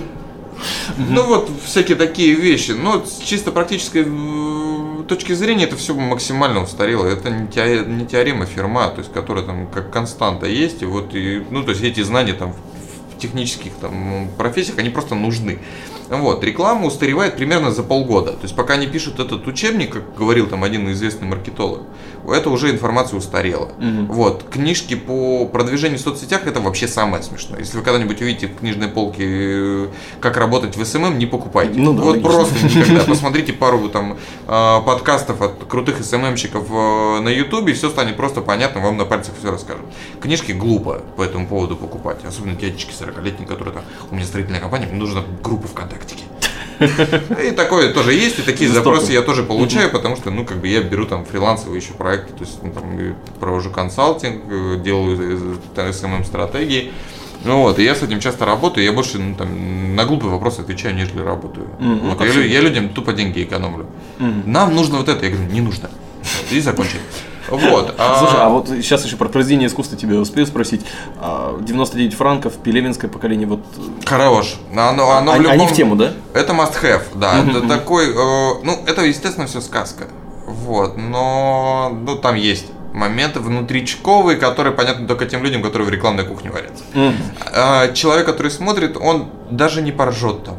Ну 0.96 1.22
вот, 1.26 1.50
всякие 1.64 1.96
такие 1.96 2.34
вещи. 2.34 2.70
Но 2.72 3.04
с 3.04 3.18
чисто 3.18 3.50
практической 3.52 4.04
э, 4.06 5.02
точки 5.06 5.32
зрения 5.34 5.64
это 5.64 5.76
все 5.76 5.94
максимально 5.94 6.62
устарело. 6.62 7.04
Это 7.06 7.30
не, 7.30 7.46
тео- 7.48 7.84
не 7.86 8.06
теорема 8.06 8.46
Ферма, 8.46 8.88
то 8.88 9.00
есть, 9.00 9.12
которая 9.12 9.44
там 9.44 9.66
как 9.66 9.90
константа 9.90 10.46
есть. 10.46 10.82
И 10.82 10.86
вот, 10.86 11.14
и, 11.14 11.44
ну, 11.50 11.62
то 11.62 11.70
есть 11.70 11.82
эти 11.82 12.02
знания 12.02 12.32
там 12.32 12.54
технических 13.26 13.72
там 13.80 14.28
профессиях, 14.38 14.78
они 14.78 14.90
просто 14.90 15.14
нужны. 15.14 15.58
Вот, 16.08 16.44
реклама 16.44 16.86
устаревает 16.86 17.36
примерно 17.36 17.70
за 17.70 17.82
полгода. 17.82 18.32
То 18.32 18.42
есть 18.42 18.54
пока 18.54 18.74
они 18.74 18.86
пишут 18.86 19.20
этот 19.20 19.46
учебник, 19.46 19.92
как 19.92 20.16
говорил 20.16 20.46
там 20.46 20.64
один 20.64 20.90
известный 20.92 21.28
маркетолог, 21.28 21.82
это 22.28 22.50
уже 22.50 22.70
информация 22.70 23.18
устарела. 23.18 23.70
Вот, 24.08 24.44
книжки 24.50 24.94
по 24.94 25.46
продвижению 25.46 25.98
в 25.98 26.02
соцсетях 26.02 26.46
это 26.46 26.60
вообще 26.60 26.88
самое 26.88 27.22
смешное. 27.22 27.60
Если 27.60 27.76
вы 27.76 27.84
когда-нибудь 27.84 28.20
увидите 28.20 28.48
в 28.48 28.56
книжной 28.56 28.88
полке, 28.88 29.24
э, 29.26 29.88
как 30.20 30.36
работать 30.36 30.76
в 30.76 30.84
SMM, 30.84 31.18
не 31.18 31.26
покупайте. 31.26 31.78
Ну 31.78 31.92
да, 31.92 32.02
вот 32.02 32.16
логично. 32.16 32.30
просто 32.30 32.64
никогда. 32.64 33.04
Посмотрите 33.06 33.52
пару 33.52 33.88
там 33.88 34.16
э, 34.46 34.80
подкастов 34.84 35.40
от 35.42 35.64
крутых 35.64 36.04
SMM 36.04 36.21
щиков 36.21 36.66
э, 36.70 37.20
на 37.20 37.28
Ютубе, 37.28 37.72
все 37.74 37.90
станет 37.90 38.16
просто 38.16 38.40
понятно, 38.40 38.80
вам 38.80 38.96
на 38.96 39.04
пальцах 39.04 39.34
все 39.38 39.50
расскажут. 39.50 39.84
Книжки 40.20 40.52
глупо 40.52 41.02
по 41.16 41.22
этому 41.22 41.46
поводу 41.46 41.76
покупать, 41.76 42.24
особенно 42.24 42.56
дядечки 42.56 42.92
40-летние, 42.92 43.46
которые 43.46 43.74
там, 43.74 43.84
у 44.10 44.14
меня 44.14 44.24
строительная 44.24 44.60
компания, 44.60 44.86
мне 44.86 44.98
нужна 44.98 45.22
группа 45.42 45.68
ВКонтактике. 45.96 46.24
И 47.48 47.52
такое 47.52 47.92
тоже 47.92 48.12
есть, 48.12 48.38
и 48.38 48.42
такие 48.42 48.70
запросы 48.70 49.12
я 49.12 49.22
тоже 49.22 49.42
получаю, 49.42 49.90
потому 49.90 50.16
что, 50.16 50.30
ну, 50.30 50.44
как 50.44 50.58
бы 50.58 50.68
я 50.68 50.82
беру 50.82 51.06
там 51.06 51.24
фрилансовые 51.24 51.80
еще 51.80 51.94
проекты, 51.94 52.34
то 52.34 52.44
есть, 52.44 52.62
ну, 52.62 52.70
там, 52.72 53.16
провожу 53.40 53.70
консалтинг, 53.70 54.42
э, 54.50 54.76
делаю 54.84 55.58
СММ-стратегии. 55.74 56.92
Ну 57.44 57.62
вот, 57.62 57.78
и 57.78 57.84
я 57.84 57.94
с 57.94 58.02
этим 58.02 58.18
часто 58.18 58.44
работаю, 58.44 58.84
я 58.84 58.92
больше 58.92 59.18
ну, 59.18 59.34
там, 59.36 59.94
на 59.94 60.04
глупые 60.04 60.30
вопросы 60.30 60.60
отвечаю, 60.60 60.94
нежели 60.94 61.20
работаю. 61.20 61.68
Ну, 61.78 62.10
Вот, 62.10 62.18
как 62.18 62.34
я, 62.34 62.44
я 62.44 62.60
людям 62.60 62.88
тупо 62.88 63.12
деньги 63.12 63.42
экономлю. 63.42 63.86
Нам 64.18 64.74
нужно 64.74 64.98
вот 64.98 65.08
это, 65.08 65.24
я 65.24 65.30
говорю, 65.30 65.50
не 65.50 65.60
нужно. 65.60 65.88
И 66.50 66.60
закончили. 66.60 67.00
Вот. 67.48 67.94
а- 67.98 68.18
Слушай, 68.18 68.40
а 68.40 68.48
вот 68.48 68.68
сейчас 68.68 69.04
еще 69.04 69.16
про 69.16 69.28
произведение 69.28 69.68
искусства 69.68 69.96
тебя 69.98 70.16
успею 70.16 70.46
спросить. 70.46 70.82
А, 71.18 71.58
99 71.60 72.14
франков, 72.14 72.54
пелевинское 72.54 73.10
поколение, 73.10 73.46
вот... 73.46 73.60
Хорош. 74.04 74.56
Оно, 74.72 75.10
оно 75.10 75.32
Они- 75.32 75.44
в 75.44 75.48
они 75.48 75.58
любом- 75.60 75.68
в 75.68 75.72
тему, 75.76 75.96
да? 75.96 76.12
Это 76.34 76.52
must 76.52 76.74
have, 76.82 77.02
да. 77.14 77.40
Это 77.44 77.66
такой, 77.68 78.10
э, 78.10 78.14
ну, 78.62 78.78
это, 78.86 79.04
естественно, 79.04 79.46
все 79.46 79.60
сказка. 79.60 80.04
Вот, 80.46 80.96
но, 80.96 81.90
ну, 82.04 82.16
там 82.16 82.34
есть 82.36 82.66
моменты 82.92 83.40
внутричковые, 83.40 84.38
которые 84.38 84.72
понятны 84.72 85.06
только 85.06 85.26
тем 85.26 85.42
людям, 85.44 85.62
которые 85.62 85.86
в 85.86 85.90
рекламной 85.90 86.24
кухне 86.24 86.50
варятся. 86.50 86.82
А 87.52 87.92
человек, 87.92 88.26
который 88.26 88.50
смотрит, 88.50 88.96
он 88.96 89.26
даже 89.50 89.82
не 89.82 89.92
поржет 89.92 90.44
там. 90.44 90.56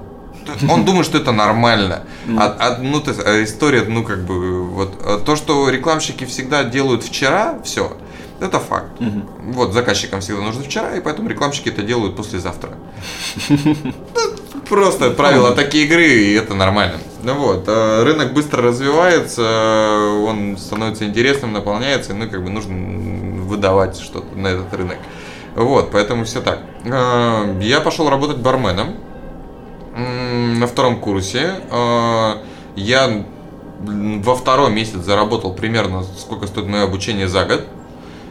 Он 0.70 0.86
думает, 0.86 1.06
что 1.06 1.18
это 1.18 1.32
нормально. 1.32 2.04
А, 2.38 2.56
а, 2.60 2.78
ну, 2.82 3.00
то 3.00 3.12
есть, 3.12 3.22
а 3.26 3.44
история, 3.44 3.84
ну, 3.88 4.04
как 4.04 4.26
бы, 4.26 4.64
вот, 4.64 5.02
а 5.04 5.20
то, 5.20 5.36
что 5.36 5.70
рекламщики 5.70 6.26
всегда 6.26 6.64
делают 6.64 7.04
вчера, 7.04 7.60
все, 7.64 7.96
это 8.40 8.60
факт. 8.60 8.92
Вот, 9.40 9.74
заказчикам 9.74 10.22
всегда 10.22 10.42
нужно 10.42 10.64
вчера, 10.64 10.96
и 10.96 11.02
поэтому 11.02 11.30
рекламщики 11.30 11.70
это 11.70 11.82
делают 11.82 12.16
послезавтра. 12.16 12.72
Ну, 14.60 14.62
Просто 14.70 15.12
правила 15.12 15.56
такие 15.56 15.86
игры, 15.86 16.08
и 16.08 16.34
это 16.34 16.54
нормально. 16.54 16.98
Ну 17.24 17.36
вот, 17.36 17.64
э, 17.68 18.04
рынок 18.04 18.34
быстро 18.34 18.62
развивается, 18.62 19.44
он 20.26 20.58
становится 20.58 21.06
интересным, 21.06 21.54
наполняется, 21.54 22.14
ну, 22.14 22.30
как 22.30 22.44
бы 22.44 22.50
нужно 22.50 23.44
выдавать 23.44 23.98
что-то 23.98 24.38
на 24.38 24.48
этот 24.48 24.74
рынок. 24.74 24.98
Вот, 25.56 25.92
поэтому 25.92 26.26
все 26.26 26.42
так. 26.42 26.60
Я 26.84 27.82
пошел 27.82 28.10
работать 28.10 28.38
барменом 28.38 28.96
на 30.56 30.68
втором 30.68 31.00
курсе. 31.00 31.56
Э, 31.72 32.38
Я 32.76 33.26
во 33.80 34.36
второй 34.36 34.72
месяц 34.72 34.98
заработал 34.98 35.54
примерно 35.54 36.04
сколько 36.04 36.48
стоит 36.48 36.68
мое 36.68 36.84
обучение 36.84 37.28
за 37.28 37.46
год. 37.46 37.64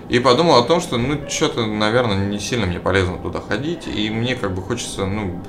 И 0.08 0.18
подумал 0.20 0.56
о 0.56 0.62
том, 0.62 0.80
что, 0.80 0.98
ну, 0.98 1.18
что-то, 1.28 1.66
наверное, 1.66 2.26
не 2.26 2.38
сильно 2.38 2.66
мне 2.66 2.78
полезно 2.78 3.18
туда 3.18 3.40
ходить. 3.40 3.88
И 3.88 4.08
мне 4.10 4.36
как 4.36 4.54
бы 4.54 4.62
хочется, 4.62 5.04
ну, 5.04 5.40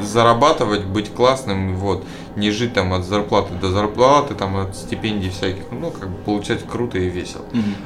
зарабатывать, 0.00 0.84
быть 0.84 1.12
классным, 1.12 1.76
вот, 1.76 2.04
не 2.36 2.50
жить 2.50 2.74
там 2.74 2.92
от 2.92 3.04
зарплаты 3.04 3.54
до 3.54 3.70
зарплаты, 3.70 4.34
там 4.34 4.56
от 4.56 4.76
стипендий 4.76 5.30
всяких, 5.30 5.64
ну, 5.70 5.90
как 5.90 6.08
бы 6.08 6.16
получать 6.24 6.66
круто 6.66 6.98
и 6.98 7.08
весело. 7.08 7.44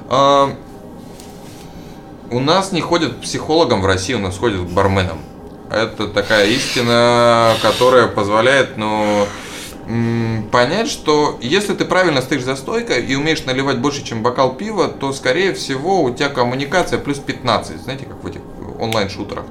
А, 0.09 0.51
у 2.30 2.40
нас 2.40 2.72
не 2.72 2.80
ходят 2.80 3.14
к 3.14 3.20
психологам 3.20 3.80
в 3.82 3.86
России, 3.86 4.14
у 4.14 4.18
нас 4.18 4.36
ходят 4.38 4.61
к 4.61 4.64
барменам. 4.70 5.18
Это 5.71 6.09
такая 6.09 6.47
истина, 6.47 7.55
которая 7.62 8.09
позволяет, 8.09 8.77
ну, 8.77 9.27
понять, 10.51 10.89
что 10.89 11.39
если 11.41 11.75
ты 11.75 11.85
правильно 11.85 12.21
стоишь 12.21 12.43
за 12.43 12.57
стойкой 12.57 13.05
и 13.05 13.14
умеешь 13.14 13.45
наливать 13.45 13.79
больше, 13.79 14.05
чем 14.05 14.23
бокал 14.23 14.55
пива, 14.55 14.89
то, 14.89 15.12
скорее 15.12 15.53
всего, 15.55 16.03
у 16.03 16.11
тебя 16.14 16.29
коммуникация 16.29 16.99
плюс 16.99 17.19
15. 17.19 17.83
Знаете, 17.83 18.05
как 18.07 18.23
в 18.23 18.27
этих 18.27 18.41
онлайн-шутерах. 18.79 19.45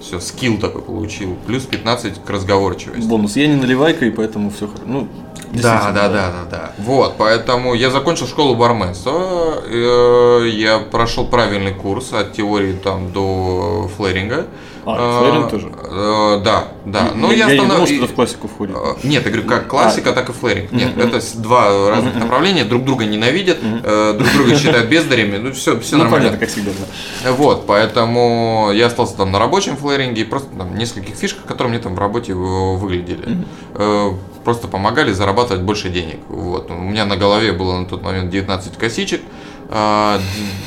Все, 0.00 0.18
скилл 0.18 0.56
такой 0.58 0.80
получил. 0.80 1.36
Плюс 1.46 1.64
15 1.64 2.24
к 2.24 2.30
разговорчивости. 2.30 3.06
Бонус. 3.06 3.36
Я 3.36 3.46
не 3.48 3.56
наливайка, 3.56 4.06
и 4.06 4.10
поэтому 4.10 4.50
все 4.50 4.66
хорошо. 4.66 4.84
Ну, 4.86 5.08
Да, 5.52 5.90
да, 5.92 6.08
да, 6.08 6.30
да, 6.30 6.44
да. 6.50 6.72
Вот, 6.78 7.16
поэтому 7.18 7.74
я 7.74 7.90
закончил 7.90 8.26
школу 8.26 8.54
барменства, 8.54 9.62
э, 9.66 10.48
я 10.48 10.78
прошел 10.78 11.26
правильный 11.26 11.72
курс 11.72 12.12
от 12.12 12.32
теории 12.32 12.72
там 12.74 13.12
до 13.12 13.90
флэринга. 13.96 14.46
А, 14.86 15.20
флэринг 15.20 15.50
тоже? 15.50 15.72
э, 15.82 16.40
Да, 16.44 16.68
да. 16.86 17.10
Ну, 17.14 17.30
я, 17.30 17.50
я 17.50 17.60
не 17.60 17.68
думал, 17.68 17.86
что 17.86 17.94
это 17.96 18.06
в 18.06 18.14
классику 18.14 18.48
входит. 18.48 18.76
Э, 18.76 18.94
Нет, 19.02 19.24
я 19.24 19.30
говорю, 19.30 19.46
как 19.46 19.66
классика, 19.68 20.12
так 20.12 20.30
и 20.30 20.32
флэринг. 20.32 20.72
Нет, 20.72 20.96
это 20.96 21.20
два 21.38 21.90
разных 21.90 22.14
направления, 22.14 22.64
друг 22.64 22.84
друга 22.84 23.04
ненавидят, 23.04 23.58
э, 23.62 24.14
друг 24.18 24.32
друга 24.32 24.56
считают 24.56 24.88
бездарями, 24.88 25.36
ну 25.38 25.52
все, 25.52 25.78
все 25.80 25.96
ну, 25.96 26.04
нормально. 26.04 26.36
как 26.36 26.48
всегда, 26.48 26.70
да. 26.70 27.32
Вот, 27.32 27.66
поэтому 27.66 28.70
я 28.72 28.86
остался 28.86 29.16
там 29.16 29.32
на 29.32 29.38
рабочем 29.38 29.76
флэринге 29.76 30.22
и 30.22 30.24
просто 30.24 30.48
там 30.56 30.76
нескольких 30.76 31.14
фишках, 31.14 31.44
которые 31.44 31.72
мне 31.72 31.82
там 31.82 31.94
в 31.94 31.98
работе 31.98 32.32
э, 32.32 32.34
выглядели. 32.34 33.44
Просто 34.44 34.68
помогали 34.68 35.12
зарабатывать 35.12 35.62
больше 35.62 35.88
денег. 35.90 36.18
Вот. 36.28 36.70
У 36.70 36.74
меня 36.74 37.04
на 37.04 37.16
голове 37.16 37.52
было 37.52 37.78
на 37.78 37.86
тот 37.86 38.02
момент 38.02 38.30
19 38.30 38.76
косичек, 38.78 39.20
а, 39.68 40.18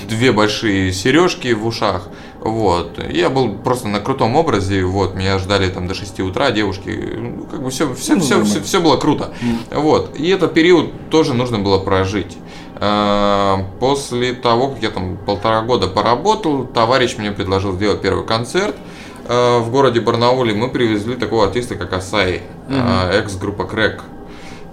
две 0.07 0.31
большие 0.31 0.91
сережки 0.93 1.53
в 1.53 1.65
ушах. 1.65 2.07
Вот. 2.39 2.99
Я 3.11 3.29
был 3.29 3.53
просто 3.55 3.87
на 3.87 3.99
крутом 3.99 4.35
образе, 4.35 4.83
вот, 4.83 5.15
меня 5.15 5.39
ждали 5.39 5.69
там 5.69 5.87
до 5.87 5.93
6 5.93 6.19
утра 6.21 6.51
девушки, 6.51 6.89
ну, 7.17 7.45
как 7.45 7.63
бы 7.63 7.69
все, 7.71 7.93
все, 7.95 8.15
Ну, 8.15 8.21
все, 8.21 8.35
нормально. 8.37 8.63
все, 8.63 8.79
было 8.81 8.97
круто. 8.97 9.33
Вот. 9.71 10.15
И 10.17 10.27
этот 10.29 10.53
период 10.53 10.91
тоже 11.09 11.33
нужно 11.33 11.57
было 11.59 11.79
прожить. 11.79 12.37
А, 12.75 13.65
После 13.79 14.33
того, 14.33 14.69
как 14.69 14.83
я 14.83 14.89
там 14.89 15.17
полтора 15.17 15.61
года 15.61 15.87
поработал, 15.87 16.65
товарищ 16.65 17.15
мне 17.17 17.31
предложил 17.31 17.73
сделать 17.73 18.01
первый 18.01 18.25
концерт 18.25 18.75
в 19.25 19.69
городе 19.71 20.01
Барнауле. 20.01 20.53
Мы 20.53 20.69
привезли 20.69 21.15
такого 21.15 21.45
артиста, 21.45 21.75
как 21.75 21.93
Асай, 21.93 22.41
а, 22.69 23.11
экс-группа 23.11 23.65
Крэк. 23.65 24.03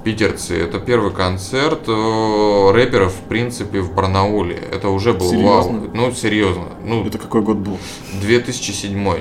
Питерцы. 0.05 0.59
Это 0.59 0.78
первый 0.78 1.12
концерт 1.12 1.82
э, 1.86 2.70
рэперов, 2.72 3.12
в 3.12 3.28
принципе, 3.28 3.80
в 3.80 3.92
Барнауле. 3.94 4.57
Это 4.57 4.88
уже 4.88 5.12
был 5.12 5.28
Серьезно? 5.28 5.78
вау. 5.80 5.90
Ну, 5.92 6.12
серьезно. 6.12 6.64
Ну, 6.82 7.07
Это 7.07 7.18
какой 7.18 7.42
год 7.42 7.59
был? 7.59 7.76
2007. 8.22 9.20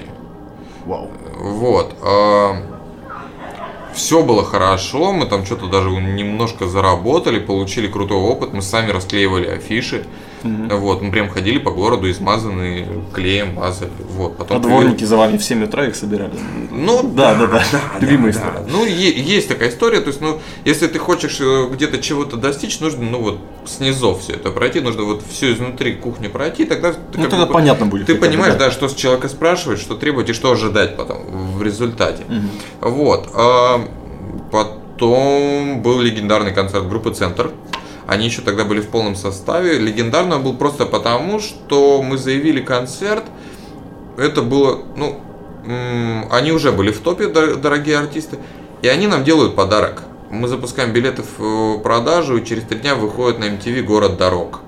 Вау. 0.86 1.11
Вот. 1.38 1.95
все 3.93 4.23
было 4.23 4.45
хорошо, 4.45 5.11
мы 5.11 5.25
там 5.25 5.45
что-то 5.45 5.67
даже 5.67 5.89
немножко 5.89 6.67
заработали, 6.67 7.39
получили 7.39 7.88
крутой 7.88 8.17
опыт, 8.17 8.53
мы 8.53 8.61
сами 8.61 8.91
расклеивали 8.91 9.47
афиши. 9.47 10.05
Вот, 10.43 11.01
мы 11.01 11.11
прям 11.11 11.29
ходили 11.29 11.57
по 11.59 11.71
городу, 11.71 12.09
измазанные 12.09 12.87
клеем, 13.13 13.55
мазали. 13.55 13.91
Вот, 14.15 14.37
потом 14.37 14.57
А 14.57 14.59
дворники 14.59 15.03
за 15.03 15.17
вами 15.17 15.37
в 15.37 15.43
7 15.43 15.63
утра 15.65 15.85
их 15.87 15.95
собирали? 15.95 16.31
Ну, 16.71 17.03
Да, 17.03 17.35
да, 17.35 17.47
да. 17.47 17.63
Любимая 17.99 18.31
да. 18.33 18.39
история. 18.39 18.65
Ну, 18.71 18.85
е- 18.85 19.19
есть 19.21 19.47
такая 19.47 19.69
история, 19.69 19.99
то 20.01 20.07
есть, 20.07 20.21
ну, 20.21 20.39
если 20.65 20.87
ты 20.87 20.97
хочешь 20.99 21.39
э, 21.41 21.67
где-то 21.71 21.97
чего-то 21.99 22.37
достичь, 22.37 22.79
нужно, 22.79 23.03
ну, 23.09 23.21
вот, 23.21 23.39
снизов 23.65 24.21
все 24.21 24.33
это 24.33 24.51
пройти, 24.51 24.79
нужно 24.79 25.03
вот 25.03 25.23
все 25.29 25.53
изнутри 25.53 25.93
кухни 25.93 26.27
пройти, 26.27 26.65
тогда 26.65 26.93
ты 26.93 26.97
Ну, 27.15 27.29
тогда 27.29 27.45
бы- 27.45 27.53
понятно 27.53 27.85
будет. 27.85 28.07
Ты 28.07 28.15
понимаешь, 28.15 28.55
да, 28.55 28.71
что 28.71 28.87
с 28.87 28.95
человека 28.95 29.27
спрашивать, 29.29 29.79
что 29.79 29.95
требовать 29.95 30.29
и 30.29 30.33
что 30.33 30.51
ожидать 30.51 30.95
потом 30.97 31.17
в 31.57 31.61
результате. 31.63 32.23
Вот. 32.81 33.29
а, 33.33 33.85
Потом 34.51 35.81
был 35.81 36.01
легендарный 36.01 36.51
концерт 36.53 36.87
группы 36.89 37.11
Центр. 37.13 37.51
Они 38.10 38.26
еще 38.26 38.41
тогда 38.41 38.66
были 38.66 38.82
в 38.82 38.88
полном 38.89 39.16
составе. 39.16 39.78
Легендарный 39.78 40.38
он 40.38 40.43
был 40.43 40.53
просто 40.55 40.86
потому, 40.88 41.39
что 41.39 42.01
мы 42.01 42.18
заявили 42.18 42.60
концерт. 42.60 43.24
Это 44.18 44.41
было, 44.41 44.80
ну, 44.97 45.20
они 46.32 46.51
уже 46.51 46.72
были 46.72 46.91
в 46.91 46.99
топе, 47.01 47.26
дор- 47.28 47.57
дорогие 47.57 47.99
артисты. 47.99 48.39
И 48.82 48.88
они 48.88 49.05
нам 49.07 49.24
делают 49.24 49.55
подарок. 49.55 50.03
Мы 50.32 50.47
запускаем 50.47 50.91
билеты 50.91 51.24
в 51.24 51.43
э, 51.43 51.80
продажу, 51.84 52.38
и 52.38 52.45
через 52.45 52.64
три 52.64 52.80
дня 52.80 52.95
выходит 52.95 53.39
на 53.39 53.45
MTV 53.45 53.82
«Город 53.84 54.18
дорог» 54.18 54.62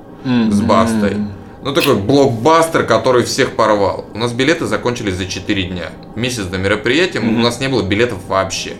с 0.52 0.62
Бастой. 0.62 1.18
Ну, 1.64 1.74
такой 1.74 1.96
блокбастер, 1.96 2.84
который 2.84 3.24
всех 3.24 3.56
порвал. 3.56 4.06
У 4.14 4.18
нас 4.18 4.34
билеты 4.34 4.66
закончились 4.66 5.16
за 5.16 5.26
4 5.28 5.64
дня. 5.64 5.92
Месяц 6.16 6.44
до 6.46 6.58
мероприятия 6.58 7.20
у 7.20 7.24
нас 7.40 7.60
не 7.60 7.68
было 7.70 7.82
билетов 7.84 8.20
вообще. 8.28 8.74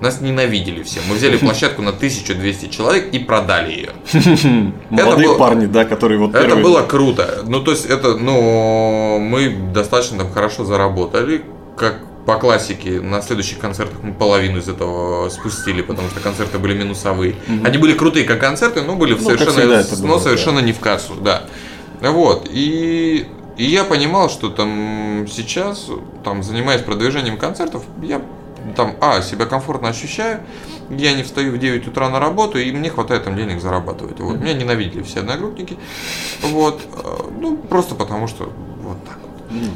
Нас 0.00 0.20
ненавидели 0.20 0.82
все. 0.82 1.00
Мы 1.08 1.14
взяли 1.14 1.36
площадку 1.36 1.82
на 1.82 1.90
1200 1.90 2.68
человек 2.68 3.12
и 3.12 3.18
продали 3.18 3.72
ее. 3.72 3.90
Молодые 4.90 5.28
было- 5.28 5.38
парни, 5.38 5.66
да, 5.66 5.84
которые 5.84 6.18
вот 6.18 6.34
Это 6.34 6.44
первые- 6.46 6.62
было 6.62 6.82
круто. 6.82 7.42
Ну, 7.46 7.62
то 7.62 7.70
есть, 7.70 7.86
это, 7.86 8.16
ну, 8.16 9.18
мы 9.20 9.48
достаточно 9.72 10.18
там 10.18 10.32
хорошо 10.32 10.64
заработали. 10.64 11.42
Как 11.76 12.00
по 12.26 12.36
классике, 12.36 13.00
на 13.00 13.20
следующих 13.20 13.58
концертах 13.58 13.98
мы 14.02 14.12
половину 14.14 14.58
из 14.58 14.68
этого 14.68 15.28
спустили, 15.28 15.82
потому 15.82 16.08
что 16.08 16.20
концерты 16.20 16.58
были 16.58 16.74
минусовые. 16.76 17.36
Они 17.64 17.78
были 17.78 17.92
крутые 17.92 18.24
как 18.24 18.40
концерты, 18.40 18.82
но 18.82 18.96
были 18.96 19.14
как 19.14 19.22
совершенно, 19.22 19.52
всегда 19.52 19.80
это 19.80 19.96
но 19.96 20.02
бывает, 20.02 20.22
совершенно 20.22 20.58
не 20.60 20.72
в 20.72 20.80
кассу, 20.80 21.14
да. 21.14 21.44
Вот. 22.00 22.48
И, 22.50 23.26
и 23.56 23.64
я 23.64 23.84
понимал, 23.84 24.30
что 24.30 24.48
там 24.48 25.26
сейчас, 25.30 25.88
там, 26.24 26.42
занимаясь 26.42 26.80
продвижением 26.82 27.36
концертов, 27.36 27.82
я 28.02 28.22
там, 28.76 28.96
а, 29.00 29.22
себя 29.22 29.46
комфортно 29.46 29.88
ощущаю, 29.88 30.40
я 30.90 31.14
не 31.14 31.22
встаю 31.22 31.52
в 31.52 31.58
9 31.58 31.88
утра 31.88 32.08
на 32.08 32.20
работу, 32.20 32.58
и 32.58 32.70
мне 32.72 32.90
хватает 32.90 33.24
там 33.24 33.36
денег 33.36 33.60
зарабатывать. 33.60 34.20
Вот. 34.20 34.38
Меня 34.38 34.54
ненавидели 34.54 35.02
все 35.02 35.20
одногруппники. 35.20 35.78
Вот. 36.42 36.82
э, 36.92 37.16
Ну, 37.40 37.56
просто 37.56 37.94
потому 37.94 38.26
что 38.28 38.52
вот 38.82 39.02
так. 39.04 39.18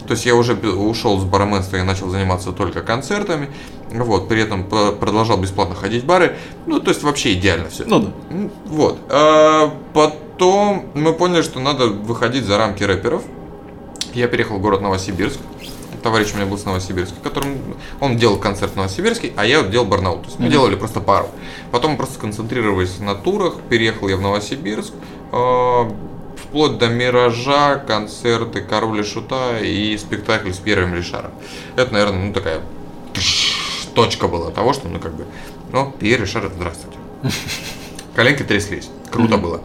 То 0.07 0.13
есть 0.13 0.27
я 0.27 0.35
уже 0.35 0.55
ушел 0.55 1.21
с 1.21 1.25
барменства 1.25 1.77
и 1.77 1.83
начал 1.83 2.09
заниматься 2.09 2.53
только 2.53 2.81
концертами. 2.83 3.49
Вот, 3.91 4.29
при 4.29 4.41
этом 4.43 4.65
продолжал 4.65 5.39
бесплатно 5.39 5.75
ходить 5.75 6.03
в 6.03 6.07
бары. 6.07 6.37
Ну, 6.67 6.81
то 6.81 6.91
есть 6.91 7.03
вообще 7.03 7.35
идеально 7.35 7.69
все. 7.69 7.85
Ну 7.87 8.01
да. 8.01 8.09
Вот. 8.67 8.99
А 9.09 9.73
потом 9.95 10.87
мы 10.95 11.13
поняли, 11.13 11.43
что 11.43 11.61
надо 11.61 11.87
выходить 11.87 12.45
за 12.45 12.59
рамки 12.59 12.83
рэперов. 12.83 13.23
Я 14.15 14.27
переехал 14.27 14.57
в 14.57 14.61
город 14.61 14.81
Новосибирск. 14.81 15.39
Товарищ 16.03 16.33
у 16.33 16.37
меня 16.37 16.47
был 16.47 16.59
с 16.59 16.65
Новосибирска, 16.65 17.17
которым 17.23 17.59
он 18.01 18.17
делал 18.17 18.39
концерт 18.39 18.73
в 18.73 18.77
Новосибирске, 18.77 19.33
а 19.37 19.45
я 19.45 19.61
вот 19.63 19.71
делал 19.71 19.87
Барнаул. 19.87 20.19
То 20.21 20.27
есть 20.27 20.39
мы 20.39 20.49
делали 20.49 20.77
просто 20.77 21.01
пару. 21.01 21.29
Потом 21.73 21.97
просто 21.97 22.15
сконцентрировались 22.15 22.99
на 23.01 23.15
турах. 23.15 23.55
Переехал 23.69 24.09
я 24.09 24.17
в 24.17 24.21
Новосибирск. 24.21 24.93
а, 25.33 25.91
Вплоть 26.37 26.79
до 26.79 26.89
Миража, 26.89 27.83
концерты 27.87 28.63
Король 28.63 29.01
и 29.01 29.03
Шута 29.03 29.59
и 29.59 29.99
спектакль 29.99 30.53
с 30.53 30.59
первым 30.59 30.95
Ришаром. 30.95 31.33
Это, 31.77 31.93
наверное, 31.93 32.27
ну 32.27 32.33
такая 32.33 32.61
точка 33.95 34.29
была 34.29 34.51
того, 34.51 34.73
что, 34.73 34.89
ну, 34.89 34.99
как 35.01 35.15
бы, 35.15 35.27
ну, 35.73 35.93
Пьер 35.99 36.21
Ришар, 36.23 36.51
здравствуйте. 36.55 36.97
Коленки 38.15 38.45
тряслись. 38.45 38.89
Круто 39.11 39.37
было. 39.37 39.61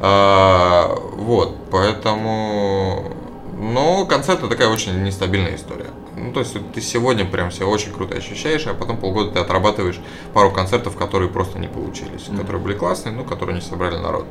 А, 0.00 0.94
вот, 1.16 1.56
поэтому... 1.70 3.12
Ну, 3.60 4.06
концерт 4.06 4.38
это 4.38 4.48
такая 4.48 4.68
очень 4.68 5.02
нестабильная 5.02 5.56
история. 5.56 5.90
Ну, 6.16 6.32
то 6.32 6.40
есть 6.40 6.56
ты 6.72 6.80
сегодня 6.80 7.24
прям 7.24 7.50
себя 7.50 7.66
очень 7.66 7.92
круто 7.92 8.16
ощущаешь, 8.16 8.64
а 8.68 8.74
потом 8.74 8.98
полгода 8.98 9.32
ты 9.32 9.40
отрабатываешь 9.40 10.00
пару 10.32 10.52
концертов, 10.52 10.96
которые 10.96 11.28
просто 11.28 11.58
не 11.58 11.66
получились, 11.66 12.26
которые 12.36 12.62
были 12.62 12.74
классные, 12.74 13.12
но 13.12 13.24
которые 13.24 13.56
не 13.56 13.60
собрали 13.60 13.96
народ. 13.96 14.26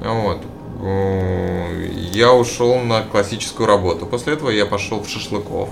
Вот. 0.00 0.38
Э, 0.80 1.88
Я 2.12 2.32
ушел 2.32 2.78
на 2.80 3.02
классическую 3.02 3.66
работу. 3.66 4.06
После 4.06 4.34
этого 4.34 4.50
я 4.50 4.66
пошел 4.66 5.02
в 5.02 5.08
шашлыков 5.08 5.68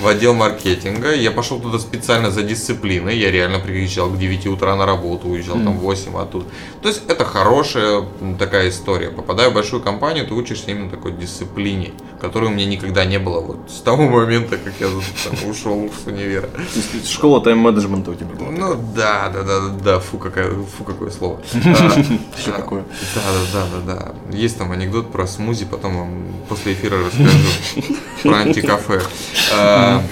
в 0.00 0.06
отдел 0.06 0.34
маркетинга. 0.34 1.14
Я 1.14 1.30
пошел 1.30 1.58
туда 1.58 1.78
специально 1.78 2.30
за 2.30 2.42
дисциплиной. 2.42 3.16
Я 3.16 3.30
реально 3.30 3.58
приезжал 3.58 4.10
к 4.10 4.18
9 4.18 4.46
утра 4.46 4.76
на 4.76 4.86
работу, 4.86 5.28
уезжал 5.28 5.56
там 5.56 5.78
в 5.78 5.80
8 5.80 6.16
оттуда. 6.18 6.44
То 6.82 6.88
есть 6.88 7.02
это 7.08 7.24
хорошая 7.24 8.04
такая 8.38 8.68
история. 8.68 9.08
Попадая 9.08 9.50
в 9.50 9.54
большую 9.54 9.82
компанию, 9.82 10.26
ты 10.26 10.34
учишься 10.34 10.70
именно 10.70 10.90
такой 10.90 11.12
дисциплине, 11.12 11.92
которой 12.20 12.46
у 12.46 12.50
меня 12.50 12.66
никогда 12.66 13.04
не 13.04 13.18
было 13.18 13.40
вот 13.40 13.70
с 13.70 13.80
того 13.80 14.08
момента, 14.08 14.58
как 14.58 14.74
я 14.78 14.88
там, 14.88 15.50
ушел 15.50 15.90
с 15.90 16.06
универа. 16.06 16.48
Школа 17.04 17.40
тайм-менеджмента 17.40 18.10
у 18.10 18.14
тебя 18.14 18.34
была. 18.34 18.50
Ну 18.50 18.74
да, 18.94 19.30
да, 19.30 19.42
да, 19.42 19.60
да, 19.60 19.68
да, 19.82 20.00
фу, 20.00 20.18
какое, 20.18 20.50
фу, 20.50 20.84
какое 20.84 21.10
слово. 21.10 21.40
А, 22.46 22.48
а, 22.48 22.52
такое? 22.52 22.84
Да, 23.14 23.20
да, 23.52 23.66
да, 23.84 23.94
да, 23.94 23.94
да. 23.94 24.14
Есть 24.30 24.58
там 24.58 24.72
анекдот 24.72 25.12
про 25.12 25.26
смузи, 25.26 25.64
потом 25.64 25.96
вам 25.98 26.22
после 26.48 26.72
эфира 26.74 26.98
расскажу 26.98 27.38
про 28.22 28.36
антикафе. 28.38 29.00
А, 29.54 30.02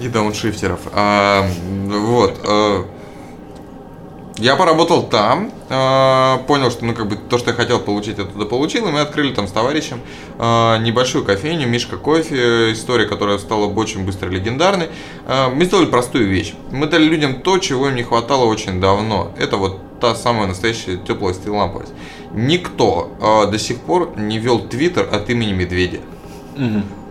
И 0.00 0.08
дауншифтеров. 0.08 0.80
А, 0.92 1.46
Вот. 1.88 2.40
а, 2.44 2.86
Я 4.40 4.54
поработал 4.54 5.02
там, 5.08 5.50
а, 5.68 6.38
понял, 6.46 6.70
что 6.70 6.84
ну 6.84 6.94
как 6.94 7.08
бы 7.08 7.16
то, 7.16 7.38
что 7.38 7.50
я 7.50 7.56
хотел 7.56 7.80
получить, 7.80 8.18
я 8.18 8.24
туда 8.24 8.44
получил, 8.44 8.86
и 8.86 8.92
мы 8.92 9.00
открыли 9.00 9.34
там 9.34 9.48
с 9.48 9.50
товарищем 9.50 10.00
а, 10.38 10.78
небольшую 10.78 11.24
кофейню, 11.24 11.66
Мишка 11.66 11.96
кофе, 11.96 12.72
история, 12.72 13.06
которая 13.06 13.38
стала 13.38 13.66
очень 13.66 14.04
быстро 14.06 14.28
легендарной. 14.28 14.90
Мы 15.54 15.64
сделали 15.64 15.86
простую 15.86 16.28
вещь. 16.28 16.54
Мы 16.70 16.86
дали 16.86 17.02
людям 17.04 17.42
то, 17.42 17.58
чего 17.58 17.88
им 17.88 17.96
не 17.96 18.04
хватало 18.04 18.44
очень 18.44 18.80
давно. 18.80 19.32
Это 19.36 19.56
вот 19.56 19.80
та 20.00 20.14
самая 20.14 20.46
настоящая 20.46 20.96
теплая 20.98 21.34
стилламповость. 21.34 21.92
Никто 22.34 23.10
а, 23.20 23.46
до 23.46 23.58
сих 23.58 23.78
пор 23.78 24.12
не 24.16 24.38
вел 24.38 24.60
твиттер 24.60 25.08
от 25.12 25.30
имени 25.30 25.52
медведя. 25.52 25.98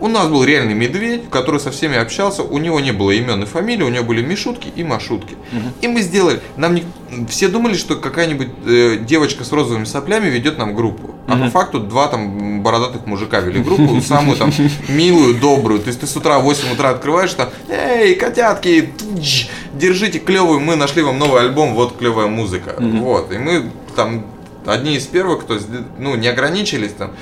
У 0.00 0.08
нас 0.08 0.28
был 0.28 0.44
реальный 0.44 0.74
медведь, 0.74 1.30
который 1.30 1.58
со 1.58 1.70
всеми 1.70 1.96
общался, 1.96 2.42
у 2.42 2.58
него 2.58 2.80
не 2.80 2.92
было 2.92 3.12
имен 3.12 3.42
и 3.42 3.46
фамилии, 3.46 3.82
у 3.82 3.88
него 3.88 4.04
были 4.04 4.20
Мишутки 4.20 4.68
и 4.76 4.84
Машутки. 4.84 5.36
И 5.80 5.88
мы 5.88 6.02
сделали, 6.02 6.40
нам 6.58 6.74
не- 6.74 6.84
все 7.30 7.48
думали, 7.48 7.72
что 7.74 7.96
какая-нибудь 7.96 8.48
э, 8.66 8.98
девочка 9.00 9.44
с 9.44 9.50
розовыми 9.52 9.86
соплями 9.86 10.28
ведет 10.28 10.58
нам 10.58 10.74
группу. 10.74 11.14
А 11.26 11.32
по 11.46 11.50
факту 11.50 11.80
два 11.80 12.08
там 12.08 12.62
бородатых 12.62 13.06
мужика 13.06 13.40
вели 13.40 13.60
группу, 13.60 14.00
самую 14.06 14.36
там 14.36 14.52
милую, 14.90 15.34
добрую. 15.40 15.80
То 15.80 15.88
есть 15.88 16.00
ты 16.00 16.06
с 16.06 16.14
утра 16.14 16.38
в 16.40 16.42
8 16.42 16.74
утра 16.74 16.90
открываешь 16.90 17.32
там, 17.32 17.48
эй, 17.70 18.16
котятки, 18.16 18.92
тудж, 18.98 19.46
держите 19.72 20.18
клевую, 20.18 20.60
мы 20.60 20.76
нашли 20.76 21.00
вам 21.02 21.18
новый 21.18 21.40
альбом, 21.40 21.74
вот 21.74 21.96
клевая 21.96 22.26
музыка. 22.26 22.76
Вот, 23.00 23.32
и 23.32 23.38
мы 23.38 23.70
там 23.96 24.26
одни 24.72 24.96
из 24.96 25.06
первых, 25.06 25.40
кто 25.40 25.58
ну, 25.98 26.14
не 26.16 26.28
ограничились 26.28 26.92
там 26.92 27.12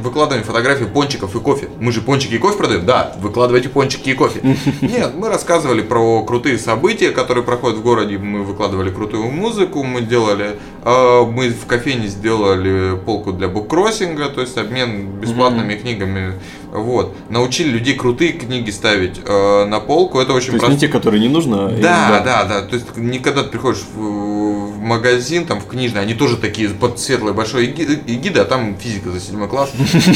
выкладываем 0.00 0.44
фотографии 0.44 0.84
пончиков 0.84 1.34
и 1.36 1.40
кофе. 1.40 1.68
Мы 1.80 1.92
же 1.92 2.00
пончики 2.00 2.34
и 2.34 2.38
кофе 2.38 2.56
продаем? 2.56 2.84
Да, 2.84 3.12
выкладывайте 3.18 3.68
пончики 3.68 4.10
и 4.10 4.14
кофе. 4.14 4.40
Нет, 4.80 5.12
мы 5.14 5.28
рассказывали 5.28 5.82
про 5.82 6.24
крутые 6.24 6.58
события, 6.58 7.10
которые 7.10 7.44
проходят 7.44 7.78
в 7.78 7.82
городе. 7.82 8.18
Мы 8.18 8.42
выкладывали 8.42 8.90
крутую 8.90 9.30
музыку, 9.30 9.82
мы 9.84 10.02
делали, 10.02 10.56
э, 10.84 11.24
мы 11.24 11.50
в 11.50 11.66
кофейне 11.66 12.08
сделали 12.08 12.96
полку 12.96 13.32
для 13.32 13.48
буккроссинга, 13.48 14.28
то 14.28 14.40
есть 14.40 14.56
обмен 14.58 15.06
бесплатными 15.20 15.74
книгами. 15.74 16.34
Вот. 16.74 17.14
Научили 17.30 17.68
людей 17.68 17.94
крутые 17.94 18.32
книги 18.32 18.70
ставить 18.70 19.20
э, 19.24 19.64
на 19.64 19.78
полку. 19.78 20.18
Это 20.18 20.32
очень 20.32 20.50
просто. 20.58 20.72
не 20.72 20.78
те, 20.78 20.88
которые 20.88 21.20
не 21.20 21.28
нужно. 21.28 21.72
и- 21.72 21.80
Да, 21.80 22.20
да, 22.24 22.44
да. 22.44 22.62
То 22.62 22.74
есть 22.74 22.96
не 22.96 23.20
когда 23.20 23.44
ты 23.44 23.48
приходишь 23.50 23.82
в, 23.94 24.00
в 24.00 24.78
магазин, 24.80 25.46
там 25.46 25.60
в 25.60 25.66
книжный, 25.68 26.00
они 26.02 26.14
тоже 26.14 26.36
такие 26.36 26.68
под 26.70 26.98
светлой 26.98 27.32
большой 27.32 27.66
эги- 27.68 28.00
эгидой, 28.08 28.42
а 28.42 28.44
там 28.44 28.76
физика 28.76 29.12
за 29.12 29.20
седьмой 29.20 29.46
класс. 29.48 29.70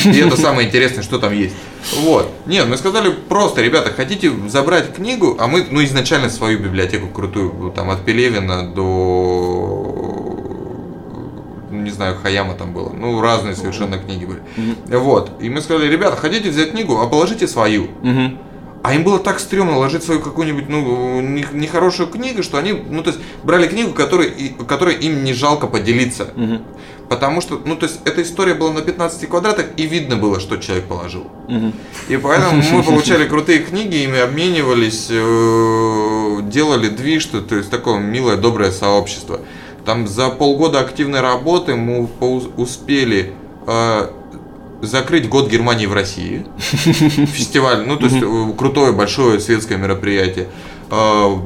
И 0.04 0.18
это 0.18 0.36
самое 0.36 0.66
интересное, 0.66 1.04
что 1.04 1.18
там 1.20 1.32
есть. 1.32 1.54
Вот. 2.02 2.28
Нет, 2.46 2.66
мы 2.68 2.76
сказали 2.76 3.10
просто, 3.28 3.62
ребята, 3.62 3.90
хотите 3.90 4.32
забрать 4.48 4.92
книгу, 4.92 5.36
а 5.38 5.46
мы, 5.46 5.64
ну, 5.70 5.82
изначально 5.84 6.28
свою 6.28 6.58
библиотеку 6.58 7.06
крутую, 7.06 7.72
там 7.74 7.88
от 7.90 8.04
Пелевина 8.04 8.64
до 8.74 8.82
ну, 8.82 9.97
не 11.88 11.94
знаю, 11.94 12.16
Хаяма 12.22 12.54
там 12.54 12.72
было. 12.72 12.90
Ну, 12.90 13.20
разные 13.20 13.54
совершенно 13.56 13.98
книги 13.98 14.24
были. 14.26 14.42
Вот. 14.98 15.30
И 15.40 15.48
мы 15.48 15.60
сказали, 15.60 15.88
ребята, 15.90 16.16
хотите 16.16 16.50
взять 16.50 16.70
книгу, 16.72 17.00
а 17.00 17.06
положите 17.06 17.48
свою. 17.48 17.88
Мгм. 18.02 18.38
А 18.84 18.94
им 18.94 19.02
было 19.02 19.18
так 19.18 19.40
стрёмно 19.40 19.76
ложить 19.78 20.04
свою 20.04 20.20
какую-нибудь, 20.20 20.68
ну, 20.68 21.20
не- 21.20 21.44
нехорошую 21.52 22.08
книгу, 22.08 22.42
что 22.42 22.58
они, 22.58 22.72
ну, 22.72 23.02
то 23.02 23.10
есть, 23.10 23.20
брали 23.42 23.66
книгу, 23.66 23.92
которой, 23.92 24.54
которой 24.68 24.94
им 24.94 25.24
не 25.24 25.34
жалко 25.34 25.66
поделиться. 25.66 26.28
Мгм. 26.36 26.62
Потому 27.08 27.40
что, 27.40 27.60
ну, 27.64 27.74
то 27.74 27.86
есть, 27.86 28.00
эта 28.04 28.22
история 28.22 28.54
была 28.54 28.72
на 28.72 28.80
15 28.82 29.26
квадратах, 29.26 29.66
и 29.76 29.86
видно 29.86 30.16
было, 30.16 30.38
что 30.40 30.58
человек 30.58 30.86
положил. 30.86 31.26
Мгм. 31.48 31.72
И 32.08 32.16
поэтому 32.18 32.62
мы 32.72 32.82
получали 32.84 33.26
крутые 33.26 33.58
книги, 33.60 33.96
ими 34.04 34.20
обменивались, 34.20 35.08
э, 35.10 36.42
делали 36.42 36.88
движ, 36.88 37.26
то 37.26 37.56
есть, 37.56 37.70
такое 37.70 37.98
милое, 37.98 38.36
доброе 38.36 38.70
сообщество. 38.70 39.40
Там 39.88 40.06
за 40.06 40.28
полгода 40.28 40.80
активной 40.80 41.22
работы 41.22 41.74
мы 41.74 42.06
успели 42.58 43.32
э, 43.66 44.10
закрыть 44.82 45.30
год 45.30 45.48
Германии 45.48 45.86
в 45.86 45.94
России. 45.94 46.44
Фестиваль, 46.58 47.86
ну, 47.86 47.96
то 47.96 48.04
есть, 48.04 48.18
э, 48.20 48.52
крутое, 48.58 48.92
большое 48.92 49.40
светское 49.40 49.78
мероприятие. 49.78 50.48
Э, 50.90 51.38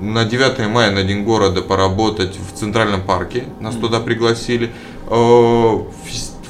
На 0.00 0.24
9 0.24 0.68
мая 0.68 0.92
на 0.92 1.02
День 1.02 1.24
города 1.24 1.60
поработать 1.60 2.36
в 2.38 2.56
Центральном 2.56 3.02
парке. 3.02 3.42
Нас 3.58 3.74
туда 3.74 3.98
пригласили. 3.98 4.70
Э, 5.10 5.78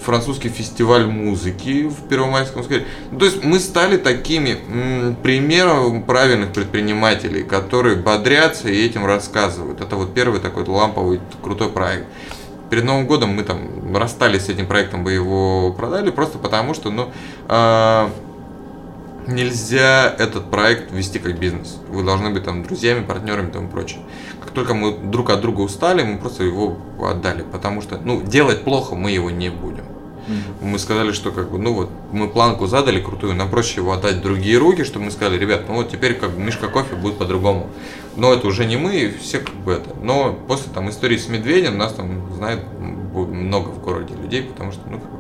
Французский 0.03 0.49
фестиваль 0.49 1.07
музыки 1.07 1.89
в 1.89 2.09
Первомайском 2.09 2.63
сквере. 2.65 2.87
Ну, 3.11 3.19
То 3.19 3.25
есть 3.27 3.45
мы 3.45 3.59
стали 3.59 3.97
такими 3.97 5.15
примером 5.23 6.03
правильных 6.03 6.53
предпринимателей, 6.53 7.43
которые 7.43 7.97
бодрятся 7.97 8.69
и 8.69 8.87
этим 8.87 9.07
рассказывают. 9.07 9.81
Это 9.81 9.97
вот 9.97 10.15
первый 10.15 10.41
такой 10.41 10.65
ламповый 10.65 11.21
крутой 11.43 11.69
проект. 11.71 12.07
Перед 12.71 12.85
Новым 12.85 13.07
годом 13.07 13.31
мы 13.31 13.45
там 13.45 13.97
расстались 13.97 14.47
с 14.47 14.49
этим 14.51 14.67
проектом, 14.67 15.01
мы 15.01 15.13
его 15.13 15.73
продали, 15.73 16.11
просто 16.11 16.39
потому 16.39 16.75
что, 16.75 16.91
ну, 16.91 17.11
а, 17.47 18.11
нельзя 19.27 20.15
этот 20.19 20.51
проект 20.51 20.91
вести 20.93 21.19
как 21.19 21.39
бизнес. 21.39 21.79
Вы 21.89 22.03
должны 22.03 22.31
быть 22.31 22.45
там 22.45 22.63
друзьями, 22.63 23.05
партнерами 23.05 23.49
и 23.49 23.53
тому 23.53 23.69
прочее. 23.69 24.01
Только 24.59 24.75
мы 24.75 24.91
друг 24.91 25.31
от 25.31 25.41
друга 25.41 25.61
устали, 25.61 26.03
мы 26.03 26.19
просто 26.19 26.43
его 26.43 26.79
отдали, 27.01 27.43
потому 27.43 27.81
что, 27.81 27.97
ну, 27.97 28.21
делать 28.23 28.65
плохо 28.65 28.97
мы 28.97 29.13
его 29.13 29.31
не 29.31 29.51
будем. 29.51 29.85
Мы 30.61 30.81
сказали, 30.81 31.13
что 31.13 31.31
как 31.31 31.53
бы, 31.53 31.59
ну 31.59 31.75
вот, 31.75 31.91
мы 32.11 32.27
планку 32.27 32.67
задали 32.67 33.01
крутую, 33.01 33.37
нам 33.37 33.51
проще 33.51 33.83
его 33.83 33.93
отдать 33.93 34.17
в 34.17 34.21
другие 34.21 34.59
руки, 34.59 34.83
чтобы 34.83 35.05
мы 35.05 35.11
сказали, 35.13 35.39
ребят, 35.39 35.67
ну 35.69 35.75
вот 35.75 35.91
теперь 35.91 36.15
как 36.15 36.33
бы 36.33 36.43
Мишка 36.43 36.67
кофе 36.67 36.97
будет 36.97 37.19
по-другому. 37.19 37.69
Но 38.17 38.35
это 38.35 38.49
уже 38.49 38.65
не 38.65 38.77
мы, 38.77 38.97
и 38.97 39.17
все 39.17 39.39
как 39.39 39.55
бы 39.55 39.75
это. 39.75 39.91
Но 40.03 40.37
после 40.49 40.73
там 40.73 40.91
истории 40.91 41.19
с 41.19 41.29
медведем 41.29 41.79
нас 41.79 41.93
там 41.93 42.35
знает 42.35 42.65
много 43.15 43.69
в 43.69 43.81
городе 43.81 44.15
людей, 44.21 44.43
потому 44.43 44.73
что, 44.73 44.83
ну, 44.91 44.99
как 44.99 45.09
бы, 45.09 45.19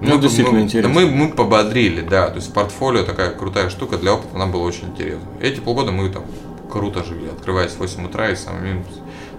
Ну, 0.00 0.18
действительно 0.18 0.56
мы, 0.56 0.64
интересно. 0.64 0.94
Мы, 0.94 1.06
мы 1.06 1.28
пободрили, 1.28 2.00
да. 2.00 2.28
То 2.30 2.36
есть 2.36 2.54
портфолио 2.54 3.04
такая 3.04 3.30
крутая 3.30 3.68
штука 3.68 3.98
для 3.98 4.14
опыта 4.14 4.38
нам 4.38 4.50
было 4.50 4.62
очень 4.62 4.88
интересно. 4.88 5.28
Эти 5.38 5.60
полгода 5.60 5.92
мы 5.92 6.08
там 6.08 6.22
круто 6.70 7.04
жили, 7.04 7.28
открываясь 7.28 7.72
в 7.72 7.78
8 7.78 8.04
утра 8.06 8.30
и 8.30 8.36
самим 8.36 8.84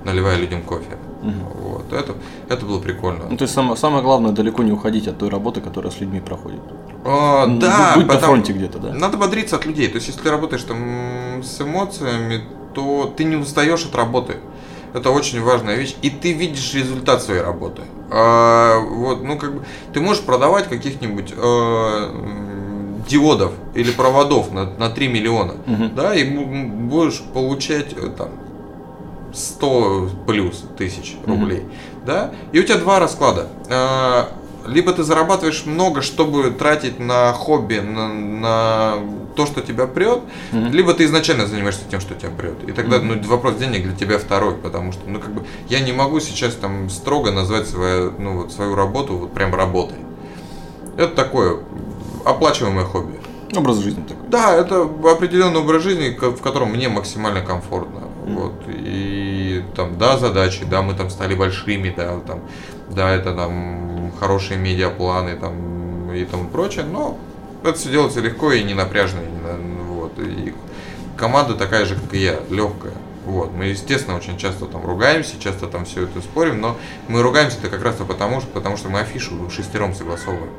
наливая 0.06 0.38
людям 0.38 0.62
кофе. 0.62 0.98
Вот. 1.22 1.92
Это, 1.92 2.14
это 2.48 2.66
было 2.66 2.80
прикольно. 2.80 3.26
Ну, 3.30 3.36
то 3.38 3.44
есть 3.44 3.54
самое, 3.54 3.76
самое 3.76 4.02
главное 4.04 4.32
далеко 4.32 4.64
не 4.64 4.72
уходить 4.72 5.08
от 5.08 5.18
той 5.18 5.30
работы, 5.30 5.60
которая 5.62 5.92
с 5.92 6.00
людьми 6.00 6.22
проходит. 6.22 6.62
А, 7.06 7.46
Ну, 7.46 7.60
да, 7.60 7.92
будь 7.96 8.06
на 8.08 8.14
потому- 8.14 8.34
фронте 8.34 8.54
где-то, 8.54 8.80
да. 8.80 8.94
Надо 8.94 9.18
бодриться 9.18 9.58
от 9.58 9.66
людей. 9.66 9.88
То 9.90 9.96
есть, 9.96 10.08
если 10.08 10.22
ты 10.22 10.30
работаешь 10.30 10.64
там 10.64 11.42
с 11.44 11.60
эмоциями, 11.62 12.44
то 12.74 13.14
ты 13.18 13.26
не 13.26 13.36
устаешь 13.36 13.86
от 13.86 13.96
работы. 13.96 14.38
Это 14.94 15.12
очень 15.12 15.42
важная 15.44 15.76
вещь. 15.76 15.96
И 16.02 16.10
ты 16.10 16.32
видишь 16.34 16.74
результат 16.74 17.22
своей 17.22 17.42
работы. 17.42 17.82
А, 18.10 18.80
вот, 18.80 19.22
ну, 19.24 19.38
как 19.38 19.54
бы, 19.56 19.64
ты 19.94 20.00
можешь 20.02 20.24
продавать 20.24 20.68
каких-нибудь 20.70 21.34
э, 21.36 22.49
диодов 23.08 23.52
или 23.76 23.92
проводов 23.92 24.52
на, 24.52 24.66
на 24.66 24.90
3 24.90 25.08
миллиона, 25.08 25.54
Мгм. 25.66 25.96
да, 25.96 26.16
и 26.16 26.24
бу- 26.30 26.68
будешь 26.88 27.22
получать 27.34 27.94
э, 27.96 28.08
там 28.18 28.30
100 29.34 30.10
плюс 30.26 30.64
тысяч 30.78 31.18
рублей, 31.26 31.64
да, 32.06 32.32
и 32.52 32.60
у 32.60 32.64
тебя 32.64 32.78
два 32.78 33.00
расклада. 33.00 33.48
А, 33.70 34.30
Либо 34.68 34.92
ты 34.92 35.04
зарабатываешь 35.04 35.66
много, 35.66 36.02
чтобы 36.02 36.52
тратить 36.52 37.00
на 37.00 37.32
хобби, 37.34 37.80
на, 37.80 38.10
на 38.14 38.94
то, 39.36 39.46
что 39.46 39.62
тебя 39.62 39.88
прет, 39.88 40.20
либо 40.52 40.94
ты 40.94 41.06
изначально 41.06 41.48
занимаешься 41.48 41.82
тем, 41.90 42.02
что 42.02 42.14
тебя 42.14 42.30
прет. 42.38 42.68
И 42.68 42.74
тогда 42.74 43.00
ну, 43.00 43.20
вопрос 43.24 43.56
денег 43.56 43.84
для 43.84 43.96
тебя 43.96 44.20
второй, 44.20 44.54
потому 44.56 44.92
что, 44.92 45.02
ну, 45.08 45.20
как 45.20 45.32
бы, 45.32 45.44
я 45.70 45.80
не 45.80 45.94
могу 45.94 46.20
сейчас 46.20 46.54
там 46.56 46.90
строго 46.90 47.32
назвать 47.32 47.68
свою, 47.68 48.14
ну, 48.20 48.42
вот, 48.42 48.52
свою 48.52 48.76
работу 48.76 49.18
вот 49.18 49.34
прям 49.34 49.56
работой. 49.56 49.98
Это 50.98 51.16
такое 51.16 51.60
оплачиваемое 52.26 52.86
хобби. 52.86 53.20
Образ 53.56 53.78
жизни 53.78 54.04
такой. 54.08 54.28
Да, 54.28 54.56
это 54.56 54.84
определенный 54.84 55.60
образ 55.60 55.84
жизни, 55.84 56.16
в 56.20 56.42
котором 56.42 56.72
мне 56.72 56.88
максимально 56.88 57.42
комфортно. 57.42 58.02
Вот. 58.26 58.54
И 58.68 59.64
там, 59.76 59.98
да, 59.98 60.18
задачи, 60.18 60.66
да, 60.66 60.82
мы 60.82 60.94
там 60.94 61.10
стали 61.10 61.34
большими, 61.34 61.94
да, 61.96 62.20
там, 62.20 62.42
да, 62.90 63.10
это 63.10 63.34
там 63.34 64.12
хорошие 64.20 64.60
медиапланы 64.60 65.36
там 65.36 66.14
и 66.14 66.26
тому 66.26 66.48
прочее, 66.48 66.86
но 66.86 67.18
это 67.64 67.74
все 67.74 67.90
делается 67.90 68.20
легко 68.20 68.52
и 68.52 68.64
не 68.64 68.76
напряжно. 68.76 69.20
и 69.20 69.82
вот. 69.88 70.14
И 70.20 70.54
команда 71.18 71.56
такая 71.56 71.86
же, 71.86 71.96
как 71.96 72.14
и 72.14 72.20
я, 72.20 72.40
легкая. 72.50 72.94
Вот. 73.26 73.52
Мы, 73.54 73.66
естественно, 73.66 74.16
очень 74.16 74.38
часто 74.38 74.66
там 74.66 74.86
ругаемся, 74.86 75.40
часто 75.40 75.68
там 75.68 75.86
все 75.86 76.04
это 76.04 76.22
спорим, 76.22 76.62
но 76.62 76.78
мы 77.08 77.22
ругаемся 77.22 77.58
это 77.58 77.70
как 77.70 77.84
раз 77.84 77.96
потому, 77.96 78.42
что, 78.42 78.50
потому 78.50 78.78
что 78.78 78.90
мы 78.90 79.00
афишу 79.00 79.50
шестером 79.50 79.94
согласовываем. 79.94 80.52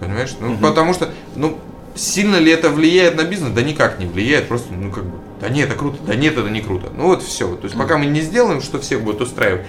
Понимаешь? 0.00 0.34
Ну, 0.40 0.56
потому 0.58 0.94
что, 0.94 1.10
ну, 1.34 1.58
сильно 1.94 2.36
ли 2.36 2.50
это 2.50 2.70
влияет 2.70 3.16
на 3.16 3.24
бизнес? 3.24 3.52
Да 3.52 3.62
никак 3.62 3.98
не 3.98 4.06
влияет, 4.06 4.48
просто, 4.48 4.72
ну, 4.72 4.90
как 4.90 5.04
бы, 5.04 5.18
да 5.40 5.48
нет, 5.48 5.68
это 5.68 5.78
круто, 5.78 5.98
да 6.06 6.14
нет, 6.14 6.36
это 6.36 6.48
не 6.50 6.60
круто. 6.60 6.90
Ну, 6.96 7.04
вот 7.04 7.22
все. 7.22 7.54
То 7.56 7.64
есть, 7.64 7.76
пока 7.76 7.98
мы 7.98 8.06
не 8.06 8.20
сделаем, 8.20 8.60
что 8.60 8.78
всех 8.78 9.02
будет 9.02 9.20
устраивать, 9.20 9.66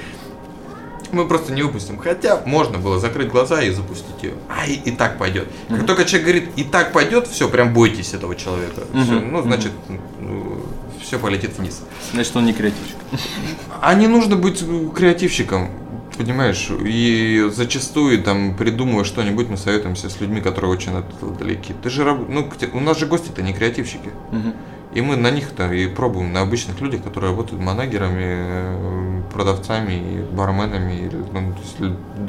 мы 1.12 1.26
просто 1.26 1.54
не 1.54 1.62
выпустим. 1.62 1.98
Хотя 1.98 2.42
можно 2.46 2.78
было 2.78 3.00
закрыть 3.00 3.30
глаза 3.30 3.62
и 3.62 3.70
запустить 3.72 4.22
ее. 4.24 4.34
А 4.50 4.68
и, 4.68 4.74
и 4.74 4.92
так 4.92 5.18
пойдет. 5.18 5.48
Как 5.70 5.86
только 5.86 6.06
человек 6.06 6.28
говорит, 6.28 6.50
и 6.58 6.64
так 6.64 6.92
пойдет, 6.92 7.28
все, 7.28 7.48
прям 7.50 7.74
бойтесь 7.74 8.14
этого 8.14 8.36
человека. 8.36 8.82
Всё, 8.92 9.20
ну, 9.20 9.42
значит, 9.42 9.72
все 11.02 11.20
полетит 11.20 11.58
вниз. 11.58 11.82
Значит, 12.14 12.36
он 12.36 12.46
не 12.46 12.54
креативщик. 12.54 12.96
А 13.82 13.94
не 13.94 14.08
нужно 14.08 14.36
быть 14.36 14.64
креативщиком, 14.94 15.70
понимаешь? 16.18 16.70
И 16.86 17.50
зачастую, 17.54 18.22
там, 18.24 18.56
придумывая 18.56 19.04
что-нибудь, 19.04 19.50
мы 19.50 19.58
советуемся 19.58 20.10
с 20.10 20.20
людьми, 20.22 20.42
которые 20.42 20.72
очень 20.72 20.94
от 20.94 21.06
этого 21.16 21.34
далеки. 21.36 21.74
Ты 21.84 21.90
же, 21.90 22.04
раб- 22.04 22.28
ну, 22.30 22.50
у 22.74 22.80
нас 22.80 22.98
же 23.00 23.06
гости-то 23.06 23.42
не 23.42 23.54
креативщики. 23.54 24.10
И 24.94 25.02
мы 25.02 25.16
на 25.18 25.30
них-то 25.32 25.72
и 25.72 25.86
пробуем, 25.88 26.34
на 26.34 26.42
обычных 26.42 26.80
людях, 26.82 27.04
которые 27.04 27.32
работают 27.32 27.62
манагерами, 27.62 28.24
э, 28.24 29.22
продавцами, 29.34 30.26
барменами, 30.32 30.94
или, 30.94 31.18
ну, 31.34 31.54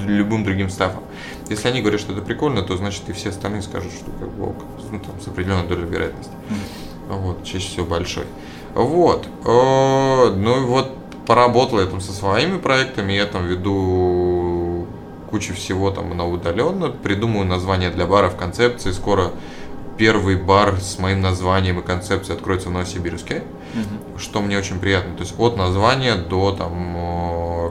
любым 0.07 0.45
другим 0.45 0.69
стафом. 0.69 1.03
Если 1.49 1.69
они 1.69 1.81
говорят, 1.81 2.01
что 2.01 2.13
это 2.13 2.21
прикольно, 2.21 2.63
то 2.63 2.77
значит 2.77 3.09
и 3.09 3.13
все 3.13 3.31
остальные 3.31 3.63
скажут, 3.63 3.93
что 3.93 4.11
как 4.19 4.29
бы 4.31 4.49
ок, 4.51 4.57
ну, 4.91 4.99
там, 4.99 5.21
с 5.25 5.29
определенной 5.29 5.67
долей 5.69 5.85
вероятности. 5.87 6.33
Вот, 7.09 7.45
чаще 7.45 7.69
всего 7.69 7.87
большой. 7.87 8.25
Вот. 8.75 9.27
Э, 9.47 10.35
Ну 10.37 10.57
и 10.63 10.65
вот 10.67 10.98
поработал 11.29 11.79
я 11.79 11.85
там 11.85 12.01
со 12.01 12.13
своими 12.13 12.57
проектами, 12.57 13.13
я 13.13 13.27
там 13.27 13.47
веду 13.47 14.87
кучу 15.31 15.53
всего 15.53 15.91
там 15.91 16.17
на 16.17 16.27
удаленно, 16.27 16.89
придумываю 16.89 17.47
название 17.47 17.91
для 17.91 18.07
баров, 18.07 18.35
концепции. 18.35 18.93
Скоро 18.93 19.33
первый 19.99 20.37
бар 20.37 20.81
с 20.81 20.99
моим 20.99 21.21
названием 21.21 21.81
и 21.81 21.83
концепцией 21.83 22.39
откроется 22.39 22.71
в 22.71 22.73
Новосибирске, 22.73 23.43
что 24.17 24.41
мне 24.41 24.57
очень 24.57 24.79
приятно. 24.79 25.17
То 25.17 25.21
есть 25.21 25.35
от 25.39 25.59
названия 25.59 26.15
до 26.15 26.53
там 26.53 26.97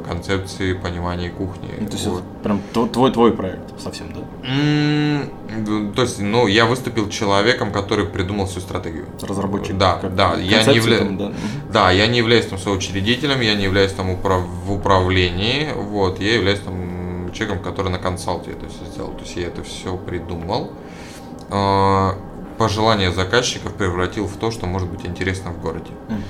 концепции 0.08 0.74
понимания 0.74 1.30
кухни. 1.30 1.70
Ну, 1.80 1.88
То 1.88 1.94
есть, 1.94 2.08
Вот. 2.08 2.20
это 2.20 2.44
прям 2.44 2.62
тво- 2.74 2.90
твой, 2.90 3.12
твой 3.12 3.32
проект 3.32 3.80
совсем, 3.80 4.08
да? 4.14 4.22
М, 4.48 5.94
То 5.96 6.02
есть, 6.04 6.20
ну, 6.20 6.48
я 6.48 6.66
выступил 6.66 7.10
человеком, 7.10 7.72
который 7.72 8.06
придумал 8.06 8.46
всю 8.46 8.60
стратегию. 8.62 9.06
Разработчик. 9.22 9.78
Да, 9.78 9.98
как 10.02 10.16
да, 10.16 10.36
я 10.36 10.64
не 10.64 10.76
являюсь. 10.76 11.04
там, 11.04 11.18
да. 11.18 11.32
Да, 11.74 11.92
я 11.92 12.08
не 12.08 12.18
являюсь 12.20 12.46
там 12.48 12.60
соучредителем, 12.60 13.42
я 13.42 13.56
не 13.56 13.64
являюсь 13.64 13.92
там 13.94 14.10
управ- 14.10 14.46
в 14.66 14.72
управлении, 14.72 15.70
вот, 15.76 16.20
я 16.22 16.36
являюсь 16.36 16.60
там 16.60 17.32
человеком, 17.34 17.64
который 17.64 17.92
на 17.92 18.00
консалте 18.00 18.52
это 18.52 18.68
все 18.70 18.86
сделал. 18.92 19.12
То 19.12 19.22
есть 19.24 19.36
я 19.36 19.48
это 19.48 19.64
все 19.64 19.96
придумал. 19.98 20.72
А, 21.50 22.16
Пожелание 22.58 23.12
заказчиков 23.12 23.74
превратил 23.76 24.26
в 24.26 24.36
то, 24.38 24.50
что 24.50 24.66
может 24.66 24.90
быть 24.90 25.06
интересно 25.06 25.52
в 25.52 25.62
городе. 25.62 25.92
Мгм. 26.10 26.24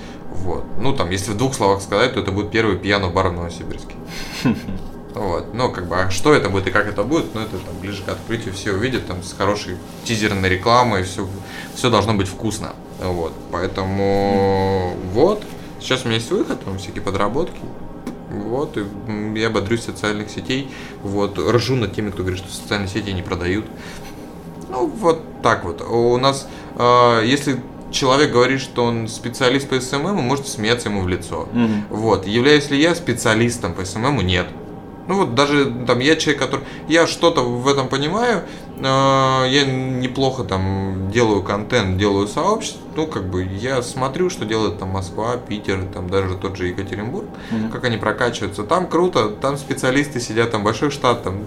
Вот. 0.44 0.64
Ну, 0.80 0.94
там, 0.94 1.10
если 1.10 1.32
в 1.32 1.38
двух 1.38 1.54
словах 1.54 1.82
сказать, 1.82 2.14
то 2.14 2.20
это 2.20 2.32
будет 2.32 2.52
первый 2.52 2.78
пьяно-бар 2.78 3.30
в 3.30 3.34
Новосибирске. 3.34 3.96
Вот. 5.14 5.54
Ну, 5.54 5.72
как 5.72 5.88
бы, 5.88 5.96
а 5.96 6.12
что 6.12 6.32
это 6.34 6.50
будет 6.50 6.68
и 6.68 6.72
как 6.72 6.86
это 6.86 7.04
будет, 7.04 7.34
ну, 7.34 7.42
это 7.42 7.58
там 7.58 7.76
ближе 7.82 8.04
к 8.04 8.10
открытию 8.10 8.54
все 8.54 8.74
увидят, 8.74 9.08
там, 9.08 9.24
с 9.24 9.34
хорошей 9.34 9.78
тизерной 10.04 10.48
рекламой, 10.48 11.04
все, 11.04 11.28
все 11.74 11.90
должно 11.90 12.14
быть 12.14 12.28
вкусно. 12.28 12.74
Вот. 13.02 13.34
Поэтому, 13.52 14.96
вот. 15.14 15.44
Сейчас 15.80 16.04
у 16.04 16.08
меня 16.08 16.18
есть 16.18 16.30
выход, 16.30 16.64
там 16.64 16.78
всякие 16.78 17.02
подработки. 17.02 17.62
Вот, 18.30 18.78
и 18.78 18.84
я 19.40 19.50
бодрюсь 19.50 19.84
социальных 19.84 20.30
сетей, 20.30 20.70
вот, 21.02 21.40
ржу 21.40 21.76
над 21.76 21.96
теми, 21.96 22.12
кто 22.12 22.24
говорит, 22.24 22.40
что 22.40 22.52
социальные 22.54 22.90
сети 22.90 23.14
не 23.14 23.22
продают. 23.22 23.66
Ну, 24.70 24.88
вот 24.88 25.24
так 25.42 25.64
вот. 25.64 25.82
У 25.82 26.18
нас, 26.18 26.48
э, 26.76 27.22
если 27.26 27.62
человек 27.92 28.32
говорит, 28.32 28.60
что 28.62 28.84
он 28.84 29.08
специалист 29.08 29.68
по 29.70 29.80
SMM, 29.80 30.16
вы 30.16 30.22
можете 30.22 30.50
смеяться 30.50 30.90
ему 30.90 31.02
в 31.02 31.08
лицо. 31.08 31.48
Мгм. 31.54 31.86
Вот. 31.90 32.26
Являюсь 32.28 32.70
ли 32.70 32.80
я 32.80 32.96
специалистом 32.96 33.74
по 33.74 33.86
SMM 33.86 34.07
у? 34.07 34.22
Нет. 34.22 34.48
Ну 35.08 35.16
вот 35.20 35.36
даже 35.36 35.72
там 35.88 36.00
я 36.00 36.18
человек, 36.18 36.42
который... 36.42 36.66
Я 36.90 37.08
что-то 37.08 37.42
в 37.42 37.66
этом 37.70 37.88
понимаю, 37.88 38.42
э, 38.78 38.82
я 38.84 39.64
неплохо 39.66 40.44
там 40.44 41.10
делаю 41.14 41.42
контент, 41.44 41.98
делаю 41.98 42.28
сообщество, 42.28 42.82
ну 42.94 43.08
как 43.08 43.30
бы 43.30 43.42
я 43.46 43.82
смотрю, 43.82 44.30
что 44.30 44.44
делает 44.44 44.80
там 44.80 44.90
Москва, 44.90 45.38
Питер, 45.38 45.86
там 45.94 46.10
даже 46.10 46.36
тот 46.36 46.58
же 46.58 46.68
Екатеринбург, 46.68 47.26
как 47.72 47.86
они 47.86 47.96
прокачиваются. 47.96 48.64
Там 48.64 48.86
круто, 48.88 49.30
там 49.30 49.56
специалисты 49.58 50.20
сидят, 50.20 50.52
там 50.52 50.62
большой 50.66 50.92
штат, 50.92 51.24
там, 51.24 51.46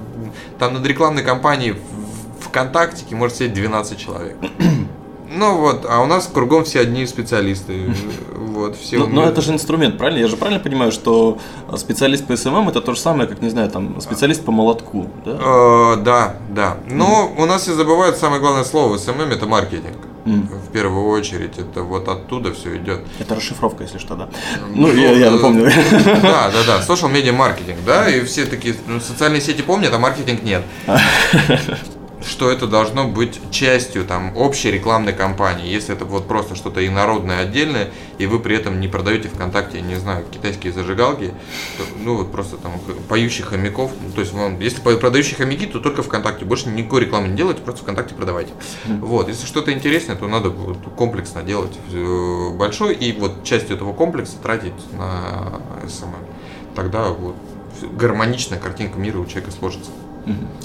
там 0.58 0.72
над 0.72 0.86
рекламной 0.86 1.22
кампанией 1.22 1.72
в- 1.72 2.46
ВКонтактике 2.48 3.14
может 3.14 3.36
сидеть 3.36 3.52
12 3.52 3.98
человек. 3.98 4.36
Ну 5.32 5.56
вот, 5.58 5.86
а 5.88 6.00
у 6.00 6.06
нас 6.06 6.26
кругом 6.32 6.64
все 6.64 6.80
одни 6.80 7.06
специалисты. 7.06 7.94
Вот, 8.50 8.76
все 8.76 8.98
Но, 8.98 9.06
но 9.06 9.10
умеют. 9.20 9.30
это 9.32 9.42
же 9.42 9.52
инструмент, 9.52 9.96
правильно? 9.96 10.18
Я 10.18 10.26
же 10.26 10.36
правильно 10.36 10.60
понимаю, 10.62 10.90
что 10.90 11.38
э, 11.70 11.76
специалист 11.76 12.26
по 12.26 12.36
SMM 12.36 12.68
это 12.68 12.80
то 12.80 12.94
же 12.94 13.00
самое, 13.00 13.28
как, 13.28 13.40
не 13.40 13.48
знаю, 13.48 13.70
там, 13.70 14.00
специалист 14.00 14.44
по 14.44 14.50
молотку, 14.50 15.08
да? 15.24 15.38
Э, 15.40 15.96
Да, 16.02 16.34
да. 16.50 16.76
Но 16.90 17.32
у 17.38 17.46
нас 17.46 17.62
все 17.62 17.74
забывают 17.74 18.16
самое 18.16 18.40
главное 18.40 18.64
слово 18.64 18.98
SMM 18.98 19.30
это 19.30 19.46
маркетинг. 19.46 19.96
Мгм. 20.24 20.48
В 20.48 20.72
первую 20.72 21.06
очередь, 21.08 21.58
это 21.58 21.82
вот 21.84 22.08
оттуда 22.08 22.52
все 22.52 22.76
идет. 22.76 23.00
Это 23.20 23.36
расшифровка, 23.36 23.84
если 23.84 23.98
что, 23.98 24.16
да. 24.16 24.28
Ну, 24.74 24.92
я, 24.92 25.12
я 25.12 25.28
э, 25.28 25.30
напомню. 25.30 25.70
Да, 26.22 26.50
да, 26.50 26.64
да. 26.66 26.80
Social 26.86 27.10
media 27.10 27.32
marketing, 27.32 27.78
да, 27.86 28.10
и 28.10 28.24
все 28.24 28.44
такие, 28.46 28.74
ну, 28.88 29.00
социальные 29.00 29.40
сети 29.40 29.62
помнят, 29.62 29.94
а 29.94 29.98
маркетинг 29.98 30.42
нет. 30.42 30.62
Что 32.22 32.50
это 32.50 32.66
должно 32.66 33.08
быть 33.08 33.40
частью 33.50 34.04
там 34.04 34.36
общей 34.36 34.70
рекламной 34.70 35.12
кампании. 35.12 35.68
Если 35.68 35.94
это 35.94 36.04
вот 36.04 36.28
просто 36.28 36.54
что-то 36.54 36.86
инородное 36.86 37.40
отдельное, 37.40 37.90
и 38.18 38.26
вы 38.26 38.38
при 38.40 38.56
этом 38.56 38.78
не 38.80 38.88
продаете 38.88 39.28
ВКонтакте, 39.28 39.80
не 39.80 39.96
знаю, 39.96 40.24
китайские 40.30 40.72
зажигалки, 40.72 41.32
то, 41.78 41.84
ну 41.98 42.16
вот 42.16 42.30
просто 42.30 42.56
там 42.58 42.72
поющих 43.08 43.46
хомяков. 43.46 43.92
Ну, 44.02 44.12
то 44.12 44.20
есть 44.20 44.32
вам, 44.32 44.60
если 44.60 44.80
поющие 44.80 45.36
хомяки, 45.36 45.66
то 45.66 45.80
только 45.80 46.02
ВКонтакте. 46.02 46.44
Больше 46.44 46.68
никакой 46.68 47.00
рекламы 47.02 47.28
не 47.28 47.36
делайте, 47.36 47.62
просто 47.62 47.82
ВКонтакте 47.82 48.14
продавайте. 48.14 48.52
Вот, 48.86 49.28
если 49.28 49.46
что-то 49.46 49.72
интересное, 49.72 50.16
то 50.16 50.28
надо 50.28 50.50
вот 50.50 50.78
комплексно 50.96 51.42
делать 51.42 51.72
э, 51.92 52.50
большой, 52.50 52.94
и 52.94 53.18
вот 53.18 53.44
часть 53.44 53.70
этого 53.70 53.92
комплекса 53.94 54.36
тратить 54.42 54.74
на 54.92 55.60
SMM. 55.88 56.14
Тогда 56.74 57.08
вот 57.08 57.36
гармоничная 57.92 58.58
картинка 58.58 58.98
мира 58.98 59.18
у 59.18 59.26
человека 59.26 59.50
сложится. 59.50 59.90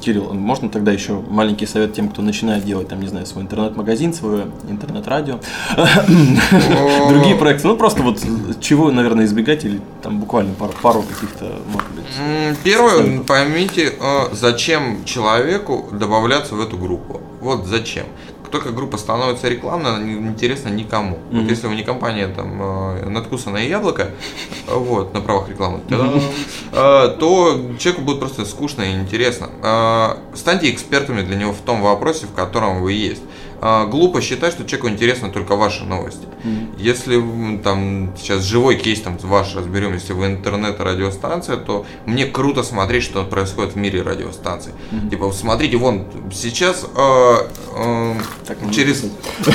Кирилл, 0.01 0.34
можно 0.34 0.70
тогда 0.70 0.91
еще 0.91 1.22
маленький 1.30 1.66
совет 1.66 1.93
тем, 1.93 2.09
кто 2.09 2.22
начинает 2.22 2.66
делать, 2.66 2.88
там, 2.88 3.01
не 3.01 3.07
знаю, 3.07 3.26
свой 3.26 3.43
интернет-магазин, 3.43 4.13
свое 4.13 4.47
интернет-радио, 4.70 5.39
другие 7.09 7.36
проекты, 7.36 7.68
ну 7.68 7.78
просто 7.78 8.01
вот 8.03 8.20
чего, 8.61 8.91
наверное, 8.91 9.26
избегать 9.26 9.66
или 9.66 9.82
там 10.01 10.20
буквально 10.20 10.53
пару, 10.53 10.74
пару 10.82 11.01
каких-то, 11.03 11.51
может 11.72 11.89
быть. 11.91 12.57
Первое, 12.63 13.22
поймите, 13.22 13.93
э, 13.99 14.34
зачем 14.34 15.05
человеку 15.05 15.88
добавляться 15.91 16.55
в 16.55 16.61
эту 16.61 16.78
группу. 16.78 17.22
Вот 17.41 17.66
зачем. 17.66 18.05
Только 18.56 18.72
группа 18.72 18.95
становится 18.97 19.49
рекламной, 19.49 19.89
она 19.95 19.99
не 19.99 20.14
интересна 20.14 20.70
никому. 20.70 21.18
Вот 21.30 21.41
Мгм. 21.41 21.47
если 21.49 21.68
вы 21.68 21.76
не 21.76 21.84
компания 21.84 22.30
там 22.30 22.58
э, 22.62 23.10
надкусанное 23.10 23.68
яблоко, 23.68 24.12
э, 24.70 24.74
вот, 24.74 25.14
на 25.14 25.20
правах 25.20 25.49
рекламы, 25.49 25.82
э, 25.89 27.16
то 27.20 27.62
человеку 27.78 28.06
будет 28.06 28.20
просто 28.20 28.45
скучно 28.45 28.84
и 28.84 28.93
неинтересно. 28.93 29.49
Э, 29.62 30.16
Станьте 30.36 30.72
экспертами 30.72 31.22
для 31.22 31.36
него 31.36 31.51
в 31.51 31.60
том 31.60 31.82
вопросе, 31.82 32.28
в 32.28 32.34
котором 32.34 32.82
вы 32.82 32.93
есть. 32.93 33.24
А, 33.62 33.86
глупо 33.86 34.22
считать, 34.22 34.53
что 34.53 34.66
человеку 34.66 34.89
интересны 34.89 35.32
только 35.32 35.56
ваши 35.56 35.84
новости. 35.84 36.28
Если 36.78 37.18
м, 37.18 37.60
там 37.60 38.14
сейчас 38.18 38.43
живой 38.43 38.76
кейс 38.76 39.01
там 39.01 39.18
ваш 39.24 39.56
разберем, 39.56 39.93
если 39.93 40.14
вы 40.14 40.28
интернет-радиостанция, 40.28 41.58
то 41.58 41.86
мне 42.06 42.26
круто 42.26 42.64
смотреть, 42.64 43.03
что 43.03 43.24
происходит 43.24 43.74
в 43.74 43.78
мире 43.78 44.01
радиостанций. 44.01 44.74
Типа, 45.10 45.32
смотрите, 45.32 45.78
вон 45.78 46.06
сейчас 46.32 46.86
а, 46.95 47.47
а, 47.76 48.16
через, 48.72 49.06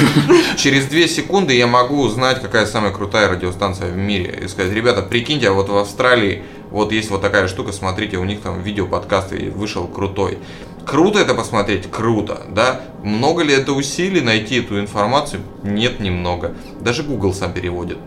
через 0.56 0.86
две 0.86 1.06
секунды 1.08 1.54
я 1.54 1.66
могу 1.66 2.02
узнать, 2.02 2.40
какая 2.42 2.66
самая 2.66 2.92
крутая 2.92 3.28
радиостанция 3.28 3.90
в 3.92 3.96
мире. 3.96 4.40
И 4.44 4.48
сказать, 4.48 4.72
ребята, 4.72 5.02
прикиньте, 5.02 5.48
а 5.48 5.52
вот 5.52 5.68
в 5.68 5.76
Австралии 5.76 6.42
вот 6.70 6.92
есть 6.92 7.10
вот 7.10 7.20
такая 7.20 7.48
штука, 7.48 7.72
смотрите, 7.72 8.16
у 8.16 8.24
них 8.24 8.40
там 8.40 8.62
видео-подкаст 8.62 9.32
и 9.32 9.48
вышел 9.48 9.86
крутой. 9.88 10.38
Круто 10.86 11.18
это 11.18 11.34
посмотреть? 11.34 11.90
Круто, 11.90 12.42
да? 12.48 12.80
Много 13.02 13.42
ли 13.42 13.52
это 13.54 13.72
усилий 13.72 14.20
найти 14.20 14.56
эту 14.60 14.80
информацию? 14.80 15.42
Нет, 15.62 16.00
немного. 16.00 16.54
Даже 16.80 17.02
Google 17.02 17.32
сам 17.34 17.52
переводит. 17.52 17.98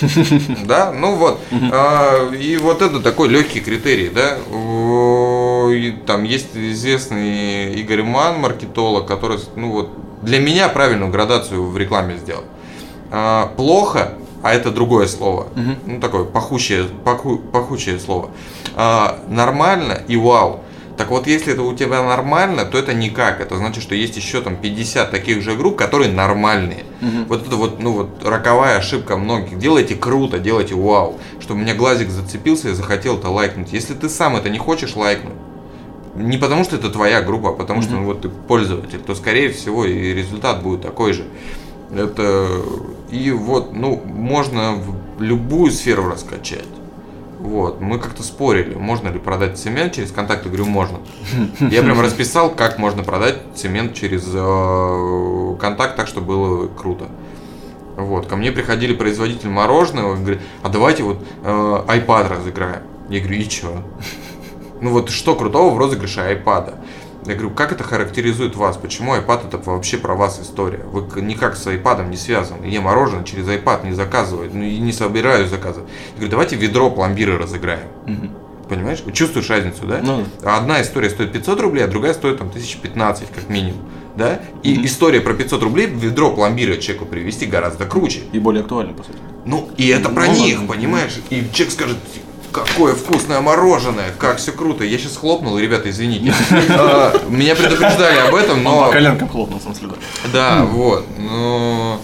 Да, 0.66 0.92
ну 0.92 1.16
вот. 1.16 1.38
А, 1.72 2.30
И 2.32 2.56
вот 2.56 2.82
это 2.82 3.00
такой 3.00 3.28
легкий 3.28 3.60
критерий, 3.60 4.08
да? 4.10 4.38
Там 6.06 6.24
есть 6.24 6.56
известный 6.56 7.74
Игорь 7.74 8.02
Ман, 8.02 8.40
маркетолог, 8.40 9.06
который, 9.06 9.38
ну 9.56 9.70
вот, 9.72 9.90
для 10.22 10.38
меня 10.40 10.68
правильную 10.68 11.10
градацию 11.10 11.66
в 11.66 11.76
рекламе 11.76 12.16
сделал. 12.18 12.44
А, 13.10 13.48
Плохо, 13.56 14.14
а 14.42 14.52
это 14.54 14.70
другое 14.70 15.06
слово. 15.06 15.48
Ну, 15.86 16.00
такое 16.00 16.24
пахучее, 16.24 16.86
паху- 17.04 17.38
пахучее 17.38 17.98
слово. 17.98 18.30
А, 18.76 19.18
Нормально 19.28 20.00
и 20.08 20.16
вау. 20.16 20.60
Так 21.00 21.08
вот, 21.08 21.26
если 21.26 21.54
это 21.54 21.62
у 21.62 21.74
тебя 21.74 22.02
нормально, 22.02 22.66
то 22.66 22.76
это 22.76 22.92
никак. 22.92 23.40
Это 23.40 23.56
значит, 23.56 23.82
что 23.82 23.94
есть 23.94 24.18
еще 24.18 24.42
там 24.42 24.54
50 24.54 25.10
таких 25.10 25.40
же 25.40 25.56
групп, 25.56 25.76
которые 25.76 26.12
нормальные. 26.12 26.84
Вот 27.26 27.46
это 27.46 27.56
вот, 27.56 27.80
ну 27.80 27.92
вот, 27.92 28.22
роковая 28.22 28.76
ошибка 28.76 29.16
многих. 29.16 29.56
Делайте 29.56 29.94
круто, 29.94 30.38
делайте 30.38 30.74
вау. 30.74 31.18
Чтобы 31.40 31.60
у 31.60 31.62
меня 31.62 31.74
глазик 31.74 32.10
зацепился 32.10 32.68
и 32.68 32.72
захотел 32.74 33.16
это 33.16 33.30
лайкнуть. 33.30 33.72
Если 33.72 33.94
ты 33.94 34.10
сам 34.10 34.36
это 34.36 34.50
не 34.50 34.58
хочешь 34.58 34.94
лайкнуть, 34.94 35.32
не 36.16 36.36
потому 36.36 36.64
что 36.64 36.76
это 36.76 36.90
твоя 36.90 37.22
группа, 37.22 37.48
а 37.48 37.52
потому 37.54 37.80
что 37.80 37.92
ну, 37.92 38.04
вот 38.04 38.20
ты 38.20 38.28
пользователь, 38.28 38.98
то 38.98 39.14
скорее 39.14 39.48
всего 39.48 39.86
и 39.86 40.12
результат 40.12 40.62
будет 40.62 40.82
такой 40.82 41.14
же. 41.14 41.24
Это 41.96 42.46
и 43.10 43.30
вот, 43.30 43.72
ну, 43.72 44.02
можно 44.04 44.74
в 44.74 45.22
любую 45.22 45.72
сферу 45.72 46.10
раскачать. 46.10 46.68
Вот, 47.40 47.80
мы 47.80 47.98
как-то 47.98 48.22
спорили, 48.22 48.74
можно 48.74 49.08
ли 49.08 49.18
продать 49.18 49.58
цемент 49.58 49.94
через 49.94 50.12
контакты, 50.12 50.50
говорю, 50.50 50.66
можно. 50.66 50.98
Я 51.58 51.82
прям 51.82 51.98
расписал, 51.98 52.50
как 52.50 52.78
можно 52.78 53.02
продать 53.02 53.38
цемент 53.54 53.94
через 53.94 54.28
э, 54.30 55.56
контакт, 55.58 55.96
так 55.96 56.06
что 56.06 56.20
было 56.20 56.66
круто. 56.66 57.06
Вот, 57.96 58.26
ко 58.26 58.36
мне 58.36 58.52
приходили 58.52 58.92
производители 58.94 59.48
мороженого, 59.48 60.16
и 60.16 60.18
говорят, 60.18 60.40
а 60.62 60.68
давайте 60.68 61.02
вот 61.02 61.16
э, 61.42 61.48
iPad 61.48 62.28
разыграем. 62.28 62.82
Я 63.08 63.20
говорю, 63.20 63.40
и 63.40 63.48
чё? 63.48 63.82
Ну 64.82 64.90
вот 64.90 65.08
что 65.08 65.34
крутого 65.34 65.74
в 65.74 65.78
розыгрыше 65.78 66.20
iPad? 66.20 66.74
Я 67.26 67.34
говорю, 67.34 67.50
как 67.50 67.72
это 67.72 67.84
характеризует 67.84 68.56
вас? 68.56 68.76
Почему 68.78 69.14
iPad 69.14 69.48
это 69.48 69.58
вообще 69.58 69.98
про 69.98 70.14
вас 70.14 70.40
история? 70.40 70.80
Вы 70.90 71.04
никак 71.20 71.56
с 71.56 71.66
iPad 71.66 72.08
не 72.08 72.16
связаны. 72.16 72.64
Я 72.66 72.80
мороженое 72.80 73.24
через 73.24 73.46
iPad 73.46 73.84
не 73.86 73.92
заказываю, 73.92 74.50
ну 74.52 74.62
и 74.62 74.78
не 74.78 74.92
собираюсь 74.92 75.50
заказывать. 75.50 75.88
Я 76.12 76.14
говорю, 76.16 76.30
давайте 76.30 76.56
ведро 76.56 76.90
пломбира 76.90 77.36
разыграем. 77.38 77.88
Понимаешь? 78.68 79.02
Вы 79.04 79.12
чувствуешь 79.12 79.50
разницу, 79.50 79.84
да? 79.84 80.00
Ну 80.02 80.24
Одна 80.44 80.80
история 80.80 81.10
стоит 81.10 81.32
500 81.32 81.60
рублей, 81.60 81.84
а 81.84 81.88
другая 81.88 82.14
стоит 82.14 82.38
там 82.38 82.48
1015 82.48 83.28
как 83.34 83.48
минимум. 83.48 83.80
Да? 84.16 84.40
И 84.62 84.84
история 84.86 85.20
про 85.20 85.34
500 85.34 85.62
рублей 85.62 85.86
ведро 85.86 86.30
пломбира 86.32 86.76
человеку 86.76 87.06
привезти 87.06 87.46
гораздо 87.46 87.84
круче. 87.86 88.20
И 88.32 88.38
более 88.38 88.62
актуально, 88.62 88.92
по 88.94 89.02
сути. 89.02 89.18
Ну, 89.44 89.68
и 89.76 89.88
это 89.88 90.08
про 90.08 90.26
Ну, 90.26 90.32
них, 90.34 90.58
ладно. 90.60 90.74
понимаешь? 90.74 91.18
И 91.30 91.44
человек 91.52 91.72
скажет, 91.74 91.96
какое 92.52 92.94
вкусное 92.94 93.40
мороженое, 93.40 94.12
как 94.18 94.38
все 94.38 94.52
круто. 94.52 94.84
Я 94.84 94.98
сейчас 94.98 95.16
хлопнул, 95.16 95.58
ребята, 95.58 95.90
извините. 95.90 96.34
А, 96.70 97.12
Меня 97.28 97.54
предупреждали 97.54 98.18
об 98.28 98.34
этом, 98.34 98.58
Он 98.58 98.62
но... 98.62 98.84
по 98.86 98.92
коленкам 98.92 99.28
хлопнул, 99.28 99.58
в 99.58 99.62
смысле, 99.62 99.88
да. 99.88 99.96
Да, 100.32 100.64
вот. 100.64 101.06
Но 101.18 102.00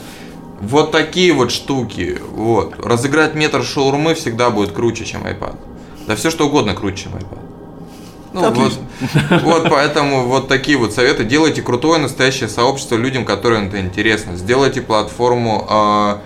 вот 0.60 0.90
такие 0.90 1.32
вот 1.32 1.50
штуки. 1.50 2.20
Вот. 2.32 2.74
Разыграть 2.84 3.34
метр 3.34 3.62
шаурмы 3.62 4.14
всегда 4.14 4.50
будет 4.50 4.72
круче, 4.72 5.04
чем 5.04 5.24
iPad. 5.24 5.56
Да 6.06 6.16
все 6.16 6.30
что 6.30 6.46
угодно 6.46 6.74
круче, 6.74 7.04
чем 7.04 7.14
iPad. 7.14 7.38
Ну, 8.32 8.50
вот, 8.50 8.72
вот 9.42 9.70
поэтому 9.70 10.26
вот 10.26 10.46
такие 10.48 10.76
вот 10.76 10.92
советы. 10.92 11.24
Делайте 11.24 11.62
крутое 11.62 11.98
настоящее 11.98 12.50
сообщество 12.50 12.96
людям, 12.96 13.24
которым 13.24 13.68
это 13.68 13.80
интересно. 13.80 14.36
Сделайте 14.36 14.82
платформу 14.82 15.66
а, 15.70 16.20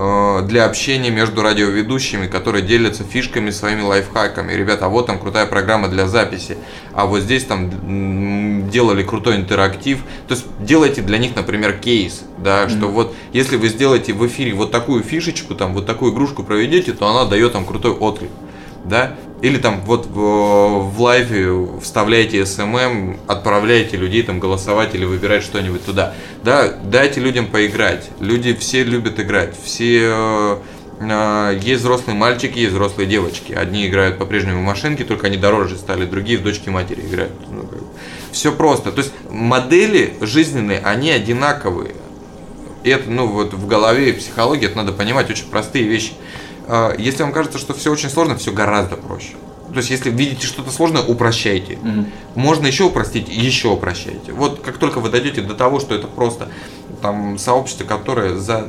для 0.00 0.64
общения 0.64 1.10
между 1.10 1.42
радиоведущими, 1.42 2.26
которые 2.26 2.62
делятся 2.62 3.04
фишками, 3.04 3.50
своими 3.50 3.82
лайфхаками. 3.82 4.52
Ребята, 4.52 4.86
а 4.86 4.88
вот 4.88 5.06
там 5.06 5.18
крутая 5.18 5.44
программа 5.46 5.88
для 5.88 6.08
записи, 6.08 6.56
а 6.94 7.04
вот 7.04 7.20
здесь 7.20 7.44
там 7.44 8.70
делали 8.70 9.02
крутой 9.02 9.36
интерактив. 9.36 9.98
То 10.26 10.34
есть 10.34 10.46
делайте 10.58 11.02
для 11.02 11.18
них, 11.18 11.36
например, 11.36 11.74
кейс, 11.74 12.22
да, 12.38 12.68
что 12.68 12.86
вот 12.86 13.14
если 13.32 13.56
вы 13.56 13.68
сделаете 13.68 14.14
в 14.14 14.26
эфире 14.26 14.54
вот 14.54 14.70
такую 14.70 15.02
фишечку, 15.02 15.54
там 15.54 15.74
вот 15.74 15.84
такую 15.84 16.12
игрушку 16.12 16.44
проведете, 16.44 16.92
то 16.92 17.06
она 17.06 17.28
дает 17.28 17.52
там 17.52 17.66
крутой 17.66 17.92
отклик 17.92 18.30
да, 18.84 19.16
или 19.42 19.58
там 19.58 19.80
вот 19.82 20.06
в, 20.06 21.00
лайве 21.00 21.80
вставляете 21.80 22.40
SMM, 22.42 23.18
отправляете 23.26 23.96
людей 23.96 24.22
там 24.22 24.38
голосовать 24.38 24.94
или 24.94 25.04
выбирать 25.04 25.42
что-нибудь 25.42 25.84
туда, 25.84 26.14
да, 26.42 26.68
дайте 26.68 27.20
людям 27.20 27.46
поиграть, 27.46 28.10
люди 28.20 28.54
все 28.54 28.84
любят 28.84 29.18
играть, 29.18 29.54
все 29.62 30.10
э, 30.12 30.56
э, 31.00 31.58
есть 31.62 31.80
взрослые 31.80 32.16
мальчики, 32.16 32.58
есть 32.58 32.72
взрослые 32.72 33.08
девочки, 33.08 33.52
одни 33.52 33.86
играют 33.86 34.18
по-прежнему 34.18 34.60
в 34.60 34.64
машинки, 34.64 35.04
только 35.04 35.28
они 35.28 35.36
дороже 35.36 35.76
стали, 35.76 36.04
другие 36.04 36.38
в 36.38 36.42
дочки 36.42 36.68
матери 36.68 37.00
играют, 37.00 37.32
все 38.32 38.52
просто, 38.52 38.92
то 38.92 38.98
есть 39.00 39.12
модели 39.30 40.14
жизненные, 40.20 40.80
они 40.80 41.10
одинаковые, 41.10 41.94
и 42.82 42.88
это, 42.88 43.10
ну, 43.10 43.26
вот 43.26 43.52
в 43.52 43.66
голове 43.66 44.10
и 44.10 44.12
психологии 44.12 44.66
это 44.66 44.78
надо 44.78 44.92
понимать. 44.92 45.28
Очень 45.30 45.46
простые 45.50 45.84
вещи. 45.84 46.12
А, 46.72 46.94
Если 46.96 47.24
вам 47.24 47.32
кажется, 47.32 47.58
что 47.58 47.74
все 47.74 47.90
очень 47.90 48.08
сложно, 48.08 48.36
все 48.36 48.52
гораздо 48.52 48.96
проще. 48.96 49.32
То 49.72 49.78
есть, 49.78 49.90
если 49.90 50.10
видите 50.10 50.46
что-то 50.46 50.70
сложное, 50.70 51.02
упрощайте. 51.02 51.78
Можно 52.36 52.66
еще 52.66 52.84
упростить, 52.84 53.28
еще 53.28 53.68
упрощайте. 53.68 54.32
Вот 54.32 54.60
как 54.62 54.78
только 54.78 55.00
вы 55.00 55.10
дойдете 55.10 55.42
до 55.42 55.54
того, 55.54 55.80
что 55.80 55.94
это 55.94 56.06
просто 56.06 56.48
там 57.02 57.38
сообщество, 57.38 57.84
которое 57.84 58.36
за 58.36 58.68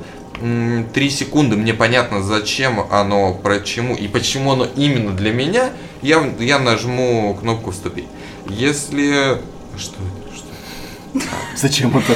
три 0.93 1.09
секунды 1.11 1.55
мне 1.55 1.75
понятно, 1.75 2.23
зачем 2.23 2.83
оно, 2.91 3.35
почему 3.35 3.95
и 3.95 4.07
почему 4.07 4.53
оно 4.53 4.67
именно 4.75 5.11
для 5.11 5.31
меня, 5.31 5.69
я, 6.01 6.23
я 6.39 6.57
нажму 6.57 7.37
кнопку 7.39 7.69
«Вступить». 7.69 8.07
Если... 8.49 9.37
Что 9.77 9.95
это? 9.97 10.35
Что? 10.35 11.27
Зачем 11.55 11.95
это? 11.95 12.13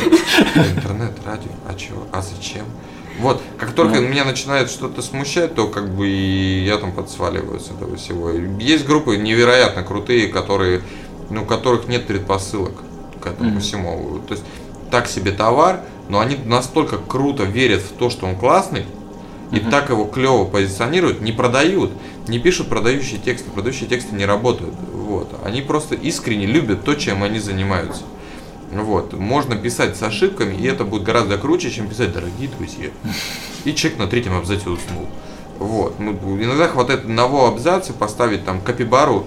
Интернет, 0.56 1.12
радио, 1.24 1.52
а 1.68 1.76
чего, 1.76 2.08
а 2.12 2.24
зачем? 2.24 2.66
Вот, 3.20 3.42
как 3.58 3.74
только 3.74 4.00
меня 4.00 4.26
начинает 4.26 4.70
что-то 4.70 5.02
смущать, 5.02 5.56
то 5.56 5.68
как 5.68 5.90
бы 5.90 6.08
и 6.08 6.66
я 6.66 6.78
там 6.78 6.92
подсваливаю 6.92 7.60
с 7.60 7.70
этого 7.72 7.96
всего. 7.96 8.30
Есть 8.60 8.86
группы 8.86 9.16
невероятно 9.16 9.84
крутые, 9.84 10.28
которые, 10.28 10.82
ну, 11.30 11.44
у 11.44 11.46
которых 11.46 11.88
нет 11.88 12.08
предпосылок 12.08 12.74
к 13.22 13.28
этому 13.28 13.60
всему. 13.60 14.20
То 14.28 14.34
есть 14.34 14.46
так 14.92 15.08
себе 15.08 15.32
товар, 15.32 15.82
но 16.10 16.20
они 16.20 16.36
настолько 16.46 16.98
круто 16.98 17.44
верят 17.44 17.82
в 17.82 17.94
то, 17.94 18.10
что 18.10 18.26
он 18.26 18.36
классный, 18.36 18.86
и 19.52 19.60
так 19.60 19.90
его 19.90 20.06
клево 20.06 20.46
позиционируют, 20.46 21.22
не 21.22 21.32
продают, 21.32 21.92
не 22.28 22.40
пишут 22.40 22.68
продающие 22.68 23.20
тексты, 23.20 23.50
продающие 23.50 23.88
тексты 23.88 24.16
не 24.16 24.26
работают. 24.26 24.74
Вот. 24.92 25.30
Они 25.46 25.62
просто 25.62 25.96
искренне 25.96 26.46
любят 26.46 26.84
то, 26.84 26.96
чем 26.96 27.24
они 27.24 27.40
занимаются. 27.40 28.04
Вот. 28.84 29.14
Можно 29.14 29.56
писать 29.56 29.96
с 29.98 30.04
ошибками, 30.04 30.56
и 30.56 30.66
это 30.66 30.84
будет 30.84 31.04
гораздо 31.04 31.38
круче, 31.38 31.72
чем 31.72 31.88
писать 31.88 32.14
«дорогие 32.14 32.50
друзья». 32.50 32.90
И 33.64 33.74
человек 33.74 34.00
на 34.00 34.08
третьем 34.08 34.36
абзаце 34.36 34.70
уснул. 34.70 35.08
Вот. 35.60 36.00
Ну, 36.00 36.12
иногда 36.42 36.68
хватает 36.68 37.02
одного 37.02 37.48
абзаца 37.48 37.94
поставить 37.94 38.44
там 38.46 38.60
капибару, 38.62 39.26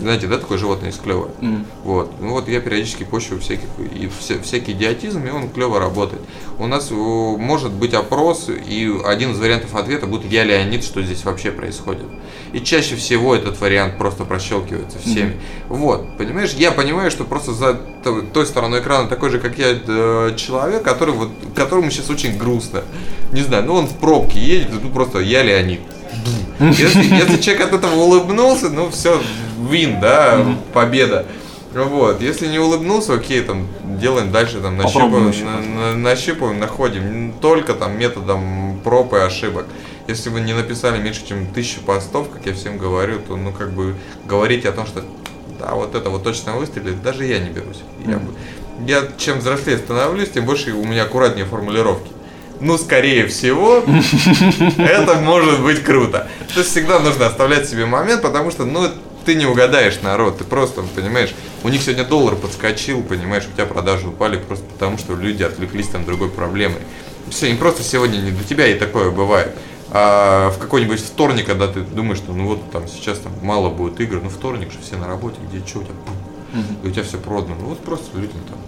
знаете, 0.00 0.26
да, 0.26 0.38
такое 0.38 0.58
животное 0.58 0.88
есть 0.88 1.00
клевое. 1.02 1.30
Вот. 1.84 2.12
Ну 2.20 2.30
вот 2.30 2.48
я 2.48 2.60
периодически 2.60 3.04
пощу 3.04 3.38
всяких, 3.38 3.68
и 3.78 4.08
вся- 4.20 4.40
всякий 4.42 4.72
идиотизм, 4.72 5.24
и 5.26 5.30
он 5.30 5.48
клево 5.48 5.78
работает. 5.78 6.20
У 6.58 6.66
нас 6.66 6.90
может 6.90 7.72
быть 7.72 7.94
опрос, 7.94 8.48
и 8.48 8.92
один 9.04 9.32
из 9.32 9.38
вариантов 9.38 9.74
ответа 9.74 10.06
будет 10.06 10.30
«Я 10.30 10.44
Леонид, 10.44 10.82
что 10.84 11.02
здесь 11.02 11.24
вообще 11.24 11.50
происходит?» 11.52 12.06
И 12.52 12.60
чаще 12.60 12.96
всего 12.96 13.34
этот 13.34 13.60
вариант 13.60 13.98
просто 13.98 14.24
прощелкивается 14.24 14.98
всеми. 14.98 15.36
Вот, 15.68 16.16
понимаешь, 16.18 16.52
я 16.54 16.70
понимаю, 16.72 17.10
что 17.10 17.24
просто 17.24 17.52
за 17.52 17.74
то- 18.02 18.22
той 18.22 18.46
стороной 18.46 18.80
экрана 18.80 19.08
такой 19.08 19.30
же, 19.30 19.38
как 19.38 19.58
я, 19.58 19.76
э, 19.86 20.34
человек, 20.36 20.82
который 20.82 21.14
вот, 21.14 21.30
которому 21.54 21.90
сейчас 21.90 22.10
очень 22.10 22.36
грустно. 22.36 22.82
Не 23.32 23.42
знаю, 23.42 23.64
ну 23.64 23.74
он 23.74 23.86
в 23.86 23.94
пробке 23.98 24.38
едет, 24.40 24.70
тут 24.82 24.92
просто 24.92 25.18
«Я 25.20 25.42
Леонид». 25.42 25.80
Если, 26.60 27.02
если 27.02 27.38
человек 27.42 27.66
от 27.66 27.72
этого 27.74 27.94
улыбнулся, 27.96 28.70
ну 28.70 28.88
все, 28.90 29.20
вин, 29.68 30.00
да, 30.00 30.44
победа. 30.72 31.26
Вот, 31.72 32.20
если 32.22 32.46
не 32.46 32.58
улыбнулся, 32.60 33.14
окей, 33.14 33.40
там 33.40 33.66
делаем 34.00 34.30
дальше, 34.30 34.60
там 34.60 34.78
еще 34.78 34.86
на- 35.44 35.60
на- 35.60 35.96
нащупаем, 35.96 36.60
находим, 36.60 37.32
только 37.40 37.74
там 37.74 37.98
методом 37.98 38.80
проб 38.84 39.12
и 39.14 39.18
ошибок. 39.18 39.66
Если 40.06 40.28
вы 40.28 40.40
не 40.42 40.52
написали 40.52 41.02
меньше, 41.02 41.26
чем 41.26 41.46
тысячу 41.46 41.80
постов, 41.80 42.28
как 42.30 42.46
я 42.46 42.52
всем 42.54 42.78
говорю, 42.78 43.18
то 43.26 43.36
ну 43.36 43.50
как 43.52 43.72
бы 43.72 43.96
говорите 44.24 44.68
о 44.68 44.72
том, 44.72 44.86
что 44.86 45.02
да, 45.58 45.74
вот 45.74 45.94
это 45.96 46.10
вот 46.10 46.22
точно 46.22 46.52
выстрелит, 46.56 47.02
даже 47.02 47.24
я 47.24 47.38
не 47.40 47.48
берусь. 47.50 47.80
Я, 48.06 48.18
бы- 48.18 48.34
я 48.86 49.02
чем 49.18 49.38
взрослее 49.40 49.78
становлюсь, 49.78 50.30
тем 50.30 50.44
больше 50.46 50.74
у 50.74 50.84
меня 50.84 51.02
аккуратнее 51.04 51.46
формулировки. 51.46 52.10
Ну, 52.60 52.78
скорее 52.78 53.26
всего, 53.26 53.82
это 54.78 55.14
может 55.16 55.60
быть 55.60 55.82
круто. 55.82 56.28
То 56.52 56.60
есть 56.60 56.70
всегда 56.70 57.00
нужно 57.00 57.26
оставлять 57.26 57.68
себе 57.68 57.84
момент, 57.86 58.22
потому 58.22 58.50
что, 58.52 58.64
ну, 58.64 58.88
ты 59.24 59.34
не 59.34 59.46
угадаешь 59.46 60.00
народ, 60.02 60.38
ты 60.38 60.44
просто, 60.44 60.82
понимаешь, 60.94 61.34
у 61.62 61.68
них 61.68 61.82
сегодня 61.82 62.04
доллар 62.04 62.36
подскочил, 62.36 63.02
понимаешь, 63.02 63.44
у 63.50 63.54
тебя 63.54 63.66
продажи 63.66 64.08
упали 64.08 64.38
просто 64.38 64.64
потому, 64.64 64.98
что 64.98 65.14
люди 65.14 65.42
отвлеклись 65.42 65.88
там 65.88 66.04
другой 66.04 66.28
проблемой. 66.30 66.80
Все, 67.30 67.50
им 67.50 67.56
просто 67.56 67.82
сегодня 67.82 68.18
не 68.18 68.30
до 68.30 68.44
тебя, 68.44 68.66
и 68.66 68.78
такое 68.78 69.10
бывает. 69.10 69.54
А 69.90 70.50
в 70.50 70.58
какой-нибудь 70.58 71.00
вторник, 71.00 71.46
когда 71.46 71.68
ты 71.68 71.80
думаешь, 71.80 72.18
что 72.18 72.32
ну 72.32 72.48
вот 72.48 72.70
там 72.72 72.88
сейчас 72.88 73.18
там 73.18 73.32
мало 73.42 73.70
будет 73.70 74.00
игр, 74.00 74.20
ну 74.22 74.28
вторник 74.28 74.72
же 74.72 74.78
все 74.80 74.96
на 74.96 75.06
работе, 75.06 75.36
где 75.48 75.64
что 75.66 75.80
у 75.80 75.82
тебя, 75.82 75.94
пум, 76.04 76.64
и 76.82 76.88
у 76.88 76.90
тебя 76.90 77.04
все 77.04 77.18
продано. 77.18 77.54
Ну 77.60 77.66
вот 77.66 77.78
просто 77.78 78.16
людям 78.18 78.40
там 78.48 78.58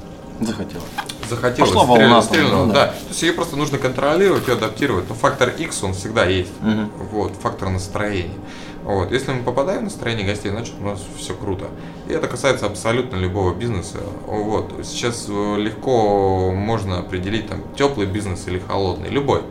Захотела. 0.46 0.82
захотелось, 1.28 1.70
Пошла 1.70 1.84
стрельнуло, 1.84 1.98
волна 1.98 2.20
там, 2.20 2.22
стрельнуло, 2.22 2.66
ну 2.66 2.72
да. 2.72 2.86
да. 2.86 2.92
То 2.92 3.08
есть 3.08 3.22
ее 3.22 3.32
просто 3.32 3.56
нужно 3.56 3.78
контролировать 3.78 4.48
и 4.48 4.52
адаптировать. 4.52 5.08
Но 5.08 5.14
фактор 5.14 5.48
X 5.48 5.82
он 5.82 5.94
всегда 5.94 6.26
есть. 6.26 6.52
Мгм. 6.60 6.90
Вот, 7.10 7.32
фактор 7.40 7.70
настроения. 7.70 8.34
Вот. 8.86 9.10
Если 9.10 9.32
мы 9.32 9.42
попадаем 9.42 9.80
в 9.80 9.84
настроение 9.84 10.24
гостей, 10.24 10.48
значит 10.48 10.74
у 10.80 10.84
нас 10.84 11.04
все 11.18 11.34
круто. 11.34 11.66
И 12.08 12.12
это 12.12 12.28
касается 12.28 12.66
абсолютно 12.66 13.16
любого 13.16 13.52
бизнеса. 13.52 13.98
Вот. 14.26 14.72
Сейчас 14.84 15.26
э, 15.28 15.56
легко 15.58 16.52
можно 16.52 17.00
определить 17.00 17.48
там 17.48 17.62
теплый 17.76 18.06
бизнес 18.06 18.46
или 18.46 18.60
холодный, 18.60 19.10
любой. 19.10 19.42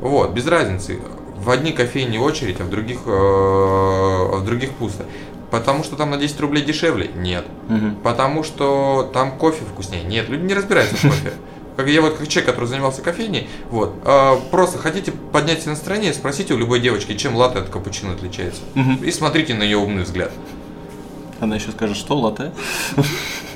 Вот, 0.00 0.32
без 0.32 0.46
разницы. 0.46 1.00
В 1.36 1.50
одни 1.50 1.72
кофейни 1.72 2.18
очередь, 2.18 2.60
а 2.60 2.64
в 2.64 2.70
других, 2.70 2.98
э, 3.06 3.10
а 3.10 4.36
в 4.36 4.44
других 4.44 4.72
пусто. 4.72 5.06
Потому 5.50 5.82
что 5.82 5.96
там 5.96 6.10
на 6.10 6.18
10 6.18 6.38
рублей 6.40 6.62
дешевле? 6.62 7.10
Нет. 7.16 7.46
Мгм. 7.68 7.96
Потому 8.02 8.42
что 8.42 9.10
там 9.14 9.32
кофе 9.38 9.64
вкуснее? 9.64 10.04
Нет, 10.04 10.28
люди 10.28 10.42
не 10.42 10.52
разбираются 10.52 10.96
в 10.96 11.02
кофе. 11.02 11.32
Как 11.78 11.88
я 11.88 12.02
вот 12.02 12.14
как 12.14 12.26
человек, 12.26 12.50
который 12.50 12.64
занимался 12.64 13.02
кофейней, 13.02 13.48
вот, 13.70 13.94
а, 14.04 14.34
просто 14.50 14.78
хотите 14.78 15.12
поднять 15.12 15.64
настроение, 15.64 16.12
спросите 16.12 16.52
у 16.54 16.58
любой 16.58 16.80
девочки, 16.80 17.16
чем 17.16 17.36
латте 17.36 17.60
от 17.60 17.68
капучино 17.68 18.14
отличается. 18.14 18.62
Мгм. 18.74 19.04
И 19.04 19.12
смотрите 19.12 19.54
на 19.54 19.62
ее 19.62 19.76
умный 19.76 20.02
взгляд. 20.02 20.32
Она 21.38 21.54
еще 21.54 21.70
скажет, 21.70 21.96
что 21.96 22.18
латте? 22.18 22.50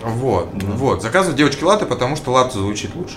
Вот, 0.05 0.51
вот. 0.53 1.03
Заказывают 1.03 1.37
девочки 1.37 1.65
латте, 1.65 1.85
потому 1.85 2.15
что 2.15 2.31
латте 2.31 2.59
звучит 2.59 2.95
лучше. 2.95 3.17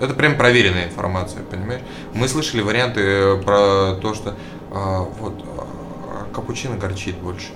Это 0.00 0.14
прям 0.14 0.36
проверенная 0.36 0.84
информация, 0.84 1.42
понимаешь? 1.42 1.82
Мы 2.14 2.28
слышали 2.28 2.60
варианты 2.60 3.00
э, 3.00 3.42
про 3.42 3.96
то, 4.00 4.14
что 4.14 4.36
а, 4.70 5.08
вот 5.18 5.44
а, 5.56 6.32
капучино 6.32 6.76
горчит 6.76 7.16
больше. 7.16 7.48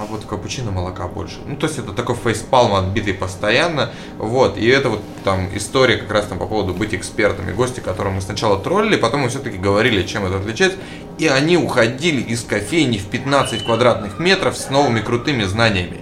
А 0.00 0.04
вот 0.08 0.24
капучино 0.26 0.70
молока 0.70 1.08
больше. 1.08 1.38
Ну, 1.44 1.56
то 1.56 1.66
есть 1.66 1.80
это 1.80 1.92
такой 1.92 2.14
фейспалм 2.14 2.74
отбитый 2.74 3.14
постоянно. 3.14 3.90
Вот. 4.16 4.56
И 4.56 4.64
это 4.64 4.90
вот 4.90 5.02
там 5.24 5.48
история 5.56 5.96
как 5.96 6.12
раз 6.12 6.26
там 6.26 6.38
по 6.38 6.46
поводу 6.46 6.72
быть 6.72 6.94
экспертами. 6.94 7.52
Гости, 7.52 7.80
которым 7.80 8.14
мы 8.14 8.20
сначала 8.20 8.60
троллили, 8.60 8.94
потом 8.94 9.22
мы 9.22 9.28
все-таки 9.28 9.58
говорили, 9.58 10.04
чем 10.04 10.24
это 10.24 10.36
отличается. 10.36 10.78
И 11.18 11.26
они 11.26 11.56
уходили 11.56 12.20
из 12.20 12.44
кофейни 12.44 12.98
в 12.98 13.06
15 13.06 13.64
квадратных 13.64 14.20
метров 14.20 14.56
с 14.56 14.70
новыми 14.70 15.00
крутыми 15.00 15.42
знаниями. 15.42 15.98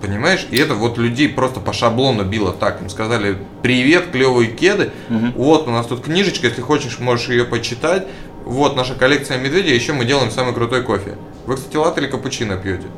Понимаешь? 0.00 0.48
И 0.50 0.58
это 0.58 0.74
вот 0.74 0.98
людей 0.98 1.28
просто 1.28 1.60
по 1.60 1.72
шаблону 1.72 2.24
било 2.24 2.52
так. 2.52 2.82
Им 2.82 2.88
сказали, 2.88 3.38
привет, 3.62 4.10
клевые 4.10 4.50
кеды. 4.50 4.90
Вот 5.36 5.68
у 5.68 5.70
нас 5.70 5.86
тут 5.86 6.02
книжечка, 6.02 6.48
если 6.48 6.60
хочешь, 6.60 6.98
можешь 6.98 7.28
ее 7.28 7.44
почитать. 7.44 8.04
Вот 8.44 8.74
наша 8.74 8.96
коллекция 8.96 9.38
медведя, 9.38 9.72
еще 9.72 9.92
мы 9.92 10.04
делаем 10.04 10.32
самый 10.32 10.54
крутой 10.54 10.82
кофе. 10.82 11.16
Вы, 11.48 11.56
кстати, 11.56 11.76
латте 11.78 12.02
или 12.02 12.08
капучино 12.08 12.58
пьете? 12.58 12.88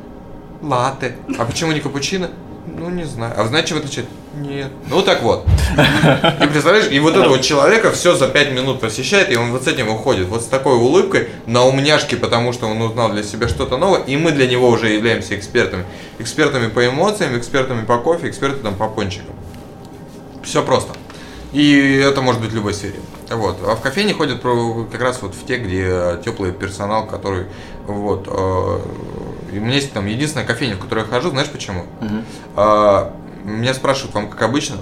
Латте. 0.61 1.15
А 1.39 1.45
почему 1.45 1.71
не 1.71 1.79
капучино? 1.79 2.29
Ну, 2.67 2.89
не 2.89 3.05
знаю. 3.05 3.33
А 3.37 3.43
вы 3.43 3.47
знаете, 3.47 3.69
чем 3.69 3.77
отличает? 3.77 4.09
Нет. 4.35 4.69
Ну, 4.89 5.01
так 5.03 5.23
вот. 5.23 5.47
И 5.77 6.47
представляешь, 6.47 6.91
и 6.91 6.99
вот 6.99 7.15
этого 7.15 7.39
человека 7.39 7.91
все 7.91 8.13
за 8.13 8.27
5 8.27 8.51
минут 8.51 8.81
посещает, 8.81 9.31
и 9.31 9.37
он 9.37 9.51
вот 9.51 9.63
с 9.63 9.67
этим 9.67 9.87
уходит. 9.87 10.27
Вот 10.27 10.41
с 10.41 10.47
такой 10.47 10.75
улыбкой 10.75 11.29
на 11.45 11.63
умняшке, 11.63 12.17
потому 12.17 12.51
что 12.51 12.67
он 12.67 12.81
узнал 12.81 13.13
для 13.13 13.23
себя 13.23 13.47
что-то 13.47 13.77
новое, 13.77 14.01
и 14.01 14.17
мы 14.17 14.33
для 14.33 14.47
него 14.49 14.67
уже 14.67 14.89
являемся 14.89 15.33
экспертами. 15.37 15.85
Экспертами 16.19 16.67
по 16.67 16.85
эмоциям, 16.85 17.37
экспертами 17.37 17.85
по 17.85 17.99
кофе, 17.99 18.27
экспертами 18.27 18.63
там, 18.63 18.75
по 18.75 18.89
пончикам. 18.89 19.33
Все 20.43 20.61
просто. 20.61 20.91
И 21.51 21.97
это 21.97 22.21
может 22.21 22.41
быть 22.41 22.53
любой 22.53 22.73
сфере. 22.73 22.99
Вот. 23.29 23.57
А 23.65 23.75
в 23.75 23.81
кофейне 23.81 24.13
ходят 24.13 24.41
как 24.41 25.01
раз 25.01 25.21
вот 25.21 25.35
в 25.35 25.45
те, 25.45 25.57
где 25.57 26.19
теплый 26.23 26.51
персонал, 26.51 27.07
который 27.07 27.45
вот. 27.87 28.27
э, 28.29 28.79
и 29.51 29.59
у 29.59 29.61
меня 29.61 29.75
есть 29.75 29.91
там 29.91 30.05
единственная 30.05 30.45
кофейня, 30.45 30.75
в 30.75 30.79
которую 30.79 31.05
я 31.05 31.11
хожу, 31.11 31.29
знаешь 31.29 31.49
почему? 31.49 31.85
А, 32.55 33.13
меня 33.43 33.73
спрашивают, 33.73 34.15
вам 34.15 34.29
как 34.29 34.41
обычно? 34.43 34.77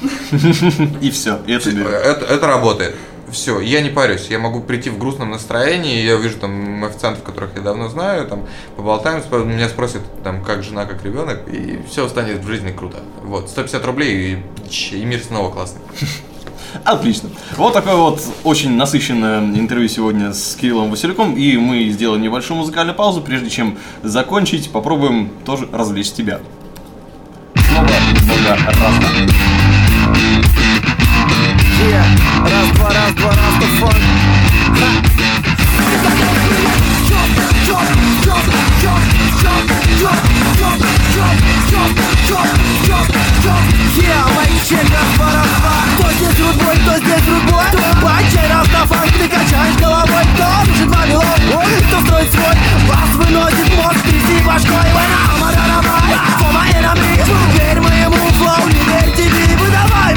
И 1.00 1.10
все, 1.10 1.40
это 1.46 2.46
работает. 2.46 2.94
Все, 3.30 3.60
я 3.60 3.80
не 3.80 3.90
парюсь, 3.90 4.28
я 4.30 4.38
могу 4.38 4.60
прийти 4.60 4.90
в 4.90 4.98
грустном 4.98 5.30
настроении, 5.30 6.02
я 6.02 6.16
вижу 6.16 6.38
там 6.38 6.84
официантов, 6.84 7.22
которых 7.22 7.50
я 7.56 7.62
давно 7.62 7.88
знаю, 7.88 8.26
там 8.26 8.46
поболтаем, 8.76 9.22
меня 9.48 9.68
спросят, 9.68 10.02
там, 10.24 10.42
как 10.42 10.62
жена, 10.62 10.86
как 10.86 11.04
ребенок, 11.04 11.40
и 11.48 11.80
все 11.88 12.08
станет 12.08 12.38
в 12.42 12.46
жизни 12.46 12.70
круто. 12.70 12.98
Вот, 13.22 13.50
150 13.50 13.84
рублей, 13.84 14.42
и, 14.70 14.96
и 14.96 15.04
мир 15.04 15.20
снова 15.20 15.52
классный. 15.52 15.82
Отлично. 16.84 17.30
Вот 17.56 17.72
такое 17.72 17.96
вот 17.96 18.22
очень 18.44 18.76
насыщенное 18.76 19.40
интервью 19.40 19.88
сегодня 19.88 20.32
с 20.32 20.54
Кириллом 20.54 20.90
Василюком. 20.90 21.34
И 21.34 21.56
мы 21.56 21.88
сделаем 21.88 22.22
небольшую 22.22 22.58
музыкальную 22.58 22.94
паузу. 22.94 23.20
Прежде 23.20 23.50
чем 23.50 23.78
закончить, 24.02 24.70
попробуем 24.70 25.30
тоже 25.44 25.68
развлечь 25.72 26.12
тебя. 26.12 26.40
Снова 27.54 27.88
немного 27.88 28.58
разно. 28.66 29.57
Раз, 31.90 32.68
два, 32.74 32.88
раз, 32.90 33.12
два, 33.14 33.30
раз, 33.30 33.54
то 33.60 33.66
фан. 33.78 33.94
Yeah, 43.96 44.26
мои 44.34 44.46
челюсти 44.68 44.74
раз, 44.74 45.08
два, 45.16 45.32
раз, 45.32 45.46
два. 45.60 45.72
Кто 45.98 46.12
здесь 46.12 46.38
рудбой, 46.40 46.76
кто 46.76 46.92
здесь 46.98 47.26
рудбой? 47.26 47.64
Бачай, 48.02 48.48
раз 48.48 48.68
на 48.68 48.86
фанк, 48.86 49.12
ты 49.12 49.28
качаешь 49.28 49.76
головой. 49.80 50.24
Кто 50.34 50.70
уже 50.70 50.84
два 50.84 51.06
белов, 51.06 51.40
кто 51.88 52.00
строит 52.02 52.28
Вас 52.86 53.10
выносит 53.14 53.76
мозг, 53.76 54.02
тряси 54.02 54.42
башкой. 54.46 54.74
I'm 54.76 55.42
a 55.42 55.52
dynamite, 55.54 56.20
for 56.38 56.52
my 56.52 56.68
enemy. 56.76 57.14
Верь 57.56 57.80
моему 57.80 58.26
флоу, 58.32 58.68
не 58.68 58.82
верь 58.84 59.16
тебе. 59.16 59.56
Выдавай 59.56 60.07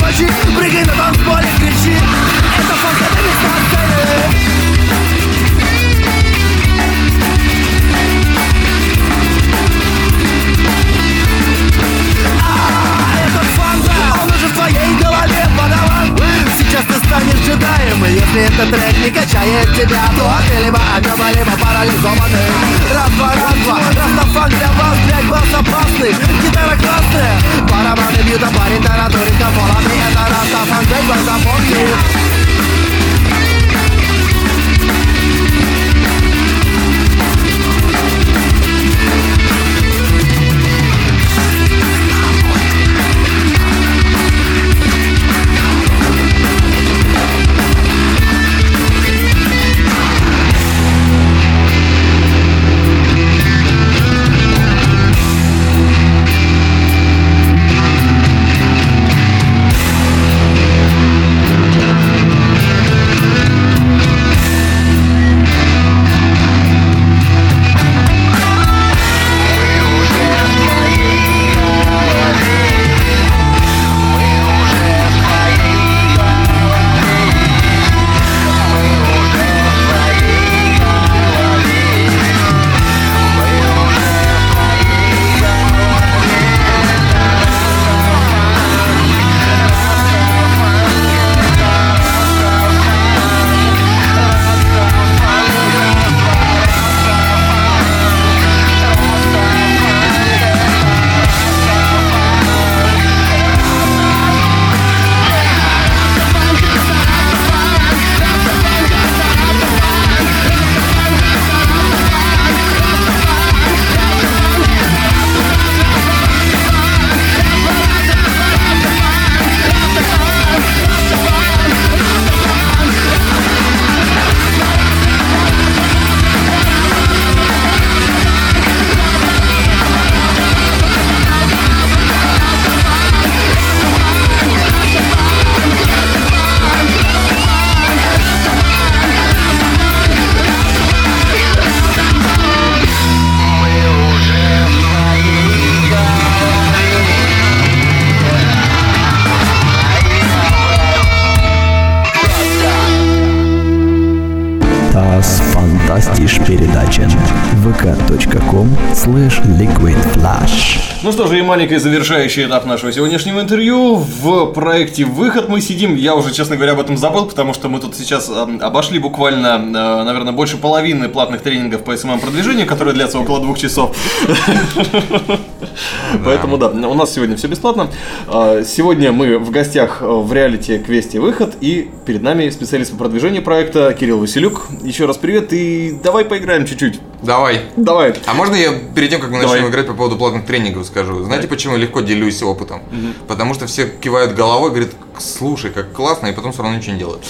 Imagine. 156.99 157.40
vk.com 157.71 158.67
slash 158.93 159.41
liquidflash 159.57 160.79
Ну 161.03 161.11
что 161.11 161.27
же, 161.27 161.39
и 161.39 161.41
маленький 161.41 161.77
завершающий 161.77 162.45
этап 162.45 162.65
нашего 162.65 162.91
сегодняшнего 162.91 163.39
интервью. 163.39 163.95
В 163.95 164.47
проекте 164.47 165.05
«Выход» 165.05 165.47
мы 165.47 165.61
сидим, 165.61 165.95
я 165.95 166.15
уже, 166.15 166.33
честно 166.33 166.57
говоря, 166.57 166.73
об 166.73 166.81
этом 166.81 166.97
забыл, 166.97 167.25
потому 167.25 167.53
что 167.53 167.69
мы 167.69 167.79
тут 167.79 167.95
сейчас 167.95 168.29
обошли 168.29 168.99
буквально, 168.99 169.55
э, 169.55 170.03
наверное, 170.03 170.33
больше 170.33 170.57
половины 170.57 171.07
платных 171.07 171.41
тренингов 171.41 171.83
по 171.83 171.95
СММ-продвижению, 171.95 172.67
которые 172.67 172.93
длятся 172.93 173.19
около 173.19 173.39
двух 173.39 173.57
часов. 173.57 173.95
Поэтому 176.25 176.57
да, 176.57 176.67
у 176.67 176.93
нас 176.93 177.13
сегодня 177.13 177.37
все 177.37 177.47
бесплатно. 177.47 177.87
А, 178.27 178.63
Сегодня 178.63 179.11
мы 179.11 179.37
в 179.37 179.49
гостях 179.49 180.01
э, 180.01 180.05
в 180.05 180.31
реалити-квесте 180.33 181.19
«Выход», 181.19 181.55
и 181.61 181.89
перед 182.05 182.21
нами 182.21 182.49
специалист 182.49 182.91
по 182.91 182.97
продвижению 182.97 183.43
проекта 183.43 183.93
Кирилл 183.93 184.19
Василюк. 184.19 184.67
Еще 184.83 185.05
раз 185.05 185.17
привет, 185.17 185.53
и 185.53 185.97
давай 186.03 186.25
поиграем 186.25 186.65
чуть-чуть. 186.65 186.99
Давай. 187.23 187.60
Давай. 187.75 188.13
А 188.25 188.33
можно 188.33 188.55
я 188.55 188.71
перед 188.95 189.09
тем, 189.09 189.21
как 189.21 189.29
мы 189.31 189.39
Давай. 189.41 189.55
начнем 189.57 189.71
играть 189.71 189.87
по 189.87 189.93
поводу 189.93 190.17
платных 190.17 190.45
тренингов 190.45 190.85
скажу? 190.87 191.23
Знаете, 191.23 191.47
почему 191.47 191.73
я 191.75 191.79
легко 191.79 192.01
делюсь 192.01 192.41
опытом? 192.43 192.81
Потому 193.27 193.53
что 193.53 193.67
все 193.67 193.87
кивают 193.87 194.33
головой, 194.33 194.69
говорят, 194.69 194.89
слушай, 195.19 195.71
как 195.71 195.91
классно, 195.93 196.27
и 196.27 196.31
потом 196.33 196.51
все 196.51 196.63
равно 196.63 196.77
ничего 196.77 196.93
не 196.93 196.99
делают. 196.99 197.23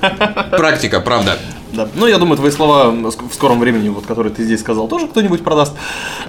А- 0.00 0.56
Практика, 0.56 1.00
правда. 1.00 1.38
Да. 1.72 1.88
Ну, 1.94 2.06
я 2.06 2.18
думаю, 2.18 2.36
твои 2.36 2.50
слова 2.50 2.90
в 2.90 3.32
скором 3.34 3.60
времени, 3.60 3.88
вот, 3.88 4.04
которые 4.04 4.32
ты 4.32 4.44
здесь 4.44 4.60
сказал, 4.60 4.88
тоже 4.88 5.06
кто-нибудь 5.06 5.42
продаст. 5.42 5.72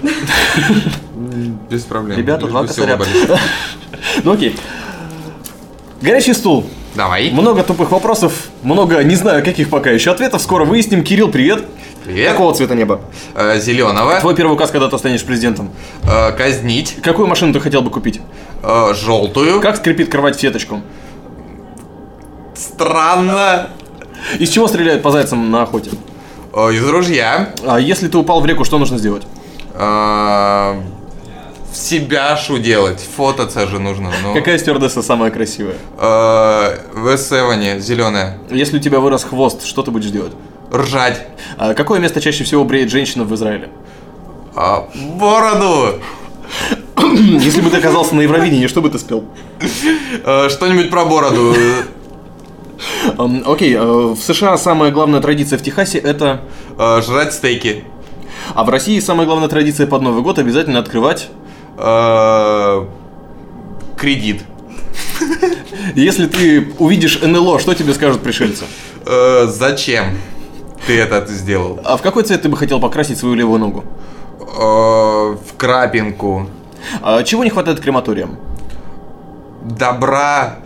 Без 1.70 1.82
проблем. 1.82 2.16
Ребята, 2.18 2.42
Лишь 2.42 2.50
два 2.50 2.62
бы 2.62 2.68
все 2.68 2.82
косаря. 2.82 2.96
улыбались. 2.96 3.40
Ну 4.22 4.32
окей. 4.32 4.56
Горячий 6.00 6.32
стул. 6.34 6.66
Давай. 6.94 7.30
Много 7.30 7.62
тупых 7.64 7.90
вопросов, 7.90 8.48
много 8.62 9.02
не 9.02 9.16
знаю 9.16 9.44
каких 9.44 9.68
пока 9.68 9.90
еще 9.90 10.12
ответов. 10.12 10.40
Скоро 10.42 10.64
выясним. 10.64 11.02
Кирилл, 11.02 11.30
привет. 11.30 11.64
Привет. 12.04 12.32
Какого 12.32 12.54
цвета 12.54 12.74
небо? 12.74 13.00
Э, 13.34 13.58
Зеленого. 13.58 14.20
Твой 14.20 14.34
первый 14.34 14.52
указ, 14.52 14.70
когда 14.70 14.88
ты 14.88 14.98
станешь 14.98 15.24
президентом. 15.24 15.70
Э, 16.02 16.32
Казнить. 16.32 16.96
Какую 17.02 17.26
машину 17.28 17.52
ты 17.54 17.60
хотел 17.60 17.80
бы 17.80 17.90
купить? 17.90 18.20
Э, 18.62 18.92
Желтую. 18.94 19.60
Как 19.60 19.76
скрипит 19.76 20.10
кровать 20.10 20.36
в 20.36 20.40
сеточку? 20.40 20.82
Странно. 22.54 23.70
Из 24.38 24.50
чего 24.50 24.68
стреляют 24.68 25.02
по 25.02 25.10
зайцам 25.10 25.50
на 25.50 25.62
охоте? 25.62 25.92
Э, 26.52 26.70
Из 26.72 26.86
ружья. 26.86 27.54
А 27.66 27.80
если 27.80 28.08
ты 28.08 28.18
упал 28.18 28.40
в 28.42 28.46
реку, 28.46 28.64
что 28.64 28.78
нужно 28.78 28.98
сделать? 28.98 29.22
Э, 29.72 30.74
В 31.72 31.76
себя 31.76 32.36
шу 32.36 32.58
делать. 32.58 33.00
Фототься 33.16 33.66
же 33.66 33.78
нужно. 33.78 34.10
Ну. 34.22 34.34
Какая 34.34 34.58
стюардесса 34.58 35.00
самая 35.00 35.30
красивая? 35.30 35.76
Э, 35.98 36.76
В 36.94 37.06
S7 37.14 37.78
зеленая. 37.80 38.38
Если 38.50 38.76
у 38.76 38.80
тебя 38.80 39.00
вырос 39.00 39.24
хвост, 39.24 39.64
что 39.64 39.82
ты 39.82 39.90
будешь 39.90 40.10
делать? 40.10 40.32
Ржать. 40.74 41.26
А 41.56 41.74
какое 41.74 42.00
место 42.00 42.20
чаще 42.20 42.44
всего 42.44 42.64
бреет 42.64 42.90
женщина 42.90 43.24
в 43.24 43.34
Израиле? 43.34 43.68
А, 44.54 44.88
Бороду. 45.16 46.00
Если 47.14 47.60
бы 47.60 47.70
ты 47.70 47.76
оказался 47.78 48.14
на 48.14 48.22
Евровидении, 48.22 48.66
что 48.66 48.80
бы 48.82 48.90
ты 48.90 48.98
спел? 48.98 49.24
Э, 50.24 50.48
Что-нибудь 50.48 50.90
про 50.90 51.04
бороду. 51.04 51.54
Окей, 53.46 53.74
э, 53.74 53.80
в 53.80 54.16
США 54.16 54.56
самая 54.58 54.90
главная 54.90 55.20
традиция 55.20 55.58
в 55.58 55.62
Техасе 55.62 55.98
это... 55.98 56.42
Жрать 56.76 57.32
стейки. 57.32 57.84
А 58.54 58.64
в 58.64 58.68
России 58.68 58.98
самая 59.00 59.26
главная 59.26 59.48
традиция 59.48 59.86
под 59.86 60.02
Новый 60.02 60.22
год 60.22 60.38
обязательно 60.38 60.78
открывать... 60.78 61.28
Кредит. 63.96 64.42
Если 65.94 66.26
ты 66.26 66.72
увидишь 66.78 67.20
НЛО, 67.20 67.58
что 67.58 67.74
тебе 67.74 67.94
скажут 67.94 68.22
пришельцы? 68.22 68.64
Э, 69.06 69.46
Зачем 69.48 70.18
ты 70.86 71.00
это 71.00 71.24
сделал? 71.26 71.80
А 71.84 71.96
в 71.96 72.02
какой 72.02 72.22
цвет 72.24 72.42
ты 72.42 72.48
бы 72.48 72.56
хотел 72.56 72.80
покрасить 72.80 73.18
свою 73.18 73.34
левую 73.34 73.58
ногу? 73.58 73.84
Э, 74.40 75.36
В 75.36 75.56
крапинку. 75.56 76.48
А 77.02 77.22
чего 77.22 77.44
не 77.44 77.50
хватает 77.50 77.80
крематориям? 77.80 78.36
Добра. 79.62 80.56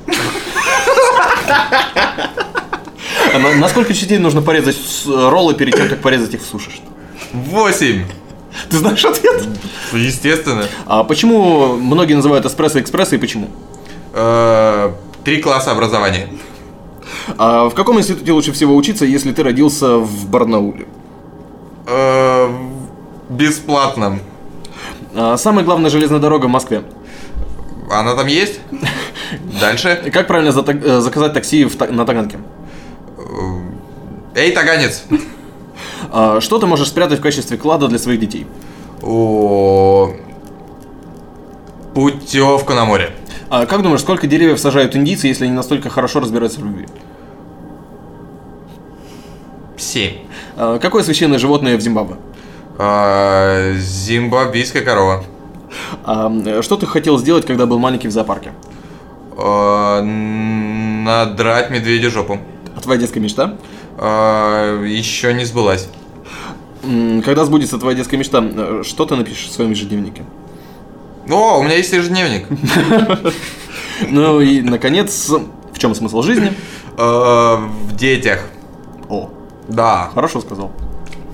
А 3.34 3.38
на, 3.38 3.54
на 3.54 3.68
сколько 3.68 3.94
частей 3.94 4.18
нужно 4.18 4.42
порезать 4.42 4.76
с- 4.76 5.06
роллы 5.06 5.54
перед 5.54 5.76
тем, 5.76 5.88
как 5.88 6.00
порезать 6.00 6.34
их 6.34 6.42
в 6.42 6.46
сушишь? 6.46 6.80
Восемь. 7.32 8.04
Ты 8.70 8.78
знаешь 8.78 9.04
ответ? 9.04 9.44
Естественно. 9.92 10.64
А 10.86 11.04
почему 11.04 11.76
многие 11.76 12.14
называют 12.14 12.44
эспрессо 12.46 12.80
экспресса 12.80 13.16
и 13.16 13.18
почему? 13.18 13.48
Э, 14.14 14.92
Три 15.24 15.42
класса 15.42 15.72
образования. 15.72 16.28
А 17.36 17.68
в 17.68 17.74
каком 17.74 17.98
институте 17.98 18.32
лучше 18.32 18.52
всего 18.52 18.74
учиться, 18.74 19.04
если 19.04 19.32
ты 19.32 19.42
родился 19.42 19.98
в 19.98 20.28
Барнауле? 20.28 20.86
Э, 21.86 22.48
Бесплатном. 23.28 24.20
А 25.14 25.36
самая 25.36 25.64
главная 25.64 25.90
железная 25.90 26.20
дорога 26.20 26.46
в 26.46 26.50
Москве. 26.50 26.82
Она 27.90 28.14
там 28.14 28.26
есть? 28.26 28.60
Дальше. 29.60 30.02
И 30.06 30.10
Как 30.10 30.26
правильно 30.26 30.50
э, 30.50 31.00
заказать 31.00 31.32
такси 31.34 31.64
в 31.64 31.78
на 31.90 32.06
Таганке? 32.06 32.38
Эй, 34.34 34.52
таганец. 34.52 35.04
А 36.12 36.40
что 36.40 36.58
ты 36.58 36.66
можешь 36.66 36.88
спрятать 36.88 37.18
в 37.18 37.22
качестве 37.22 37.56
клада 37.56 37.88
для 37.88 37.98
своих 37.98 38.20
детей? 38.20 38.46
О, 39.02 40.12
путевка 41.94 42.74
на 42.74 42.84
море. 42.84 43.10
А 43.50 43.66
как 43.66 43.82
думаешь, 43.82 44.00
сколько 44.00 44.26
деревьев 44.26 44.60
сажают 44.60 44.94
индийцы, 44.94 45.26
если 45.26 45.44
они 45.44 45.54
настолько 45.54 45.90
хорошо 45.90 46.20
разбираются 46.20 46.60
в 46.60 46.64
любви? 46.64 46.86
Семь. 49.78 50.14
А 50.56 50.78
какое 50.78 51.02
священное 51.02 51.38
животное 51.38 51.76
в 51.76 51.80
Зимбабве? 51.80 52.16
А, 52.78 53.74
Зимбабвийская 53.76 54.82
корова. 54.82 55.24
А, 56.04 56.62
что 56.62 56.76
ты 56.76 56.86
хотел 56.86 57.18
сделать, 57.18 57.46
когда 57.46 57.66
был 57.66 57.78
маленький 57.78 58.08
в 58.08 58.10
зоопарке? 58.10 58.52
А, 59.36 60.02
Надрать 60.02 61.70
медведю 61.70 62.10
жопу. 62.10 62.38
А 62.76 62.80
твоя 62.80 63.00
детская 63.00 63.20
мечта? 63.20 63.54
А, 63.96 64.82
Еще 64.84 65.32
не 65.32 65.44
сбылась. 65.44 65.88
Когда 66.82 67.44
сбудется 67.44 67.78
твоя 67.78 67.96
детская 67.96 68.16
мечта, 68.16 68.42
э, 68.42 68.82
что 68.84 69.04
ты 69.04 69.16
напишешь 69.16 69.48
в 69.48 69.52
своем 69.52 69.70
ежедневнике? 69.72 70.22
О, 71.28 71.58
у 71.58 71.62
меня 71.62 71.76
есть 71.76 71.92
ежедневник. 71.92 72.46
Ну 74.08 74.40
и, 74.40 74.60
наконец, 74.60 75.28
в 75.28 75.78
чем 75.78 75.92
смысл 75.92 76.22
жизни? 76.22 76.52
В 76.96 77.96
детях. 77.96 78.44
О, 79.08 79.28
Да. 79.68 80.10
хорошо 80.14 80.40
сказал. 80.40 80.72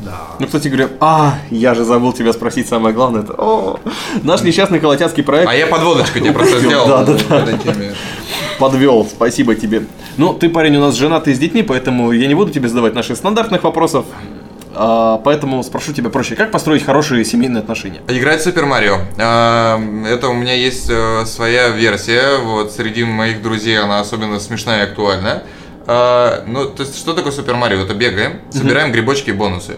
Да. 0.05 0.21
Ну, 0.39 0.47
кстати 0.47 0.69
говоря, 0.69 0.91
а, 1.01 1.39
я 1.51 1.75
же 1.75 1.85
забыл 1.85 2.13
тебя 2.13 2.33
спросить 2.33 2.69
самое 2.69 2.95
главное. 2.95 3.23
Это, 3.23 3.35
о, 3.39 3.81
наш 4.23 4.43
несчастный 4.43 4.79
холотяцкий 4.79 5.23
проект 5.23 5.49
А 5.49 5.55
я 5.55 5.67
подводочку 5.67 6.19
тебе 6.19 6.33
просто 6.33 6.59
сделал. 6.61 6.87
Да, 6.87 7.05
да, 7.05 7.17
теме. 7.57 7.95
подвел. 8.59 9.07
Спасибо 9.07 9.55
тебе. 9.55 9.85
Ну, 10.17 10.35
ты 10.35 10.51
парень 10.51 10.77
у 10.77 10.81
нас 10.81 10.95
женатый 10.95 11.35
с 11.35 11.39
детьми, 11.39 11.63
поэтому 11.63 12.13
я 12.13 12.27
не 12.27 12.35
буду 12.35 12.53
тебе 12.53 12.69
задавать 12.69 12.95
наших 12.95 13.17
стандартных 13.17 13.65
вопросов. 13.65 14.05
А, 14.75 15.19
поэтому 15.25 15.63
спрошу 15.63 15.93
тебя 15.93 16.11
проще. 16.11 16.35
Как 16.35 16.51
построить 16.51 16.85
хорошие 16.85 17.25
семейные 17.25 17.61
отношения? 17.61 18.01
Играть 18.09 18.41
в 18.41 18.45
Супер 18.45 18.67
Марио. 18.67 18.99
А, 19.19 19.81
Это 20.07 20.29
у 20.29 20.35
меня 20.35 20.55
есть 20.55 20.91
э, 20.91 21.25
своя 21.27 21.69
версия. 21.69 22.39
Вот 22.43 22.73
среди 22.73 23.05
моих 23.05 23.41
друзей 23.43 23.79
она 23.79 24.01
особенно 24.01 24.41
смешная 24.41 24.81
и 24.81 24.89
актуальная. 24.89 25.45
А, 25.87 26.45
Ну, 26.47 26.67
то 26.67 26.83
есть, 26.83 26.99
что 26.99 27.13
такое 27.13 27.33
Супер 27.33 27.55
Марио? 27.57 27.81
Это 27.83 27.95
бегаем, 27.95 28.41
собираем 28.51 28.93
грибочки 28.93 29.31
и 29.31 29.33
бонусы. 29.33 29.77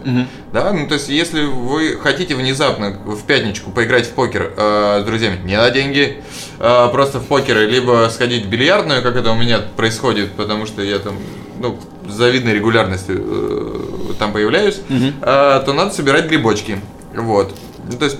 Да, 0.52 0.72
ну, 0.72 0.86
то 0.86 0.94
есть, 0.94 1.08
если 1.08 1.44
вы 1.44 1.98
хотите 2.00 2.34
внезапно 2.34 2.90
в 2.90 3.22
пятничку 3.24 3.70
поиграть 3.70 4.06
в 4.06 4.10
покер 4.12 4.52
э, 4.56 5.00
с 5.02 5.04
друзьями, 5.04 5.38
не 5.44 5.56
на 5.56 5.70
деньги, 5.70 6.22
э, 6.58 6.88
просто 6.92 7.18
в 7.18 7.26
покер, 7.26 7.58
либо 7.68 8.08
сходить 8.12 8.46
в 8.46 8.48
бильярдную, 8.48 9.02
как 9.02 9.16
это 9.16 9.32
у 9.32 9.36
меня 9.36 9.58
происходит, 9.76 10.32
потому 10.32 10.66
что 10.66 10.82
я 10.82 10.98
там, 10.98 11.16
ну, 11.60 11.78
с 12.08 12.12
завидной 12.12 12.54
регулярностью 12.54 13.16
э, 13.18 14.12
там 14.18 14.32
появляюсь, 14.32 14.80
э, 14.88 15.62
то 15.64 15.72
надо 15.72 15.92
собирать 15.92 16.26
грибочки. 16.26 16.80
Вот. 17.14 17.54
Ну, 17.90 17.98
то 17.98 18.04
есть, 18.04 18.18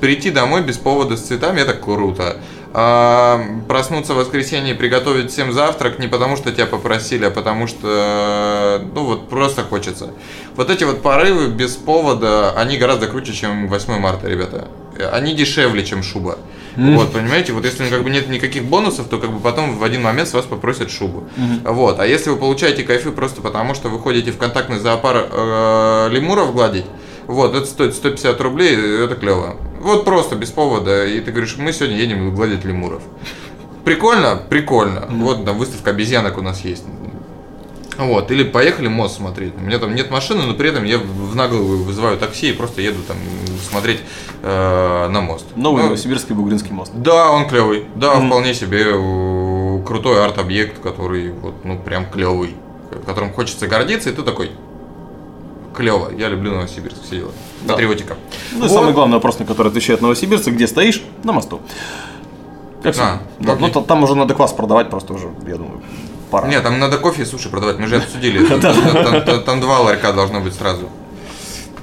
прийти 0.00 0.30
домой 0.30 0.62
без 0.62 0.76
повода 0.78 1.16
с 1.16 1.20
цветами, 1.22 1.60
это 1.60 1.74
круто. 1.74 2.36
А, 2.74 3.44
проснуться 3.68 4.14
в 4.14 4.16
воскресенье 4.16 4.72
и 4.72 4.76
приготовить 4.76 5.30
всем 5.30 5.52
завтрак 5.52 5.98
не 5.98 6.08
потому, 6.08 6.36
что 6.36 6.50
тебя 6.52 6.66
попросили, 6.66 7.26
а 7.26 7.30
потому 7.30 7.66
что, 7.66 8.82
ну 8.94 9.04
вот 9.04 9.28
просто 9.28 9.62
хочется. 9.62 10.12
Вот 10.56 10.70
эти 10.70 10.84
вот 10.84 11.02
порывы 11.02 11.48
без 11.48 11.76
повода, 11.76 12.52
они 12.52 12.78
гораздо 12.78 13.08
круче, 13.08 13.34
чем 13.34 13.68
8 13.68 13.98
марта, 13.98 14.28
ребята. 14.28 14.68
Они 15.12 15.34
дешевле, 15.34 15.84
чем 15.84 16.02
шуба. 16.02 16.38
Вот, 16.76 17.12
понимаете, 17.12 17.52
вот 17.52 17.66
если 17.66 17.86
как 17.90 18.02
бы 18.02 18.08
нет 18.08 18.28
никаких 18.28 18.64
бонусов, 18.64 19.08
то 19.08 19.18
как 19.18 19.30
бы 19.30 19.40
потом 19.40 19.76
в 19.76 19.84
один 19.84 20.02
момент 20.02 20.28
с 20.28 20.32
вас 20.32 20.46
попросят 20.46 20.90
шубу. 20.90 21.24
Вот, 21.64 22.00
а 22.00 22.06
если 22.06 22.30
вы 22.30 22.36
получаете 22.36 22.84
кайфы 22.84 23.10
просто 23.12 23.42
потому, 23.42 23.74
что 23.74 23.90
вы 23.90 23.98
ходите 23.98 24.32
в 24.32 24.38
контактный 24.38 24.78
зоопарк 24.78 25.28
э, 25.30 26.08
лемуров 26.10 26.54
гладить, 26.54 26.86
вот, 27.26 27.54
это 27.54 27.66
стоит 27.66 27.94
150 27.94 28.40
рублей, 28.40 29.04
это 29.04 29.14
клево. 29.14 29.56
Вот 29.82 30.04
просто, 30.04 30.36
без 30.36 30.50
повода, 30.50 31.06
и 31.06 31.20
ты 31.20 31.30
говоришь, 31.32 31.56
мы 31.58 31.72
сегодня 31.72 31.96
едем 31.96 32.34
гладить 32.34 32.64
лемуров. 32.64 33.02
Прикольно? 33.84 34.40
Прикольно. 34.48 35.06
Вот 35.10 35.44
там 35.44 35.58
выставка 35.58 35.90
обезьянок 35.90 36.38
у 36.38 36.42
нас 36.42 36.60
есть. 36.60 36.84
Вот, 37.98 38.30
или 38.30 38.42
поехали 38.44 38.88
мост 38.88 39.16
смотреть. 39.16 39.52
У 39.56 39.60
меня 39.60 39.78
там 39.78 39.94
нет 39.94 40.10
машины, 40.10 40.44
но 40.44 40.54
при 40.54 40.70
этом 40.70 40.84
я 40.84 40.98
в 40.98 41.36
наглую 41.36 41.82
вызываю 41.84 42.16
такси 42.16 42.50
и 42.50 42.52
просто 42.52 42.80
еду 42.80 43.00
там 43.06 43.16
смотреть 43.68 44.00
э, 44.42 45.08
на 45.10 45.20
мост. 45.20 45.44
Новый 45.56 45.82
Ну, 45.82 45.88
Новосибирский 45.88 46.34
Бугринский 46.34 46.72
мост. 46.72 46.90
Да, 46.94 47.30
он 47.30 47.48
клевый. 47.48 47.84
Да, 47.96 48.14
Мгм. 48.14 48.28
вполне 48.28 48.54
себе 48.54 48.84
э, 48.86 49.82
крутой 49.84 50.24
арт-объект, 50.24 50.80
который 50.80 51.32
вот, 51.32 51.64
ну, 51.64 51.78
прям 51.78 52.06
клевый. 52.08 52.54
Которым 53.04 53.32
хочется 53.32 53.66
гордиться, 53.66 54.08
и 54.10 54.12
ты 54.14 54.22
такой 54.22 54.52
клево. 55.74 56.10
Я 56.16 56.28
люблю 56.28 56.52
Новосибирск, 56.52 57.02
все 57.04 57.16
дела. 57.18 57.30
Да. 57.62 57.74
Патриотика. 57.74 58.16
Ну 58.52 58.58
и 58.66 58.68
Вот. 58.68 58.70
самый 58.70 58.92
главный 58.92 59.14
вопрос, 59.14 59.38
на 59.38 59.44
который 59.46 59.68
отвечает 59.68 60.02
новосибирцы, 60.02 60.50
где 60.50 60.66
стоишь? 60.66 61.02
На 61.24 61.32
мосту. 61.32 61.60
Как. 62.82 62.96
А, 62.98 63.20
Да, 63.38 63.56
ну 63.56 63.68
та- 63.70 63.82
там 63.82 64.02
уже 64.02 64.14
надо 64.14 64.34
квас 64.34 64.52
продавать, 64.52 64.90
просто 64.90 65.12
уже, 65.14 65.28
я 65.46 65.56
думаю, 65.56 65.80
пора. 66.30 66.48
Нет, 66.48 66.62
там 66.62 66.78
надо 66.80 66.98
кофе 66.98 67.22
и 67.22 67.24
суши 67.24 67.48
продавать, 67.48 67.78
мы 67.78 67.86
же 67.86 67.96
обсудили. 67.98 68.44
Там- 69.46 69.60
два 69.60 69.80
ларька 69.80 70.12
должно 70.12 70.40
быть 70.40 70.54
сразу. 70.54 70.88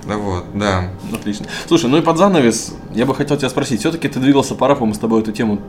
Да 0.06 0.18
вот, 0.18 0.46
да. 0.54 0.90
Отлично. 1.14 1.46
Слушай, 1.68 1.90
ну 1.90 1.98
и 1.98 2.02
под 2.02 2.18
занавес, 2.18 2.74
я 2.94 3.06
бы 3.06 3.14
хотел 3.16 3.38
тебя 3.38 3.50
спросить, 3.50 3.80
все-таки 3.82 4.08
ты 4.10 4.20
двигался 4.20 4.56
по 4.56 4.68
рэпу, 4.68 4.86
мы 4.86 4.94
с 4.96 4.98
тобой 4.98 5.22
эту 5.22 5.32
тему 5.32 5.60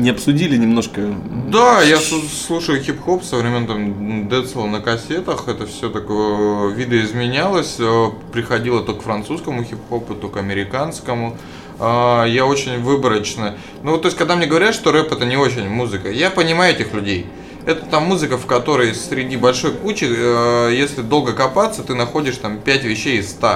не 0.00 0.10
обсудили 0.10 0.56
немножко. 0.56 1.00
Да, 1.48 1.82
я 1.82 1.96
слу- 1.96 2.28
слушаю 2.46 2.82
хип-хоп 2.82 3.22
со 3.24 3.36
времен 3.36 3.66
там 3.66 4.28
Децла 4.28 4.66
на 4.66 4.80
кассетах. 4.80 5.48
Это 5.48 5.66
все 5.66 5.88
такое 5.90 6.68
видоизменялось. 6.74 7.76
э, 7.78 8.06
Приходило 8.32 8.82
то 8.82 8.94
к 8.94 9.02
французскому 9.02 9.62
хип-хопу, 9.64 10.14
то 10.14 10.28
к 10.28 10.36
американскому. 10.38 11.36
А, 11.78 12.24
Я 12.26 12.46
очень 12.46 12.80
выборочно. 12.82 13.54
Ну, 13.82 13.96
то 13.98 14.06
есть, 14.08 14.16
когда 14.18 14.36
мне 14.36 14.46
говорят, 14.46 14.74
что 14.74 14.92
рэп 14.92 15.12
это 15.12 15.24
не 15.24 15.36
очень 15.36 15.68
музыка, 15.68 16.10
я 16.10 16.30
понимаю 16.30 16.74
этих 16.74 16.92
людей. 16.92 17.26
Это 17.66 17.84
там 17.86 18.04
музыка, 18.04 18.36
в 18.38 18.46
которой 18.46 18.94
среди 18.94 19.36
большой 19.36 19.72
кучи, 19.72 20.06
э, 20.08 20.70
если 20.74 21.02
долго 21.02 21.32
копаться, 21.32 21.82
ты 21.82 21.94
находишь 21.94 22.36
там 22.38 22.58
5 22.58 22.84
вещей 22.84 23.18
из 23.18 23.30
100. 23.30 23.48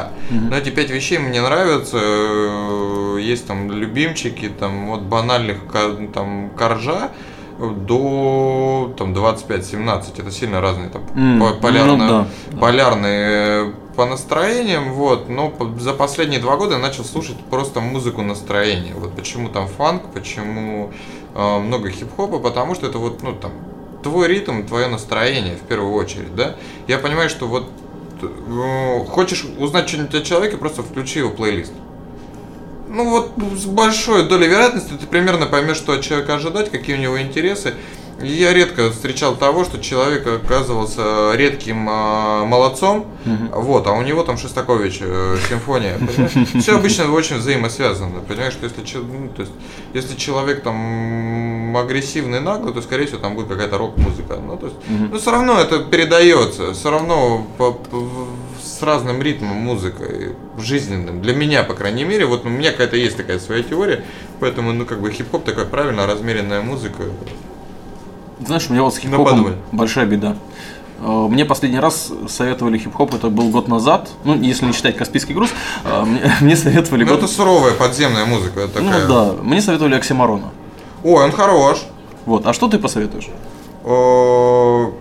Но 0.51 0.57
эти 0.57 0.71
5 0.71 0.91
вещей 0.91 1.19
мне 1.19 1.41
нравятся. 1.41 1.99
э, 2.01 3.19
Есть 3.21 3.47
там 3.47 3.71
любимчики, 3.71 4.49
там 4.61 4.91
от 4.91 5.03
банальных 5.03 5.59
там 6.13 6.51
коржа 6.59 7.11
до 7.59 8.93
там 8.99 9.13
25-17. 9.15 10.19
Это 10.21 10.31
сильно 10.31 10.61
разные 10.61 10.89
там 10.91 11.03
М, 11.15 11.41
по- 11.41 11.55
полярно, 11.61 11.93
ну 11.97 11.99
да, 12.09 12.59
полярные 12.61 13.73
по 13.97 14.07
настроениям, 14.07 14.93
вот, 14.93 15.29
но 15.29 15.53
за 15.79 15.93
последние 15.93 16.41
два 16.41 16.57
года 16.57 16.75
я 16.75 16.81
начал 16.81 17.05
слушать 17.05 17.37
просто 17.51 17.81
музыку 17.81 18.23
настроения. 18.23 18.93
Вот 18.97 19.15
почему 19.15 19.49
там 19.49 19.69
фанк, 19.69 20.03
почему 20.13 20.91
э, 21.35 21.59
много 21.61 21.91
хип-хопа, 21.91 22.39
потому 22.41 22.75
что 22.75 22.87
это 22.89 22.99
вот, 22.99 23.23
ну 23.23 23.33
там, 23.33 23.53
твой 24.05 24.29
ритм, 24.29 24.63
твое 24.63 24.87
настроение 24.87 25.57
в 25.57 25.67
первую 25.67 25.95
очередь, 25.95 26.35
да. 26.37 26.55
Я 26.87 26.99
понимаю, 26.99 27.29
что 27.29 27.49
вот 27.49 27.69
э, 28.23 29.05
хочешь 29.09 29.45
узнать 29.59 29.89
что-нибудь 29.89 30.15
о 30.15 30.21
человеке, 30.21 30.57
просто 30.57 30.83
включи 30.83 31.19
его 31.19 31.31
плейлист. 31.31 31.73
Ну 32.89 33.11
вот 33.11 33.33
с 33.59 33.65
большой 33.65 34.29
долей 34.29 34.47
вероятности 34.47 34.93
ты 34.93 35.07
примерно 35.07 35.47
поймешь, 35.47 35.79
что 35.79 35.95
от 35.95 36.03
человека 36.03 36.37
ожидать, 36.37 36.71
какие 36.71 36.95
у 36.95 36.99
него 37.01 37.21
интересы. 37.21 37.75
Я 38.23 38.53
редко 38.55 38.91
встречал 38.91 39.37
того, 39.37 39.65
что 39.65 39.81
человек 39.83 40.27
оказывался 40.27 41.33
редким 41.35 41.89
э, 41.89 42.45
молодцом, 42.45 43.07
вот, 43.53 43.87
а 43.87 43.93
у 43.93 44.03
него 44.03 44.23
там 44.23 44.39
Шостакович, 44.39 44.99
э, 45.03 45.37
симфония. 45.49 45.99
Все 46.61 46.77
обычно 46.77 47.11
очень 47.13 47.37
взаимосвязано. 47.37 48.21
Понимаешь, 48.21 48.53
что 48.53 48.65
если, 48.67 48.83
че- 48.85 48.99
ну, 48.99 49.29
то 49.35 49.43
есть, 49.43 49.53
если 49.95 50.15
человек 50.17 50.63
там 50.63 51.77
агрессивный, 51.77 52.41
наглый, 52.41 52.73
то, 52.73 52.81
скорее 52.83 53.07
всего, 53.07 53.19
там 53.19 53.35
будет 53.35 53.49
какая-то 53.49 53.79
рок-музыка. 53.79 54.37
Ну, 54.37 54.57
то 54.57 54.67
есть, 54.67 54.79
но 55.11 55.19
все 55.19 55.31
равно 55.33 55.59
это 55.61 55.81
передается, 55.81 56.73
все 56.73 56.91
равно 56.91 57.47
по- 57.59 57.73
по- 57.73 58.29
с 58.63 58.81
разным 58.83 59.21
ритмом 59.23 59.57
музыка, 59.57 60.05
жизненным. 60.59 61.21
Для 61.21 61.35
меня, 61.35 61.65
по 61.65 61.75
крайней 61.75 62.05
мере, 62.05 62.27
вот 62.27 62.45
у 62.47 62.49
меня 62.49 62.71
какая-то 62.71 62.97
есть 62.97 63.17
такая 63.17 63.39
своя 63.39 63.63
теория, 63.63 64.05
поэтому, 64.41 64.73
ну, 64.73 64.87
как 64.87 65.01
бы 65.01 65.11
хип-хоп 65.11 65.45
такая 65.45 65.65
правильно 65.65 66.07
размеренная 66.07 66.61
музыка. 66.63 67.03
Знаешь, 68.47 68.67
у 68.69 68.73
меня 68.73 68.83
вот 68.83 68.95
с 68.95 68.99
хип-хопом 68.99 69.57
большая 69.73 70.07
беда. 70.07 70.37
Э, 71.01 71.27
Мне 71.31 71.45
последний 71.45 71.79
раз 71.81 72.11
советовали 72.29 72.79
хип-хоп, 72.79 73.15
это 73.15 73.29
был 73.29 73.49
год 73.51 73.69
назад, 73.69 74.11
ну, 74.25 74.35
если 74.41 74.67
не 74.67 74.73
считать 74.73 74.97
Каспийский 74.97 75.35
груз, 75.35 75.51
э, 75.85 76.05
мне, 76.41 76.57
советовали 76.57 77.05
Ну, 77.05 77.11
год... 77.11 77.19
это 77.19 77.29
суровая 77.29 77.73
подземная 77.73 78.25
музыка 78.27 78.61
это 78.61 78.81
Ну 78.81 78.91
такая. 78.91 79.07
да, 79.07 79.33
мне 79.43 79.61
советовали 79.61 79.95
Оксимарона. 79.95 80.51
Ой, 81.03 81.25
он 81.25 81.33
хорош. 81.33 81.83
Вот, 82.27 82.47
а 82.47 82.53
что 82.53 82.69
ты 82.69 82.79
посоветуешь? 82.79 83.29
О, 83.85 84.93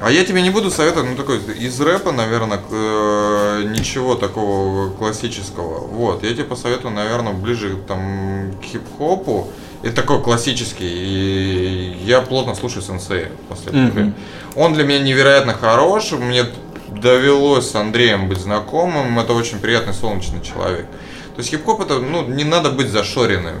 А 0.00 0.10
я 0.10 0.24
тебе 0.24 0.42
не 0.42 0.50
буду 0.50 0.70
советовать, 0.70 1.10
ну 1.10 1.16
такой 1.16 1.38
из 1.58 1.80
рэпа, 1.80 2.12
наверное, 2.12 2.60
э, 2.70 3.62
ничего 3.76 4.14
такого 4.14 4.90
классического. 4.90 5.86
Вот, 5.86 6.22
я 6.22 6.30
тебе 6.32 6.44
посоветую, 6.44 6.94
наверное, 6.94 7.32
ближе 7.32 7.76
там 7.86 8.52
к 8.60 8.64
хип-хопу. 8.64 9.48
Это 9.82 9.96
такой 9.96 10.22
классический. 10.22 10.86
И 10.86 11.96
я 12.04 12.20
плотно 12.20 12.54
слушаю 12.54 12.82
сенсея 12.82 13.30
последнее 13.48 13.86
Мгм. 13.86 13.94
время. 13.94 14.12
Он 14.56 14.74
для 14.74 14.84
меня 14.84 14.98
невероятно 15.00 15.54
хорош. 15.54 16.12
Мне 16.12 16.44
довелось 16.88 17.70
с 17.70 17.74
Андреем 17.74 18.28
быть 18.28 18.38
знакомым. 18.38 19.18
Это 19.18 19.32
очень 19.32 19.58
приятный 19.58 19.94
солнечный 19.94 20.42
человек. 20.42 20.86
То 21.34 21.38
есть 21.38 21.50
хип-хоп 21.50 21.80
это, 21.80 21.98
ну, 21.98 22.26
не 22.26 22.44
надо 22.44 22.70
быть 22.70 22.88
зашоренными. 22.88 23.60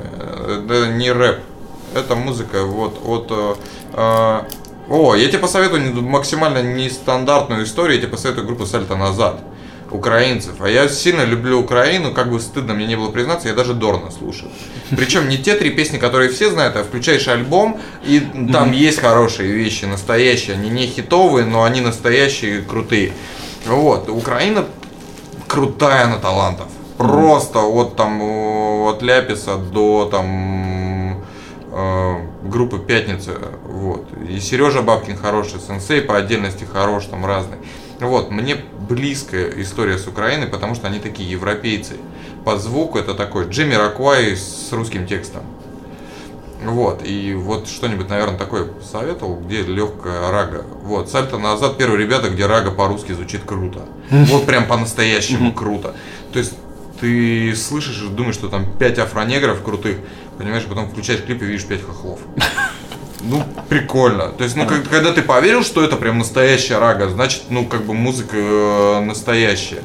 Это 0.66 0.88
не 0.88 1.10
рэп. 1.12 1.40
Это 1.94 2.14
музыка 2.16 2.64
вот 2.64 3.00
от... 3.04 3.26
э, 3.30 3.54
э, 3.94 4.40
о, 4.90 5.14
я 5.14 5.28
тебе 5.28 5.38
посоветую 5.38 6.02
максимально 6.02 6.62
нестандартную 6.62 7.64
историю, 7.64 7.94
я 7.96 8.00
тебе 8.02 8.10
посоветую 8.10 8.46
группу 8.46 8.66
Сальто 8.66 8.96
Назад, 8.96 9.40
украинцев. 9.90 10.54
А 10.60 10.68
я 10.68 10.88
сильно 10.88 11.24
люблю 11.24 11.60
Украину, 11.60 12.12
как 12.12 12.30
бы 12.30 12.40
стыдно 12.40 12.74
мне 12.74 12.86
не 12.86 12.96
было 12.96 13.10
признаться, 13.10 13.48
я 13.48 13.54
даже 13.54 13.74
Дорна 13.74 14.10
слушаю. 14.10 14.50
Причем 14.90 15.28
не 15.28 15.38
те 15.38 15.54
три 15.54 15.70
песни, 15.70 15.98
которые 15.98 16.30
все 16.30 16.50
знают, 16.50 16.76
а 16.76 16.84
включаешь 16.84 17.28
альбом, 17.28 17.80
и 18.04 18.20
там 18.52 18.72
есть 18.72 19.00
хорошие 19.00 19.52
вещи, 19.52 19.84
настоящие. 19.84 20.56
Они 20.56 20.70
не 20.70 20.86
хитовые, 20.86 21.46
но 21.46 21.64
они 21.64 21.80
настоящие, 21.80 22.62
крутые. 22.62 23.12
Вот, 23.66 24.08
Украина 24.08 24.64
крутая 25.46 26.06
на 26.06 26.18
талантов. 26.18 26.68
Просто 26.96 27.60
от 27.60 27.96
там 27.96 28.20
о, 28.22 28.90
от 28.90 29.02
Ляписа 29.02 29.56
до 29.56 30.08
там 30.10 31.22
э, 31.72 32.14
группы 32.44 32.78
Пятница, 32.78 33.32
вот. 33.64 34.06
И 34.28 34.38
Сережа 34.38 34.82
Бабкин 34.82 35.16
хороший, 35.16 35.60
сенсей 35.60 36.02
по 36.02 36.16
отдельности 36.16 36.64
хорош, 36.70 37.06
там 37.06 37.24
разный. 37.24 37.56
Вот, 38.00 38.30
мне 38.30 38.56
близкая 38.90 39.52
история 39.62 39.98
с 39.98 40.08
Украиной, 40.08 40.48
потому 40.48 40.74
что 40.74 40.88
они 40.88 40.98
такие 40.98 41.30
европейцы. 41.30 41.94
По 42.44 42.58
звуку 42.58 42.98
это 42.98 43.14
такой 43.14 43.48
Джимми 43.48 43.74
Раквай 43.74 44.36
с 44.36 44.72
русским 44.72 45.06
текстом. 45.06 45.42
Вот, 46.64 47.02
и 47.06 47.32
вот 47.32 47.68
что-нибудь, 47.68 48.10
наверное, 48.10 48.36
такое 48.36 48.68
советовал, 48.82 49.36
где 49.36 49.62
легкая 49.62 50.30
рага. 50.30 50.64
Вот, 50.82 51.08
сальто 51.08 51.38
назад, 51.38 51.78
первые 51.78 52.04
ребята, 52.04 52.28
где 52.28 52.46
рага 52.46 52.70
по-русски 52.70 53.12
звучит 53.12 53.42
круто. 53.46 53.86
Вот 54.10 54.44
прям 54.44 54.66
по-настоящему 54.66 55.54
круто. 55.54 55.94
То 56.32 56.38
есть 56.38 56.54
ты 57.00 57.54
слышишь 57.54 58.02
и 58.02 58.08
думаешь, 58.08 58.34
что 58.34 58.48
там 58.48 58.66
5 58.78 58.98
афронегров 58.98 59.62
крутых, 59.62 59.98
понимаешь, 60.36 60.64
потом 60.64 60.90
включаешь 60.90 61.22
клип 61.22 61.40
и 61.42 61.46
видишь 61.46 61.64
5 61.64 61.82
хохлов. 61.82 62.18
Ну, 63.22 63.42
прикольно. 63.68 64.28
То 64.28 64.44
есть, 64.44 64.56
ну, 64.56 64.66
как- 64.66 64.88
когда 64.88 65.12
ты 65.12 65.22
поверил, 65.22 65.62
что 65.62 65.82
это 65.84 65.96
прям 65.96 66.18
настоящая 66.18 66.78
рагга, 66.78 67.08
значит, 67.08 67.42
ну, 67.50 67.66
как 67.66 67.84
бы 67.84 67.94
музыка 67.94 68.36
э, 68.36 69.00
настоящая. 69.00 69.82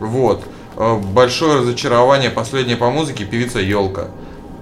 Вот. 0.00 0.44
Э, 0.76 0.96
Большое 0.96 1.60
разочарование 1.60 2.30
последнее 2.30 2.76
по 2.76 2.90
музыке 2.90 3.24
певица 3.24 3.60
Елка. 3.60 4.08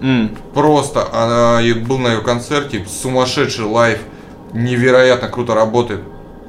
М, 0.02 0.36
Просто 0.54 1.06
она, 1.12 1.60
я 1.60 1.74
был 1.74 1.98
на 1.98 2.08
ее 2.08 2.20
концерте, 2.20 2.84
сумасшедший 2.88 3.64
live, 3.64 3.98
невероятно 4.52 5.28
круто 5.28 5.54
работает. 5.54 6.00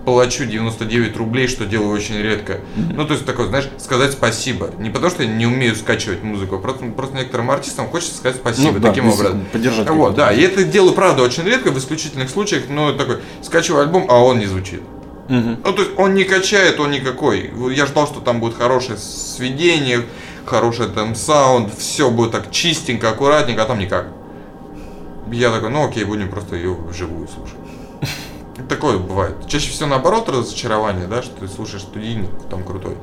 Плачу 0.05 0.45
99 0.45 1.15
рублей, 1.17 1.47
что 1.47 1.65
делаю 1.65 1.91
очень 1.91 2.17
редко. 2.17 2.61
Ну, 2.75 3.05
то 3.05 3.13
есть 3.13 3.25
такое, 3.25 3.47
знаешь, 3.47 3.69
сказать 3.77 4.13
спасибо. 4.13 4.71
Не 4.79 4.89
потому, 4.89 5.11
что 5.11 5.21
я 5.23 5.29
не 5.29 5.45
умею 5.45 5.75
скачивать 5.75 6.23
музыку, 6.23 6.55
а 6.55 6.59
просто, 6.59 6.85
просто 6.85 7.17
некоторым 7.17 7.51
артистам 7.51 7.87
хочется 7.87 8.15
сказать 8.17 8.37
спасибо 8.37 8.73
Ну 8.73 8.79
да, 8.79 8.89
таким 8.89 9.09
образом. 9.09 9.45
поддержать 9.51 9.89
Вот, 9.89 10.15
да, 10.15 10.31
и 10.31 10.41
это 10.41 10.63
делаю, 10.63 10.93
правда, 10.93 11.21
очень 11.21 11.43
редко, 11.43 11.69
в 11.71 11.77
исключительных 11.77 12.29
случаях, 12.31 12.63
но 12.67 12.93
такой, 12.93 13.19
скачиваю 13.43 13.83
альбом, 13.83 14.07
а 14.09 14.17
он 14.23 14.39
не 14.39 14.47
звучит. 14.47 14.81
мгм. 15.29 15.59
Ну, 15.63 15.73
то 15.73 15.81
есть 15.83 15.93
он 15.97 16.15
не 16.15 16.23
качает, 16.23 16.79
он 16.79 16.89
никакой. 16.91 17.51
Я 17.75 17.85
ждал, 17.85 18.07
что 18.07 18.21
там 18.21 18.39
будет 18.39 18.57
хорошее 18.57 18.97
сведение, 18.97 20.01
хороший 20.45 20.87
там 20.87 21.13
саунд, 21.13 21.73
все 21.77 22.09
будет 22.09 22.31
так 22.31 22.49
чистенько, 22.49 23.09
аккуратненько, 23.09 23.61
а 23.61 23.65
там 23.65 23.77
никак. 23.77 24.07
Я 25.31 25.51
такой, 25.51 25.69
ну 25.69 25.87
окей, 25.87 26.03
будем 26.05 26.29
просто 26.29 26.55
ее 26.55 26.73
вживую 26.73 27.27
слушать. 27.27 27.55
Такое 28.69 28.97
бывает. 28.97 29.35
Чаще 29.47 29.71
всего 29.71 29.89
наоборот 29.89 30.29
разочарование, 30.29 31.07
да, 31.07 31.21
что 31.21 31.35
ты 31.39 31.47
слушаешь 31.47 31.83
студийник, 31.83 32.29
там 32.49 32.63
крутой. 32.63 32.95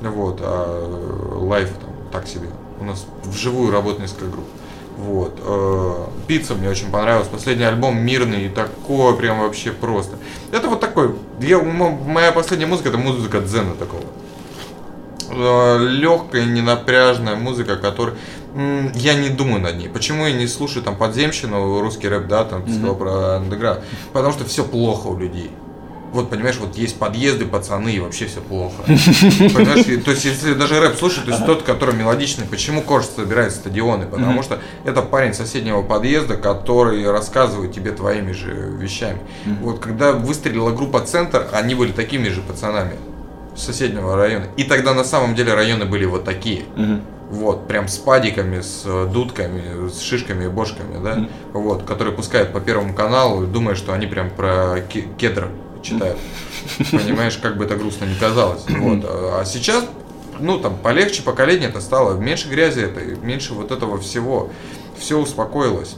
Вот, 0.00 0.38
а 0.40 1.38
лайф 1.40 1.70
там 1.70 1.90
так 2.12 2.26
себе. 2.26 2.48
У 2.80 2.84
нас 2.84 3.06
вживую 3.24 3.70
работает 3.70 4.00
несколько 4.02 4.26
групп. 4.26 4.46
Вот. 4.96 5.38
э, 5.42 6.06
Пицца 6.26 6.54
мне 6.54 6.68
очень 6.68 6.90
понравилась. 6.90 7.28
Последний 7.28 7.64
альбом 7.64 7.98
мирный, 7.98 8.48
такой 8.48 9.16
прям 9.16 9.40
вообще 9.40 9.70
просто. 9.72 10.16
Это 10.52 10.68
вот 10.68 10.80
такой. 10.80 11.14
Я, 11.40 11.58
моя 11.62 12.32
последняя 12.32 12.66
музыка 12.66 12.88
это 12.90 12.98
музыка 12.98 13.40
дзена 13.40 13.74
такого. 13.74 14.02
Легкая, 15.78 16.44
ненапряжная 16.44 17.36
музыка, 17.36 17.76
которая 17.76 18.16
я 18.94 19.14
не 19.14 19.28
думаю 19.28 19.60
над 19.60 19.76
ней. 19.78 19.88
Почему 19.88 20.26
я 20.26 20.32
не 20.32 20.46
слушаю 20.46 20.82
там 20.82 20.96
подземщину, 20.96 21.80
русский 21.80 22.08
рэп, 22.08 22.26
да, 22.26 22.44
там 22.44 22.64
ты 22.64 22.72
сказал 22.72 22.96
про 22.96 23.36
андеграунд? 23.36 23.80
Потому 24.12 24.32
что 24.32 24.44
все 24.44 24.64
плохо 24.64 25.06
у 25.08 25.18
людей. 25.18 25.50
Вот, 26.12 26.28
понимаешь, 26.28 26.56
вот 26.58 26.76
есть 26.76 26.98
подъезды, 26.98 27.46
пацаны, 27.46 27.90
и 27.90 28.00
вообще 28.00 28.26
все 28.26 28.40
плохо. 28.40 28.82
Понимаешь, 28.84 29.84
то 30.04 30.10
есть, 30.10 30.24
если 30.24 30.54
даже 30.54 30.80
рэп 30.80 30.96
слушать, 30.96 31.24
то 31.24 31.30
есть 31.30 31.46
тот, 31.46 31.62
который 31.62 31.94
мелодичный, 31.94 32.46
почему 32.46 32.82
Корж 32.82 33.06
собирает 33.06 33.52
стадионы? 33.52 34.06
Потому 34.06 34.42
что 34.42 34.58
это 34.84 35.02
парень 35.02 35.34
соседнего 35.34 35.82
подъезда, 35.82 36.36
который 36.36 37.08
рассказывает 37.08 37.72
тебе 37.72 37.92
твоими 37.92 38.32
же 38.32 38.50
вещами. 38.52 39.20
Вот, 39.60 39.78
когда 39.78 40.12
выстрелила 40.12 40.72
группа 40.72 41.00
Центр, 41.00 41.46
они 41.52 41.76
были 41.76 41.92
такими 41.92 42.28
же 42.28 42.40
пацанами 42.40 42.96
соседнего 43.56 44.16
района. 44.16 44.46
И 44.56 44.64
тогда 44.64 44.94
на 44.94 45.04
самом 45.04 45.36
деле 45.36 45.54
районы 45.54 45.84
были 45.84 46.06
вот 46.06 46.24
такие. 46.24 46.64
Вот, 47.30 47.68
прям 47.68 47.86
с 47.86 47.96
падиками, 47.96 48.60
с 48.60 48.82
э, 48.84 49.06
дудками, 49.06 49.88
с 49.88 50.00
шишками 50.00 50.46
и 50.46 50.48
бошками, 50.48 51.00
да, 51.02 51.28
вот, 51.52 51.84
которые 51.84 52.12
пускают 52.12 52.52
по 52.52 52.60
Первому 52.60 52.92
каналу, 52.92 53.46
думая, 53.46 53.76
что 53.76 53.92
они 53.92 54.06
прям 54.08 54.30
про 54.30 54.80
ке- 54.92 55.06
кедр 55.16 55.48
читают. 55.80 56.18
Понимаешь, 56.90 57.36
как 57.36 57.56
бы 57.56 57.64
это 57.64 57.76
грустно 57.76 58.06
не 58.06 58.16
казалось. 58.16 58.64
Вот. 58.68 59.04
А 59.08 59.44
сейчас, 59.44 59.84
ну, 60.40 60.58
там, 60.58 60.76
полегче 60.76 61.22
поколение 61.22 61.68
это 61.68 61.80
стало, 61.80 62.18
меньше 62.18 62.48
грязи 62.48 62.80
это, 62.80 63.00
меньше 63.24 63.54
вот 63.54 63.70
этого 63.70 63.98
всего. 63.98 64.50
Все 64.98 65.16
успокоилось. 65.16 65.96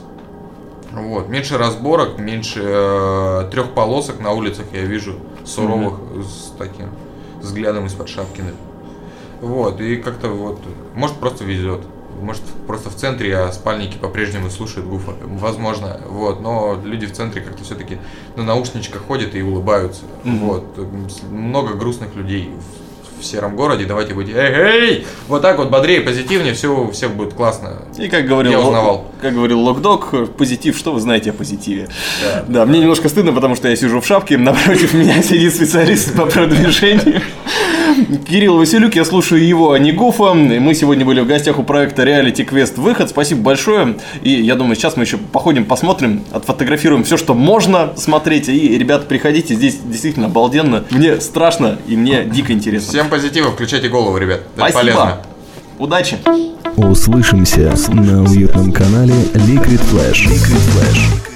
Вот. 0.91 1.27
Меньше 1.29 1.57
разборок, 1.57 2.19
меньше 2.19 2.61
э, 2.63 3.49
трех 3.51 3.71
полосок 3.71 4.19
на 4.19 4.33
улицах 4.33 4.65
я 4.71 4.81
вижу 4.83 5.15
суровых 5.45 5.95
с 6.23 6.53
таким 6.59 6.89
взглядом 7.41 7.87
из-под 7.87 8.07
шапкины. 8.07 8.51
Вот, 9.43 9.81
и 9.81 9.97
как-то 9.97 10.29
вот, 10.29 10.59
может 10.95 11.17
просто 11.17 11.43
везет. 11.43 11.81
Может 12.21 12.43
просто 12.67 12.89
в 12.89 12.95
центре, 12.95 13.35
а 13.37 13.51
спальники 13.51 13.97
по-прежнему 13.97 14.49
слушают 14.49 14.87
Гуфа. 14.87 15.11
Возможно, 15.25 15.99
вот, 16.07 16.39
но 16.41 16.79
люди 16.83 17.05
в 17.05 17.11
центре 17.11 17.41
как-то 17.41 17.63
все-таки 17.65 17.97
на 18.37 18.43
наушничках 18.43 19.01
ходят 19.05 19.35
и 19.35 19.41
улыбаются. 19.41 20.03
Вот, 20.23 20.63
м, 20.77 21.09
с- 21.09 21.21
много 21.29 21.73
грустных 21.73 22.15
людей 22.15 22.49
в, 23.19 23.25
сером 23.25 23.55
городе. 23.55 23.85
Давайте 23.85 24.13
быть, 24.13 24.27
эй, 24.27 24.35
эй! 24.35 25.07
Вот 25.29 25.41
так 25.41 25.57
вот 25.57 25.69
бодрее, 25.69 26.01
позитивнее, 26.01 26.53
все 26.53 26.67
у 26.77 26.91
всех 26.91 27.11
будет 27.15 27.33
классно. 27.33 27.83
И 27.97 28.09
как 28.09 28.25
говорил, 28.25 28.51
Я 28.51 28.59
узнавал. 28.59 29.05
как 29.21 29.33
говорил 29.33 29.61
Локдог, 29.61 30.09
позитив, 30.37 30.77
что 30.77 30.91
вы 30.91 30.99
знаете 30.99 31.29
о 31.29 31.33
позитиве? 31.33 31.87
Да. 32.21 32.45
Да, 32.49 32.65
мне 32.65 32.79
немножко 32.81 33.07
стыдно, 33.07 33.31
потому 33.31 33.55
что 33.55 33.69
я 33.69 33.77
сижу 33.77 34.01
в 34.01 34.05
шапке, 34.05 34.37
напротив 34.37 34.93
меня 34.93 35.21
сидит 35.23 35.55
специалист 35.55 36.13
по 36.17 36.25
продвижению. 36.25 37.21
Кирилл 38.27 38.57
Василюк, 38.57 38.95
я 38.95 39.05
слушаю 39.05 39.45
его, 39.45 39.71
а 39.71 39.79
не 39.79 39.91
Гуфа. 39.91 40.31
И 40.33 40.59
Мы 40.59 40.73
сегодня 40.73 41.05
были 41.05 41.21
в 41.21 41.27
гостях 41.27 41.59
у 41.59 41.63
проекта 41.63 42.03
Reality 42.03 42.47
Quest 42.47 42.79
Выход. 42.79 43.09
Спасибо 43.09 43.41
большое. 43.41 43.95
И 44.21 44.31
я 44.31 44.55
думаю, 44.55 44.75
сейчас 44.75 44.97
мы 44.97 45.03
еще 45.03 45.17
походим, 45.17 45.65
посмотрим, 45.65 46.23
отфотографируем 46.31 47.03
все, 47.03 47.17
что 47.17 47.33
можно 47.33 47.93
смотреть. 47.95 48.49
И, 48.49 48.77
ребята, 48.77 49.05
приходите, 49.05 49.55
здесь 49.55 49.77
действительно 49.83 50.27
обалденно. 50.27 50.83
Мне 50.89 51.19
страшно 51.21 51.77
и 51.87 51.95
мне 51.95 52.23
дико 52.23 52.53
интересно. 52.53 52.89
Всем 52.89 53.09
позитива, 53.09 53.51
включайте 53.51 53.89
голову, 53.89 54.17
ребят. 54.17 54.41
Это 54.55 54.69
Спасибо. 54.69 54.79
полезно. 54.79 55.17
Удачи! 55.79 56.17
Услышимся 56.77 57.73
на 57.89 58.23
уютном 58.23 58.71
канале 58.71 59.13
Liquid 59.33 59.81
Flash. 59.91 60.25
Liquid 60.27 60.61
Flash. 60.73 61.32